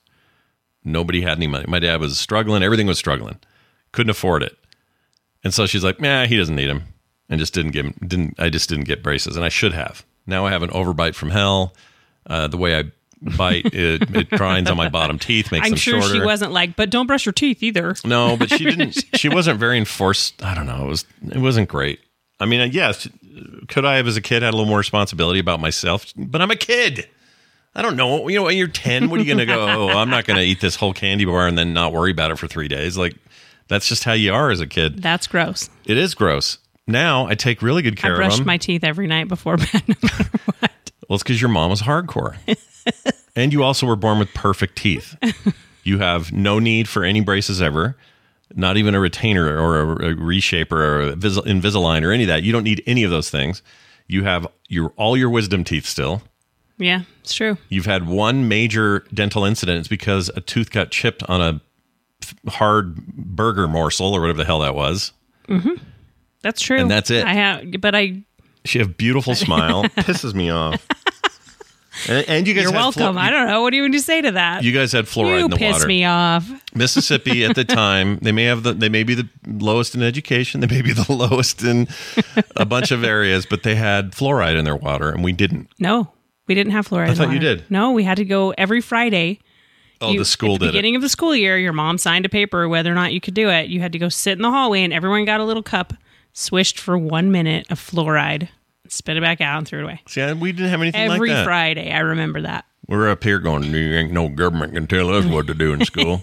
Nobody 0.83 1.21
had 1.21 1.37
any 1.37 1.47
money. 1.47 1.65
My 1.67 1.79
dad 1.79 1.99
was 1.99 2.19
struggling. 2.19 2.61
Everything 2.61 2.85
was 2.87 2.97
struggling. 2.99 3.39
Couldn't 3.93 4.11
afford 4.11 4.43
it. 4.43 4.57
And 5.43 5.53
so 5.53 5.65
she's 5.65 5.83
like, 5.83 5.99
"Nah, 5.99 6.25
he 6.25 6.37
doesn't 6.37 6.55
need 6.55 6.69
him," 6.69 6.83
and 7.29 7.39
just 7.39 7.53
didn't 7.53 7.71
give 7.71 7.85
him. 7.85 7.95
Didn't 8.05 8.35
I 8.39 8.49
just 8.49 8.69
didn't 8.69 8.85
get 8.85 9.03
braces, 9.03 9.35
and 9.35 9.45
I 9.45 9.49
should 9.49 9.73
have. 9.73 10.05
Now 10.25 10.45
I 10.45 10.51
have 10.51 10.63
an 10.63 10.69
overbite 10.69 11.15
from 11.15 11.31
hell. 11.31 11.73
Uh, 12.25 12.47
the 12.47 12.57
way 12.57 12.79
I 12.79 12.83
bite, 13.21 13.65
it, 13.73 14.15
it 14.15 14.29
grinds 14.29 14.69
on 14.69 14.77
my 14.77 14.89
bottom 14.89 15.19
teeth, 15.19 15.51
makes 15.51 15.65
I'm 15.65 15.71
them 15.71 15.77
sure 15.77 16.01
shorter. 16.01 16.15
she 16.15 16.21
wasn't 16.21 16.51
like, 16.51 16.75
but 16.75 16.89
don't 16.89 17.07
brush 17.07 17.25
your 17.25 17.33
teeth 17.33 17.61
either. 17.61 17.95
No, 18.05 18.37
but 18.37 18.49
she 18.49 18.63
didn't. 18.63 19.03
she 19.15 19.29
wasn't 19.29 19.59
very 19.59 19.77
enforced. 19.77 20.41
I 20.43 20.53
don't 20.53 20.65
know. 20.65 20.85
It 20.85 20.89
was. 20.89 21.05
It 21.31 21.39
wasn't 21.39 21.69
great. 21.69 21.99
I 22.39 22.45
mean, 22.45 22.71
yes, 22.71 23.07
could 23.67 23.85
I 23.85 23.97
have 23.97 24.07
as 24.07 24.17
a 24.17 24.21
kid 24.21 24.43
had 24.43 24.53
a 24.53 24.57
little 24.57 24.69
more 24.69 24.77
responsibility 24.77 25.39
about 25.39 25.59
myself? 25.59 26.13
But 26.15 26.41
I'm 26.41 26.51
a 26.51 26.55
kid. 26.55 27.07
I 27.75 27.81
don't 27.81 27.95
know. 27.95 28.27
You 28.27 28.39
know, 28.39 28.43
when 28.43 28.57
you're 28.57 28.67
10, 28.67 29.09
what 29.09 29.19
are 29.19 29.23
you 29.23 29.27
going 29.27 29.39
to 29.39 29.45
go? 29.45 29.67
Oh, 29.67 29.89
I'm 29.89 30.09
not 30.09 30.25
going 30.25 30.37
to 30.37 30.43
eat 30.43 30.61
this 30.61 30.75
whole 30.75 30.93
candy 30.93 31.25
bar 31.25 31.47
and 31.47 31.57
then 31.57 31.73
not 31.73 31.91
worry 31.91 32.11
about 32.11 32.31
it 32.31 32.37
for 32.37 32.47
three 32.47 32.67
days. 32.67 32.97
Like, 32.97 33.15
that's 33.67 33.87
just 33.87 34.03
how 34.03 34.13
you 34.13 34.33
are 34.33 34.51
as 34.51 34.59
a 34.59 34.67
kid. 34.67 35.01
That's 35.01 35.27
gross. 35.27 35.69
It 35.85 35.97
is 35.97 36.13
gross. 36.15 36.57
Now 36.87 37.27
I 37.27 37.35
take 37.35 37.61
really 37.61 37.81
good 37.81 37.97
I 37.99 38.01
care 38.01 38.11
of 38.13 38.17
brushed 38.17 38.37
them. 38.39 38.45
my 38.47 38.57
teeth 38.57 38.83
every 38.83 39.07
night 39.07 39.27
before 39.27 39.57
bed. 39.71 39.83
no 39.87 39.95
matter 40.03 40.29
what. 40.59 40.91
Well, 41.09 41.15
it's 41.15 41.23
because 41.23 41.39
your 41.41 41.49
mom 41.49 41.69
was 41.69 41.81
hardcore. 41.81 42.35
and 43.35 43.53
you 43.53 43.63
also 43.63 43.85
were 43.85 43.95
born 43.95 44.19
with 44.19 44.33
perfect 44.33 44.77
teeth. 44.77 45.15
You 45.83 45.99
have 45.99 46.31
no 46.31 46.59
need 46.59 46.87
for 46.87 47.03
any 47.03 47.21
braces 47.21 47.61
ever, 47.61 47.97
not 48.55 48.77
even 48.77 48.95
a 48.95 48.99
retainer 48.99 49.57
or 49.59 49.79
a, 49.81 50.11
a 50.11 50.15
reshaper 50.15 50.77
or 50.81 51.01
a 51.01 51.15
vis- 51.15 51.39
Invisalign 51.39 52.03
or 52.03 52.11
any 52.11 52.23
of 52.23 52.27
that. 52.27 52.43
You 52.43 52.51
don't 52.51 52.63
need 52.63 52.81
any 52.85 53.03
of 53.03 53.11
those 53.11 53.29
things. 53.29 53.61
You 54.07 54.23
have 54.23 54.47
your 54.69 54.93
all 54.97 55.15
your 55.17 55.29
wisdom 55.29 55.63
teeth 55.63 55.85
still. 55.85 56.21
yeah, 56.77 57.01
it's 57.21 57.33
true. 57.33 57.57
You've 57.69 57.85
had 57.85 58.07
one 58.07 58.47
major 58.47 59.05
dental 59.13 59.43
incident. 59.45 59.79
It's 59.79 59.87
because 59.87 60.29
a 60.35 60.41
tooth 60.41 60.71
got 60.71 60.91
chipped 60.91 61.23
on 61.23 61.41
a 61.41 61.61
hard 62.47 62.95
burger 63.07 63.67
morsel 63.67 64.13
or 64.13 64.21
whatever 64.21 64.37
the 64.37 64.45
hell 64.45 64.59
that 64.59 64.75
was. 64.75 65.11
Mm-hmm. 65.47 65.81
That's 66.41 66.61
true. 66.61 66.77
And 66.79 66.91
that's 66.91 67.09
it. 67.11 67.25
I 67.25 67.33
have, 67.33 67.81
but 67.81 67.95
I. 67.95 68.23
She 68.65 68.79
have 68.79 68.95
beautiful 68.97 69.35
smile. 69.35 69.83
Pisses 69.97 70.33
me 70.33 70.49
off. 70.49 70.85
And, 72.09 72.27
and 72.27 72.47
you 72.47 72.53
guys 72.53 72.63
You're 72.63 72.71
had 72.73 72.79
welcome. 72.79 73.15
fluor- 73.15 73.19
I 73.19 73.29
don't 73.29 73.47
know. 73.47 73.61
What 73.61 73.69
do 73.69 73.77
you 73.77 73.83
want 73.83 73.93
to 73.93 74.01
say 74.01 74.21
to 74.21 74.31
that? 74.31 74.63
you 74.63 74.71
guys 74.71 74.91
had 74.91 75.05
fluoride 75.05 75.39
You 75.39 75.45
in 75.45 75.51
the 75.51 75.57
piss 75.57 75.73
water. 75.73 75.87
me 75.87 76.03
off. 76.05 76.49
Mississippi 76.73 77.45
at 77.45 77.55
the 77.55 77.63
time, 77.65 78.17
they 78.21 78.31
may 78.31 78.45
have 78.45 78.63
the 78.63 78.73
they 78.73 78.89
may 78.89 79.03
be 79.03 79.13
the 79.13 79.29
lowest 79.47 79.93
in 79.95 80.01
education, 80.01 80.59
they 80.61 80.67
may 80.67 80.81
be 80.81 80.91
the 80.91 81.05
lowest 81.13 81.61
in 81.63 81.87
a 82.55 82.65
bunch 82.65 82.91
of 82.91 83.03
areas, 83.03 83.45
but 83.45 83.63
they 83.63 83.75
had 83.75 84.11
fluoride 84.11 84.57
in 84.57 84.65
their 84.65 84.75
water 84.75 85.09
and 85.11 85.23
we 85.23 85.31
didn't. 85.33 85.69
No, 85.79 86.11
we 86.47 86.55
didn't 86.55 86.71
have 86.73 86.87
fluoride. 86.87 87.07
I 87.07 87.11
in 87.11 87.15
thought 87.15 87.31
you 87.31 87.39
did. 87.39 87.69
No, 87.69 87.91
we 87.91 88.03
had 88.03 88.17
to 88.17 88.25
go 88.25 88.53
every 88.57 88.81
Friday. 88.81 89.39
Oh, 90.03 90.11
You- 90.11 90.19
the 90.19 90.25
school 90.25 90.55
at 90.55 90.59
the 90.59 90.65
did 90.67 90.69
it. 90.69 90.71
beginning 90.73 90.95
of 90.95 91.01
the 91.01 91.09
school 91.09 91.35
year, 91.35 91.57
your 91.57 91.73
mom 91.73 91.97
signed 91.97 92.25
a 92.25 92.29
paper 92.29 92.67
whether 92.67 92.91
or 92.91 92.95
not 92.95 93.13
you 93.13 93.21
could 93.21 93.33
do 93.33 93.49
it. 93.49 93.69
You 93.69 93.79
had 93.81 93.91
to 93.93 93.99
go 93.99 94.09
sit 94.09 94.33
in 94.33 94.41
the 94.41 94.51
hallway, 94.51 94.83
and 94.83 94.91
everyone 94.93 95.25
got 95.25 95.39
a 95.39 95.43
little 95.45 95.63
cup, 95.63 95.93
swished 96.33 96.79
for 96.79 96.97
one 96.97 97.31
minute 97.31 97.65
of 97.71 97.79
fluoride, 97.79 98.49
spit 98.87 99.17
it 99.17 99.21
back 99.21 99.39
out, 99.41 99.57
and 99.59 99.67
threw 99.67 99.79
it 99.79 99.83
away. 99.83 100.01
See, 100.07 100.33
we 100.33 100.51
didn't 100.51 100.69
have 100.69 100.81
anything 100.81 101.01
Every 101.11 101.29
like 101.29 101.37
that. 101.37 101.45
Friday, 101.45 101.91
I 101.91 101.99
remember 101.99 102.41
that. 102.41 102.65
We're 102.87 103.09
up 103.09 103.23
here 103.23 103.39
going, 103.39 103.63
"You 103.63 103.93
ain't 103.95 104.11
no 104.11 104.27
government 104.29 104.73
can 104.73 104.87
tell 104.87 105.09
us 105.13 105.25
what 105.25 105.47
to 105.47 105.53
do 105.53 105.71
in 105.73 105.85
school. 105.85 106.21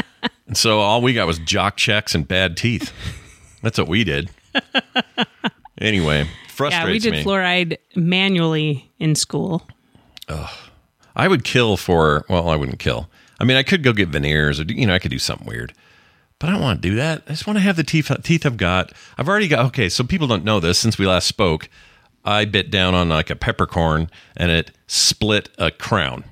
and 0.46 0.56
so 0.56 0.80
all 0.80 1.00
we 1.00 1.14
got 1.14 1.26
was 1.26 1.38
jock 1.38 1.76
checks 1.78 2.14
and 2.14 2.28
bad 2.28 2.56
teeth. 2.56 2.92
That's 3.62 3.78
what 3.78 3.88
we 3.88 4.04
did. 4.04 4.28
Anyway, 5.80 6.28
frustrates 6.48 6.84
Yeah, 6.86 6.92
we 6.92 6.98
did 6.98 7.12
me. 7.12 7.24
fluoride 7.24 7.76
manually 7.96 8.90
in 8.98 9.14
school. 9.14 9.66
I 11.14 11.28
would 11.28 11.44
kill 11.44 11.76
for 11.76 12.24
well, 12.28 12.48
I 12.48 12.56
wouldn't 12.56 12.78
kill. 12.78 13.08
I 13.42 13.44
mean, 13.44 13.56
I 13.56 13.64
could 13.64 13.82
go 13.82 13.92
get 13.92 14.08
veneers, 14.08 14.60
or 14.60 14.62
you 14.62 14.86
know, 14.86 14.94
I 14.94 15.00
could 15.00 15.10
do 15.10 15.18
something 15.18 15.48
weird, 15.48 15.74
but 16.38 16.48
I 16.48 16.52
don't 16.52 16.62
want 16.62 16.80
to 16.80 16.88
do 16.88 16.94
that. 16.94 17.24
I 17.26 17.30
just 17.30 17.44
want 17.44 17.56
to 17.56 17.62
have 17.62 17.74
the 17.74 17.82
teeth 17.82 18.08
teeth 18.22 18.46
I've 18.46 18.56
got. 18.56 18.92
I've 19.18 19.28
already 19.28 19.48
got. 19.48 19.66
Okay, 19.66 19.88
so 19.88 20.04
people 20.04 20.28
don't 20.28 20.44
know 20.44 20.60
this. 20.60 20.78
Since 20.78 20.96
we 20.96 21.06
last 21.06 21.26
spoke, 21.26 21.68
I 22.24 22.44
bit 22.44 22.70
down 22.70 22.94
on 22.94 23.08
like 23.08 23.30
a 23.30 23.36
peppercorn, 23.36 24.08
and 24.36 24.52
it 24.52 24.70
split 24.86 25.48
a 25.58 25.72
crown. 25.72 26.22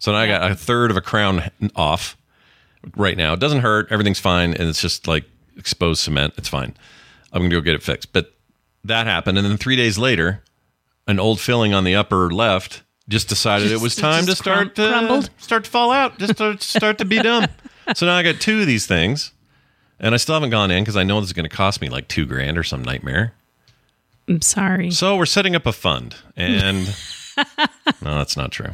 So 0.00 0.10
now 0.10 0.18
I 0.18 0.26
got 0.26 0.50
a 0.50 0.56
third 0.56 0.90
of 0.90 0.96
a 0.96 1.00
crown 1.00 1.48
off 1.76 2.16
right 2.96 3.16
now. 3.16 3.34
It 3.34 3.40
doesn't 3.40 3.60
hurt. 3.60 3.86
Everything's 3.92 4.18
fine, 4.20 4.52
and 4.52 4.68
it's 4.68 4.82
just 4.82 5.06
like 5.06 5.24
exposed 5.56 6.00
cement. 6.00 6.34
It's 6.36 6.48
fine. 6.48 6.74
I'm 7.32 7.42
gonna 7.42 7.54
go 7.54 7.60
get 7.60 7.76
it 7.76 7.84
fixed. 7.84 8.12
But 8.12 8.34
that 8.82 9.06
happened, 9.06 9.38
and 9.38 9.46
then 9.46 9.58
three 9.58 9.76
days 9.76 9.96
later, 9.96 10.42
an 11.06 11.20
old 11.20 11.38
filling 11.38 11.72
on 11.72 11.84
the 11.84 11.94
upper 11.94 12.32
left 12.32 12.82
just 13.08 13.28
decided 13.28 13.72
it 13.72 13.80
was 13.80 13.96
time 13.96 14.26
to 14.26 14.34
start 14.36 14.74
crum- 14.74 14.86
to 14.86 14.92
crumbled? 14.92 15.30
start 15.38 15.64
to 15.64 15.70
fall 15.70 15.90
out, 15.90 16.18
just 16.18 16.36
to 16.36 16.58
start 16.60 16.98
to 16.98 17.04
be 17.04 17.20
dumb. 17.20 17.46
So 17.94 18.06
now 18.06 18.16
I 18.16 18.22
got 18.22 18.40
two 18.40 18.60
of 18.60 18.66
these 18.66 18.86
things, 18.86 19.32
and 19.98 20.14
I 20.14 20.18
still 20.18 20.34
haven't 20.34 20.50
gone 20.50 20.70
in 20.70 20.82
because 20.82 20.96
I 20.96 21.04
know 21.04 21.20
this 21.20 21.30
is 21.30 21.32
going 21.32 21.48
to 21.48 21.54
cost 21.56 21.80
me 21.80 21.88
like 21.88 22.06
two 22.08 22.26
grand 22.26 22.58
or 22.58 22.62
some 22.62 22.82
nightmare. 22.84 23.32
I'm 24.28 24.42
sorry. 24.42 24.90
So 24.90 25.16
we're 25.16 25.24
setting 25.26 25.56
up 25.56 25.64
a 25.64 25.72
fund, 25.72 26.16
and 26.36 26.86
no, 28.02 28.18
that's 28.18 28.36
not 28.36 28.52
true. 28.52 28.70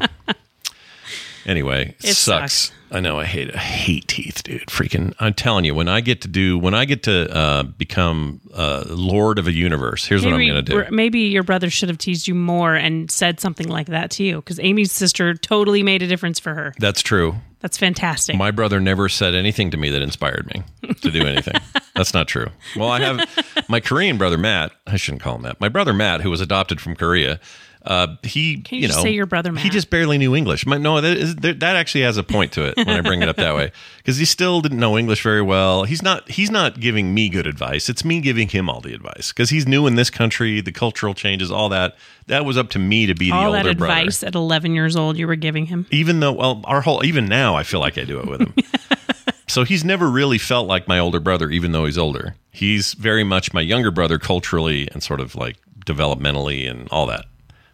Anyway, 1.46 1.94
it, 2.00 2.10
It 2.10 2.14
sucks. 2.14 2.52
sucks. 2.54 2.72
I 2.90 3.00
know. 3.00 3.18
I 3.18 3.24
hate. 3.24 3.52
I 3.54 3.58
hate 3.58 4.06
teeth, 4.06 4.42
dude. 4.44 4.66
Freaking! 4.68 5.14
I'm 5.18 5.34
telling 5.34 5.64
you, 5.64 5.74
when 5.74 5.88
I 5.88 6.00
get 6.00 6.20
to 6.22 6.28
do, 6.28 6.56
when 6.58 6.74
I 6.74 6.84
get 6.84 7.02
to 7.04 7.28
uh, 7.36 7.62
become 7.64 8.40
uh, 8.54 8.84
lord 8.88 9.40
of 9.40 9.48
a 9.48 9.52
universe, 9.52 10.06
here's 10.06 10.24
what 10.24 10.32
I'm 10.32 10.38
going 10.46 10.54
to 10.54 10.62
do. 10.62 10.84
maybe 10.94 11.20
your 11.20 11.42
brother 11.42 11.70
should 11.70 11.88
have 11.88 11.98
teased 11.98 12.28
you 12.28 12.36
more 12.36 12.74
and 12.76 13.10
said 13.10 13.40
something 13.40 13.66
like 13.68 13.88
that 13.88 14.10
to 14.12 14.22
you 14.24 14.36
because 14.36 14.60
Amy's 14.60 14.92
sister 14.92 15.34
totally 15.34 15.82
made 15.82 16.02
a 16.02 16.06
difference 16.06 16.38
for 16.38 16.54
her. 16.54 16.72
That's 16.78 17.02
true. 17.02 17.34
That's 17.60 17.78
fantastic. 17.78 18.36
My 18.36 18.50
brother 18.52 18.78
never 18.78 19.08
said 19.08 19.34
anything 19.34 19.70
to 19.70 19.76
me 19.78 19.88
that 19.90 20.02
inspired 20.02 20.46
me 20.54 20.62
to 21.00 21.10
do 21.10 21.26
anything. 21.26 21.54
That's 21.96 22.12
not 22.14 22.28
true. 22.28 22.48
Well, 22.76 22.90
I 22.90 23.00
have 23.00 23.64
my 23.68 23.80
Korean 23.80 24.18
brother 24.18 24.36
Matt. 24.38 24.70
I 24.86 24.96
shouldn't 24.98 25.22
call 25.22 25.36
him 25.36 25.42
Matt. 25.42 25.60
My 25.60 25.70
brother 25.70 25.94
Matt, 25.94 26.20
who 26.20 26.30
was 26.30 26.42
adopted 26.42 26.78
from 26.80 26.94
Korea. 26.94 27.40
Uh, 27.84 28.16
he, 28.22 28.62
Can 28.62 28.76
you 28.76 28.82
you 28.82 28.88
just 28.88 28.98
know, 28.98 29.04
say 29.04 29.10
your 29.10 29.26
brother 29.26 29.54
He 29.54 29.68
just 29.68 29.90
barely 29.90 30.16
knew 30.16 30.34
English. 30.34 30.64
My, 30.64 30.78
no, 30.78 31.02
that, 31.02 31.16
is, 31.18 31.36
that 31.36 31.62
actually 31.62 32.00
has 32.04 32.16
a 32.16 32.22
point 32.22 32.52
to 32.52 32.64
it 32.66 32.78
when 32.78 32.88
I 32.88 33.02
bring 33.02 33.20
it 33.20 33.28
up 33.28 33.36
that 33.36 33.54
way 33.54 33.72
because 33.98 34.16
he 34.16 34.24
still 34.24 34.62
didn't 34.62 34.78
know 34.78 34.96
English 34.96 35.22
very 35.22 35.42
well. 35.42 35.84
He's 35.84 36.02
not. 36.02 36.30
He's 36.30 36.50
not 36.50 36.80
giving 36.80 37.12
me 37.12 37.28
good 37.28 37.46
advice. 37.46 37.90
It's 37.90 38.02
me 38.02 38.20
giving 38.22 38.48
him 38.48 38.70
all 38.70 38.80
the 38.80 38.94
advice 38.94 39.32
because 39.32 39.50
he's 39.50 39.66
new 39.66 39.86
in 39.86 39.96
this 39.96 40.08
country. 40.08 40.62
The 40.62 40.72
cultural 40.72 41.12
changes, 41.12 41.50
all 41.50 41.68
that. 41.68 41.96
That 42.26 42.46
was 42.46 42.56
up 42.56 42.70
to 42.70 42.78
me 42.78 43.04
to 43.04 43.14
be 43.14 43.26
the 43.30 43.36
All 43.36 43.54
older 43.54 43.68
that 43.68 43.76
brother 43.76 44.00
advice 44.00 44.22
at 44.22 44.34
11 44.34 44.72
years 44.72 44.96
old 44.96 45.18
you 45.18 45.26
were 45.26 45.36
giving 45.36 45.66
him. 45.66 45.86
even 45.90 46.20
though 46.20 46.32
well 46.32 46.62
our 46.64 46.80
whole 46.80 47.04
even 47.04 47.26
now 47.26 47.54
i 47.54 47.62
feel 47.62 47.80
like 47.80 47.98
i 47.98 48.04
do 48.04 48.18
it 48.18 48.26
with 48.26 48.40
him 48.40 48.54
so 49.46 49.62
he's 49.62 49.84
never 49.84 50.08
really 50.08 50.38
felt 50.38 50.66
like 50.66 50.88
my 50.88 50.98
older 50.98 51.20
brother 51.20 51.50
even 51.50 51.72
though 51.72 51.84
he's 51.84 51.98
older 51.98 52.34
he's 52.50 52.94
very 52.94 53.24
much 53.24 53.52
my 53.52 53.60
younger 53.60 53.90
brother 53.90 54.18
culturally 54.18 54.88
and 54.92 55.02
sort 55.02 55.20
of 55.20 55.34
like 55.34 55.58
developmentally 55.84 56.68
and 56.70 56.88
all 56.90 57.04
that 57.04 57.26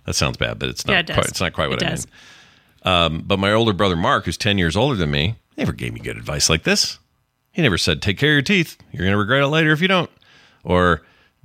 that 0.06 0.14
sounds 0.14 0.36
bad 0.36 0.58
but 0.58 0.68
it's 0.68 0.86
not 0.86 0.92
Yeah, 0.92 1.00
it 1.00 1.06
quite 1.14 1.26
it's 1.28 1.40
not 1.40 1.52
quite 1.52 1.68
what 1.70 1.82
It 1.82 1.86
i 1.86 1.90
does. 1.90 2.06
mean 2.06 2.14
um, 2.82 3.22
but 3.26 3.38
my 3.38 3.52
older 3.52 3.72
brother 3.72 3.96
mark 3.96 4.24
who's 4.24 4.36
10 4.36 4.56
years 4.58 4.76
older 4.76 4.96
than 4.96 5.10
me 5.10 5.36
never 5.56 5.72
gave 5.72 5.92
me 5.92 6.00
good 6.00 6.16
advice 6.16 6.48
like 6.48 6.62
this 6.62 6.98
he 7.52 7.60
never 7.62 7.76
said 7.78 8.00
take 8.00 8.18
care 8.18 8.30
of 8.30 8.34
your 8.34 8.42
teeth 8.42 8.76
you're 8.92 9.02
going 9.02 9.12
to 9.12 9.18
regret 9.18 9.42
it 9.42 9.48
later 9.48 9.72
if 9.72 9.80
you 9.80 9.88
don't 9.88 10.10
or 10.64 11.02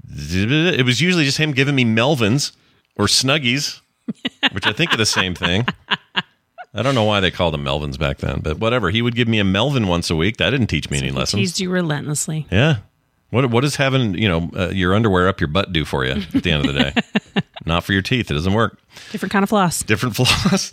it 0.09 0.85
was 0.85 1.01
usually 1.01 1.25
just 1.25 1.37
him 1.37 1.51
giving 1.51 1.75
me 1.75 1.83
melvins 1.85 2.51
or 2.95 3.05
snuggies 3.07 3.81
which 4.51 4.65
i 4.67 4.71
think 4.71 4.93
are 4.93 4.97
the 4.97 5.05
same 5.05 5.33
thing 5.35 5.65
I 6.77 6.81
don't 6.81 6.93
know 6.93 7.05
why 7.05 7.21
they 7.21 7.31
called 7.31 7.53
them 7.53 7.63
Melvins 7.63 7.97
back 7.97 8.17
then, 8.17 8.41
but 8.41 8.59
whatever. 8.59 8.89
He 8.89 9.01
would 9.01 9.15
give 9.15 9.29
me 9.29 9.39
a 9.39 9.45
Melvin 9.45 9.87
once 9.87 10.09
a 10.09 10.15
week. 10.17 10.35
That 10.35 10.49
didn't 10.49 10.67
teach 10.67 10.89
me 10.89 10.97
any 10.97 11.09
lessons. 11.09 11.39
Teased 11.39 11.59
you 11.61 11.69
relentlessly. 11.69 12.47
Yeah. 12.51 12.79
What 13.29 13.49
what 13.49 13.61
does 13.61 13.77
having 13.77 14.15
you 14.15 14.27
know 14.27 14.51
uh, 14.53 14.71
your 14.73 14.93
underwear 14.93 15.29
up 15.29 15.39
your 15.39 15.47
butt 15.47 15.71
do 15.71 15.85
for 15.85 16.03
you 16.03 16.11
at 16.33 16.43
the 16.43 16.51
end 16.51 16.65
of 16.67 16.73
the 16.73 16.83
day? 16.83 17.41
Not 17.65 17.83
for 17.83 17.93
your 17.93 18.01
teeth. 18.01 18.29
It 18.31 18.35
doesn't 18.35 18.53
work. 18.53 18.79
Different 19.11 19.31
kind 19.31 19.43
of 19.43 19.49
floss. 19.49 19.81
Different 19.83 20.15
floss. 20.17 20.71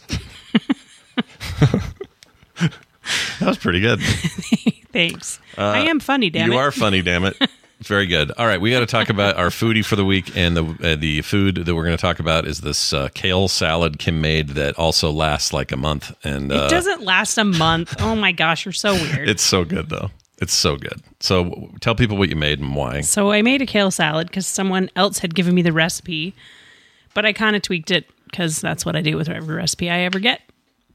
that 3.40 3.46
was 3.48 3.58
pretty 3.58 3.80
good. 3.80 4.00
Thanks. 4.92 5.40
I 5.56 5.80
am 5.80 6.00
funny, 6.00 6.30
damn 6.30 6.50
Uh, 6.50 6.54
you 6.54 6.60
it. 6.60 6.62
are 6.62 6.70
funny, 6.70 7.02
damn 7.02 7.24
it. 7.24 7.36
It's 7.80 7.88
very 7.88 8.06
good. 8.06 8.30
All 8.32 8.46
right, 8.46 8.60
we 8.60 8.70
got 8.70 8.80
to 8.80 8.86
talk 8.86 9.08
about 9.08 9.36
our 9.36 9.46
foodie 9.48 9.84
for 9.84 9.96
the 9.96 10.04
week, 10.04 10.36
and 10.36 10.56
the 10.56 10.64
uh, 10.92 10.96
the 10.96 11.22
food 11.22 11.56
that 11.56 11.74
we're 11.74 11.84
going 11.84 11.96
to 11.96 12.00
talk 12.00 12.20
about 12.20 12.46
is 12.46 12.60
this 12.60 12.92
uh, 12.92 13.08
kale 13.14 13.48
salad 13.48 13.98
Kim 13.98 14.20
made 14.20 14.50
that 14.50 14.78
also 14.78 15.10
lasts 15.10 15.52
like 15.52 15.72
a 15.72 15.76
month, 15.76 16.14
and 16.24 16.52
uh, 16.52 16.66
it 16.66 16.70
doesn't 16.70 17.02
last 17.02 17.38
a 17.38 17.44
month. 17.44 17.96
Oh 18.00 18.14
my 18.14 18.32
gosh, 18.32 18.64
you're 18.66 18.72
so 18.72 18.92
weird. 18.94 19.28
it's 19.28 19.42
so 19.42 19.64
good 19.64 19.88
though. 19.88 20.10
It's 20.38 20.54
so 20.54 20.76
good. 20.76 21.00
So 21.20 21.44
w- 21.44 21.72
tell 21.80 21.94
people 21.94 22.16
what 22.18 22.28
you 22.28 22.34
made 22.36 22.58
and 22.60 22.74
why. 22.74 23.00
so 23.00 23.30
I 23.30 23.42
made 23.42 23.62
a 23.62 23.66
kale 23.66 23.90
salad 23.92 24.26
because 24.26 24.46
someone 24.46 24.90
else 24.96 25.18
had 25.20 25.34
given 25.34 25.54
me 25.54 25.62
the 25.62 25.72
recipe, 25.72 26.34
but 27.14 27.24
I 27.26 27.32
kind 27.32 27.56
of 27.56 27.62
tweaked 27.62 27.90
it 27.90 28.08
because 28.30 28.60
that's 28.60 28.84
what 28.86 28.96
I 28.96 29.00
do 29.02 29.16
with 29.16 29.28
every 29.28 29.54
recipe 29.56 29.90
I 29.90 30.00
ever 30.00 30.18
get. 30.18 30.40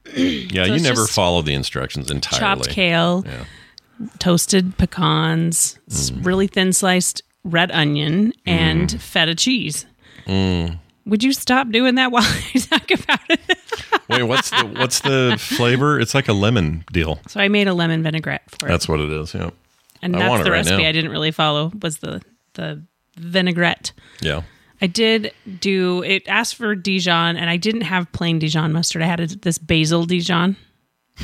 Yeah, 0.16 0.64
you 0.64 0.80
never 0.80 1.06
follow 1.06 1.42
the 1.42 1.52
instructions 1.54 2.10
entirely. 2.10 2.40
Chopped 2.40 2.68
kale, 2.70 3.24
Yeah. 3.26 3.44
toasted 4.18 4.76
pecans, 4.78 5.78
Mm. 5.90 6.24
really 6.24 6.46
thin 6.46 6.72
sliced 6.72 7.22
red 7.44 7.70
onion, 7.72 8.32
and 8.46 8.88
Mm. 8.88 9.00
feta 9.00 9.34
cheese. 9.34 9.84
Would 10.26 11.22
you 11.22 11.32
stop 11.32 11.70
doing 11.70 11.94
that 11.96 12.10
while 12.12 12.22
I 12.54 12.58
talk 12.58 12.90
about 12.90 13.20
it? 13.28 13.40
Wait, 14.08 14.22
what's 14.24 14.50
the 14.50 14.64
what's 14.76 15.00
the 15.00 15.36
flavor? 15.38 15.98
It's 16.00 16.14
like 16.14 16.28
a 16.28 16.32
lemon 16.34 16.84
deal. 16.92 17.20
So 17.28 17.40
I 17.40 17.48
made 17.48 17.66
a 17.68 17.74
lemon 17.74 18.02
vinaigrette 18.02 18.42
for 18.50 18.66
it. 18.66 18.70
That's 18.70 18.88
what 18.88 19.00
it 19.00 19.10
is. 19.10 19.34
Yeah. 19.34 19.50
and 20.02 20.14
I 20.16 20.20
that's 20.20 20.44
the 20.44 20.50
right 20.50 20.58
recipe 20.58 20.82
now. 20.82 20.88
I 20.88 20.92
didn't 20.92 21.10
really 21.10 21.30
follow 21.32 21.72
was 21.82 21.98
the 21.98 22.22
the 22.54 22.82
vinaigrette. 23.16 23.92
Yeah. 24.20 24.42
I 24.80 24.86
did 24.86 25.32
do 25.60 26.02
it 26.02 26.26
asked 26.28 26.56
for 26.56 26.74
Dijon 26.74 27.36
and 27.36 27.50
I 27.50 27.56
didn't 27.56 27.82
have 27.82 28.10
plain 28.12 28.38
Dijon 28.38 28.72
mustard. 28.72 29.02
I 29.02 29.06
had 29.06 29.20
a, 29.20 29.26
this 29.26 29.58
basil 29.58 30.04
Dijon. 30.04 30.56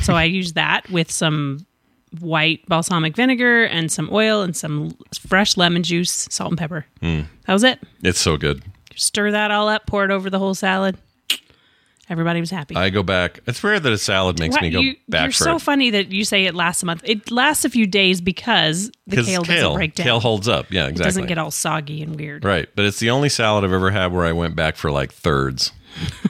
So 0.01 0.13
I 0.13 0.25
used 0.25 0.55
that 0.55 0.89
with 0.89 1.09
some 1.09 1.65
white 2.19 2.67
balsamic 2.67 3.15
vinegar 3.15 3.63
and 3.65 3.91
some 3.91 4.09
oil 4.11 4.41
and 4.41 4.55
some 4.55 4.97
fresh 5.19 5.57
lemon 5.57 5.83
juice, 5.83 6.27
salt 6.29 6.51
and 6.51 6.57
pepper. 6.57 6.85
Hmm. 6.99 7.21
That 7.45 7.53
was 7.53 7.63
it. 7.63 7.79
It's 8.03 8.19
so 8.19 8.37
good. 8.37 8.63
Stir 8.95 9.31
that 9.31 9.51
all 9.51 9.67
up, 9.67 9.85
pour 9.87 10.05
it 10.05 10.11
over 10.11 10.29
the 10.29 10.39
whole 10.39 10.55
salad. 10.55 10.97
Everybody 12.07 12.39
was 12.39 12.51
happy. 12.51 12.75
I 12.75 12.91
go 12.91 13.01
back. 13.01 13.39
It's 13.47 13.63
rare 13.63 13.79
that 13.79 13.91
a 13.91 13.97
salad 13.97 14.39
makes 14.39 14.53
What? 14.53 14.61
me 14.61 14.69
go 14.69 14.79
you, 14.79 14.95
back 15.09 15.23
you're 15.23 15.31
so 15.31 15.55
it. 15.55 15.61
funny 15.61 15.89
that 15.89 16.11
you 16.11 16.23
say 16.23 16.45
it 16.45 16.53
lasts 16.53 16.83
a 16.83 16.85
month. 16.85 17.01
It 17.03 17.31
lasts 17.31 17.65
a 17.65 17.69
few 17.69 17.87
days 17.87 18.21
because 18.21 18.91
the 19.07 19.23
kale, 19.23 19.41
doesn't 19.43 19.73
break 19.73 19.95
down. 19.95 20.03
kale 20.05 20.19
holds 20.19 20.47
up. 20.47 20.71
Yeah, 20.71 20.83
exactly. 20.87 21.01
It 21.01 21.05
doesn't 21.05 21.25
get 21.27 21.37
all 21.39 21.49
soggy 21.49 22.03
and 22.03 22.15
weird. 22.15 22.43
Right, 22.45 22.69
but 22.75 22.85
it's 22.85 22.99
the 22.99 23.09
only 23.09 23.29
salad 23.29 23.63
I've 23.63 23.73
ever 23.73 23.89
had 23.89 24.13
where 24.13 24.23
I 24.25 24.33
went 24.33 24.55
back 24.55 24.75
for 24.75 24.91
like 24.91 25.11
thirds. 25.11 25.71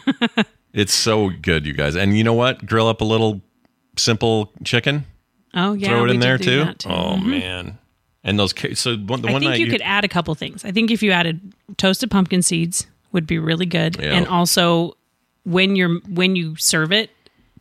it's 0.74 0.94
so 0.94 1.30
good, 1.42 1.66
you 1.66 1.74
guys. 1.74 1.96
And 1.96 2.18
you 2.18 2.24
know 2.24 2.34
what? 2.34 2.66
Grill 2.66 2.88
up 2.88 3.02
a 3.02 3.06
little 3.06 3.42
simple 3.98 4.54
chicken, 4.64 5.06
Oh 5.54 5.74
yeah, 5.74 5.90
throw 5.90 6.04
it 6.04 6.08
we 6.08 6.12
in 6.12 6.20
there 6.20 6.38
too. 6.38 6.74
too. 6.74 6.90
Oh 6.90 7.16
mm-hmm. 7.18 7.30
man! 7.30 7.78
And 8.24 8.40
those 8.40 8.54
so 8.80 8.96
one, 8.98 9.22
the 9.22 9.30
I 9.30 9.34
one 9.34 9.42
think 9.42 9.52
night 9.52 9.60
you 9.60 9.68
could 9.68 9.82
add 9.82 10.04
a 10.04 10.10
couple 10.10 10.34
things. 10.36 10.66
I 10.66 10.72
think 10.72 10.92
if 10.92 11.02
you 11.04 11.12
added 11.12 11.54
toasted 11.78 12.12
pumpkin 12.12 12.42
seeds 12.42 12.88
would 13.12 13.28
be 13.28 13.40
really 13.40 13.66
good, 13.66 13.98
Yeah. 14.00 14.14
and 14.16 14.28
also 14.28 14.96
when 15.46 15.76
you're 15.76 16.00
when 16.10 16.36
you 16.36 16.56
serve 16.58 16.92
it, 16.92 17.10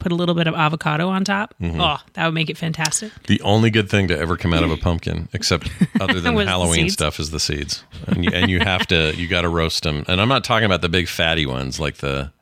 put 0.01 0.11
a 0.11 0.14
little 0.16 0.35
bit 0.35 0.47
of 0.49 0.55
avocado 0.55 1.09
on 1.09 1.24
top. 1.24 1.55
Mm-hmm. 1.61 1.80
Oh, 1.80 1.97
that 2.14 2.24
would 2.26 2.35
make 2.35 2.51
it 2.51 2.59
fantastic. 2.59 3.12
the 3.28 3.41
only 3.43 3.70
good 3.70 3.89
thing 3.89 4.09
to 4.09 4.18
ever 4.18 4.37
come 4.37 4.53
out 4.53 4.64
of 4.64 4.70
a 4.72 4.76
pumpkin, 4.76 5.28
except 5.32 5.68
other 6.01 6.20
than 6.20 6.37
Halloween 6.37 6.91
stuff, 6.91 7.20
is 7.20 7.30
the 7.30 7.39
seeds. 7.41 7.85
And 8.09 8.24
you, 8.24 8.30
and 8.35 8.51
you 8.51 8.59
have 8.61 8.87
to 8.89 9.14
you 9.16 9.28
got 9.28 9.43
to 9.43 9.49
roast 9.49 9.85
them. 9.85 10.05
And 10.09 10.20
I'm 10.20 10.28
not 10.28 10.43
talking 10.45 10.66
about 10.66 10.80
the 10.82 10.89
big 10.89 11.07
fatty 11.09 11.47
ones 11.47 11.78
like 11.78 11.99
the. 11.99 12.32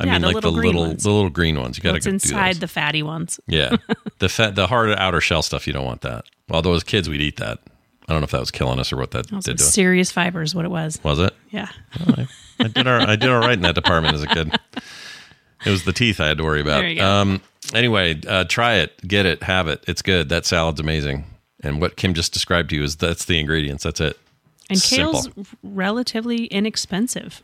I 0.00 0.06
Yeah, 0.06 0.12
mean, 0.12 0.22
the 0.22 0.26
like 0.28 0.34
little 0.36 0.52
the 0.52 0.60
little 0.62 0.80
ones. 0.88 1.02
the 1.04 1.10
little 1.10 1.28
green 1.30 1.60
ones. 1.60 1.76
You 1.76 1.82
got 1.84 1.92
to 1.92 2.00
do 2.00 2.08
inside 2.10 2.56
the 2.56 2.66
fatty 2.68 3.02
ones? 3.02 3.38
Yeah, 3.46 3.76
the 4.20 4.28
fat, 4.30 4.54
the 4.54 4.66
hard 4.66 4.90
outer 4.98 5.20
shell 5.20 5.42
stuff. 5.42 5.66
You 5.66 5.74
don't 5.74 5.84
want 5.84 6.00
that. 6.00 6.24
Although 6.50 6.72
as 6.74 6.82
kids, 6.82 7.08
we'd 7.10 7.20
eat 7.20 7.36
that. 7.36 7.58
I 8.08 8.12
don't 8.14 8.20
know 8.20 8.24
if 8.24 8.30
that 8.32 8.40
was 8.40 8.50
killing 8.50 8.78
us 8.80 8.90
or 8.92 8.96
what 8.96 9.10
that 9.12 9.32
Also, 9.32 9.52
did 9.52 9.58
to 9.58 9.64
us. 9.64 9.72
serious 9.72 10.10
fibers, 10.10 10.54
what 10.54 10.64
it 10.64 10.70
was. 10.70 10.98
Was 11.04 11.18
it? 11.20 11.32
Yeah. 11.50 11.68
I 12.64 12.68
did. 12.68 12.86
All, 12.86 13.00
I 13.10 13.16
did 13.16 13.30
all 13.30 13.40
right 13.40 13.52
in 13.52 13.62
that 13.62 13.74
department 13.74 14.14
as 14.14 14.22
a 14.22 14.26
kid. 14.26 14.52
It 15.64 15.70
was 15.70 15.84
the 15.84 15.92
teeth 15.92 16.20
I 16.20 16.26
had 16.28 16.38
to 16.38 16.44
worry 16.44 16.60
about. 16.60 16.80
There 16.80 16.88
you 16.90 16.96
go. 16.96 17.06
Um, 17.08 17.40
anyway, 17.74 18.20
uh, 18.26 18.44
try 18.44 18.74
it, 18.76 19.06
get 19.06 19.26
it, 19.26 19.42
have 19.44 19.68
it. 19.68 19.84
It's 19.86 20.02
good. 20.02 20.28
That 20.28 20.44
salad's 20.44 20.80
amazing. 20.80 21.24
And 21.62 21.80
what 21.80 21.96
Kim 21.96 22.14
just 22.14 22.32
described 22.32 22.70
to 22.70 22.76
you 22.76 22.82
is 22.82 22.96
that's 22.96 23.24
the 23.26 23.38
ingredients. 23.38 23.84
That's 23.84 24.00
it. 24.00 24.18
And 24.68 24.78
Simple. 24.78 25.12
kale's 25.22 25.28
relatively 25.62 26.46
inexpensive 26.46 27.42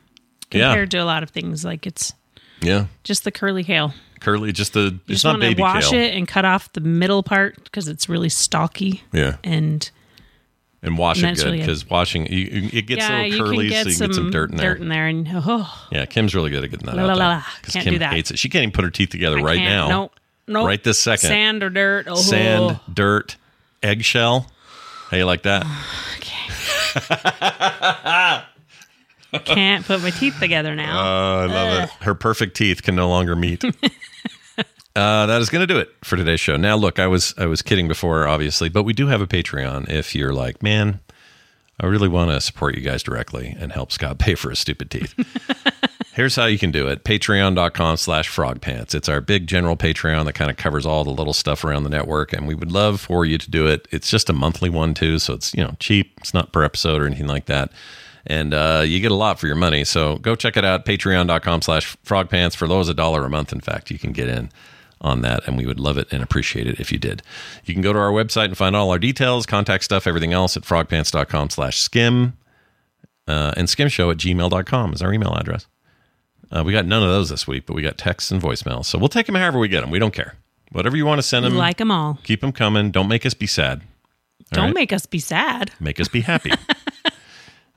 Yeah. 0.51 0.69
compared 0.69 0.91
to 0.93 0.99
a 0.99 1.05
lot 1.05 1.23
of 1.23 1.31
things. 1.31 1.65
Like 1.65 1.87
it's 1.87 2.13
Yeah, 2.61 2.87
just 3.05 3.23
the 3.25 3.31
curly 3.31 3.63
kale. 3.63 3.95
curly. 4.21 4.51
Just 4.51 4.73
the. 4.73 4.81
You 4.81 4.87
it's 5.09 5.23
just 5.23 5.25
not 5.25 5.39
baby 5.41 5.63
wash 5.63 5.91
kale. 5.91 6.01
it 6.01 6.15
and 6.17 6.27
cut 6.27 6.45
off 6.45 6.73
the 6.73 6.81
middle 6.81 7.23
part 7.23 7.63
because 7.65 7.87
it's 7.87 8.09
really 8.09 8.29
stalky 8.29 9.03
Yeah, 9.13 9.37
and 9.45 9.89
and 10.83 10.97
wash 10.97 11.23
it 11.23 11.37
good 11.37 11.45
really 11.45 11.59
because 11.59 11.89
washing 11.89 12.27
you, 12.27 12.69
it 12.73 12.87
gets 12.87 13.09
yeah, 13.09 13.23
a 13.23 13.29
little 13.31 13.47
curly, 13.47 13.71
so 13.71 13.89
you 13.89 13.97
can 13.97 14.07
get 14.09 14.15
some 14.15 14.31
dirt 14.31 14.51
in 14.51 14.57
there. 14.57 14.75
Dirt 14.75 14.81
in 14.83 14.89
there, 14.89 15.07
and 15.09 15.29
oh, 15.33 15.89
Yeah, 15.91 16.07
Kim's 16.07 16.35
really 16.35 16.51
good 16.51 16.65
at 16.65 16.71
getting 16.71 16.87
that 16.87 16.97
La, 16.97 17.03
out 17.03 17.07
la, 17.09 17.15
la, 17.15 17.19
there. 17.19 17.29
la. 17.39 17.43
'Cause 17.63 17.73
Can't 17.75 17.85
Kim 17.85 17.93
do 17.95 17.99
that. 18.01 18.13
hates 18.13 18.31
it. 18.31 18.39
She 18.39 18.49
can't 18.49 18.63
even 18.63 18.73
put 18.73 18.85
her 18.85 18.91
teeth 18.91 19.11
together 19.11 19.39
I 19.39 19.43
right 19.43 19.59
now. 19.59 19.89
Nope, 19.89 20.13
nope. 20.47 20.67
Right 20.67 20.83
this 20.83 20.99
second. 20.99 21.29
Sand 21.29 21.63
or 21.63 21.71
dirt. 21.71 22.07
Oh, 22.09 22.15
Sand, 22.17 22.81
dirt, 22.93 23.37
eggshell. 23.83 24.47
How 25.11 25.17
you 25.17 25.25
like 25.25 25.43
that? 25.43 25.65
can't 29.45 29.85
put 29.85 30.03
my 30.03 30.11
teeth 30.11 30.37
together 30.41 30.75
now. 30.75 30.99
Oh, 30.99 31.41
I 31.41 31.47
love 31.47 31.83
it. 31.85 31.91
Her 32.05 32.15
perfect 32.15 32.57
teeth 32.57 32.83
can 32.83 32.97
no 32.97 33.09
longer 33.09 33.37
meet. 33.37 33.63
uh, 34.97 35.27
that 35.27 35.41
is 35.41 35.51
going 35.51 35.67
to 35.67 35.73
do 35.73 35.79
it 35.79 35.91
for 36.03 36.17
today's 36.17 36.41
show. 36.41 36.57
Now, 36.57 36.77
look, 36.77 36.99
I 36.99 37.07
was 37.07 37.35
I 37.39 37.47
was 37.47 37.63
kidding 37.63 37.89
before, 37.89 38.27
obviously, 38.27 38.69
but 38.69 38.83
we 38.83 38.93
do 38.93 39.07
have 39.07 39.21
a 39.21 39.27
Patreon. 39.27 39.89
If 39.89 40.15
you're 40.15 40.33
like, 40.33 40.63
man, 40.63 41.01
I 41.81 41.87
really 41.87 42.09
want 42.09 42.31
to 42.31 42.41
support 42.41 42.75
you 42.75 42.81
guys 42.81 43.03
directly 43.03 43.57
and 43.59 43.73
help 43.73 43.93
Scott 43.93 44.19
pay 44.19 44.35
for 44.35 44.51
his 44.51 44.59
stupid 44.59 44.91
teeth. 44.91 45.15
Here's 46.15 46.35
how 46.35 46.47
you 46.47 46.59
can 46.59 46.73
do 46.73 46.89
it. 46.89 47.05
Patreon.com 47.05 47.97
slash 47.97 48.29
frogpants. 48.29 48.93
It's 48.93 49.09
our 49.09 49.21
big 49.21 49.47
general 49.47 49.77
Patreon 49.77 50.25
that 50.25 50.33
kind 50.33 50.51
of 50.51 50.57
covers 50.57 50.85
all 50.85 51.05
the 51.05 51.11
little 51.11 51.33
stuff 51.33 51.63
around 51.63 51.85
the 51.85 51.91
network. 51.91 52.33
And 52.33 52.49
we 52.49 52.57
would 52.57 52.73
love 52.73 53.01
for 53.01 53.25
you 53.25 53.39
to 53.39 53.49
do 53.49 53.69
it. 53.69 53.87
It's 53.93 54.11
just 54.11 54.29
a 54.29 54.33
monthly 54.33 54.69
one 54.69 54.95
too. 54.95 55.21
So 55.21 55.35
it's, 55.35 55.55
you 55.55 55.63
know, 55.63 55.77
cheap. 55.79 56.15
It's 56.19 56.35
not 56.35 56.53
per 56.53 56.65
episode 56.65 57.01
or 57.01 57.07
anything 57.07 57.29
like 57.29 57.47
that. 57.47 57.71
And 58.27 58.53
uh, 58.53 58.83
you 58.85 58.99
get 58.99 59.13
a 59.13 59.15
lot 59.15 59.39
for 59.39 59.47
your 59.47 59.55
money. 59.55 59.85
So 59.85 60.17
go 60.19 60.35
check 60.35 60.57
it 60.57 60.65
out. 60.65 60.85
Patreon.com 60.85 61.63
slash 61.63 61.97
frogpants. 61.99 62.57
For 62.57 62.67
those 62.67 62.89
a 62.89 62.95
dollar 62.95 63.25
a 63.25 63.31
month, 63.31 63.53
in 63.53 63.61
fact, 63.61 63.93
you 63.93 63.99
can 64.01 64.11
get 64.11 64.27
in 64.27 64.51
on 65.01 65.21
that. 65.23 65.47
And 65.47 65.57
we 65.57 65.67
would 65.67 65.81
love 65.81 65.99
it 65.99 66.09
and 66.13 66.23
appreciate 66.23 66.67
it 66.67 66.81
if 66.81 66.91
you 66.93 66.99
did. 66.99 67.23
You 67.65 67.75
can 67.75 67.83
go 67.83 67.93
to 67.93 67.99
our 67.99 68.11
website 68.11 68.47
and 68.47 68.57
find 68.57 68.75
all 68.77 68.91
our 68.91 68.99
details, 68.99 69.47
contact 69.47 69.85
stuff, 69.85 70.07
everything 70.07 70.33
else 70.33 70.57
at 70.57 70.65
frogpants.com 70.65 71.51
slash 71.51 71.79
skim. 71.79 72.35
Uh, 73.27 73.53
and 73.57 73.69
skimshow 73.69 74.11
at 74.11 74.17
gmail.com 74.17 74.93
is 74.95 75.03
our 75.03 75.13
email 75.13 75.35
address. 75.35 75.67
Uh, 76.51 76.63
we 76.65 76.73
got 76.73 76.87
none 76.87 77.03
of 77.03 77.11
those 77.11 77.29
this 77.29 77.47
week, 77.47 77.67
but 77.67 77.75
we 77.77 77.83
got 77.83 77.99
texts 77.99 78.31
and 78.31 78.41
voicemails. 78.41 78.87
So 78.87 78.99
we'll 78.99 79.09
take 79.09 79.27
them 79.27 79.35
however 79.35 79.59
we 79.59 79.69
get 79.69 79.83
them. 79.83 79.91
We 79.91 79.99
don't 79.99 80.15
care. 80.15 80.35
Whatever 80.73 80.97
you 80.97 81.05
want 81.07 81.19
to 81.19 81.23
send 81.23 81.45
them, 81.45 81.55
like 81.57 81.77
them 81.77 81.91
all. 81.91 82.19
keep 82.25 82.41
them 82.41 82.53
coming. 82.53 82.91
Don't 82.91 83.09
make 83.09 83.25
us 83.27 83.35
be 83.35 83.47
sad. 83.47 83.83
All 83.83 84.45
Don't 84.53 84.65
right? 84.67 84.75
make 84.75 84.93
us 84.95 85.05
be 85.07 85.19
sad. 85.19 85.73
Make 85.81 86.01
us 86.01 86.09
be 86.09 86.21
happy. 86.23 86.53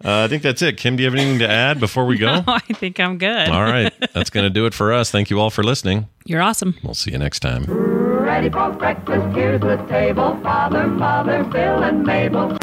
uh, 0.04 0.24
I 0.24 0.28
think 0.28 0.44
that's 0.44 0.62
it. 0.62 0.78
Kim, 0.78 0.96
do 0.96 1.04
you 1.04 1.10
have 1.10 1.18
anything 1.20 1.40
to 1.40 1.50
add 1.50 1.80
before 1.80 2.06
we 2.06 2.18
go? 2.18 2.44
Oh, 2.48 2.54
I 2.54 2.74
think 2.74 3.00
I'm 3.00 3.18
good. 3.18 3.50
All 3.50 3.64
right. 3.64 3.94
That's 4.14 4.30
going 4.30 4.46
to 4.46 4.50
do 4.50 4.66
it 4.66 4.74
for 4.74 4.92
us. 4.94 5.12
Thank 5.12 5.30
you 5.30 5.40
all 5.40 5.50
for 5.50 5.64
listening. 5.64 6.08
You're 6.26 6.42
awesome. 6.42 6.76
We'll 6.84 6.94
see 6.96 7.12
you 7.12 7.18
next 7.18 7.40
time. 7.42 7.66
Ready 7.66 8.50
for 8.50 8.72
breakfast, 8.72 9.36
here's 9.36 9.62
the 9.62 9.78
table. 9.88 10.38
Father, 10.42 10.88
Mother, 10.88 11.44
Bill, 11.44 11.84
and 11.84 12.04
Mabel. 12.04 12.58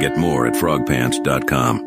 Get 0.00 0.16
more 0.18 0.46
at 0.46 0.54
frogpants.com. 0.54 1.86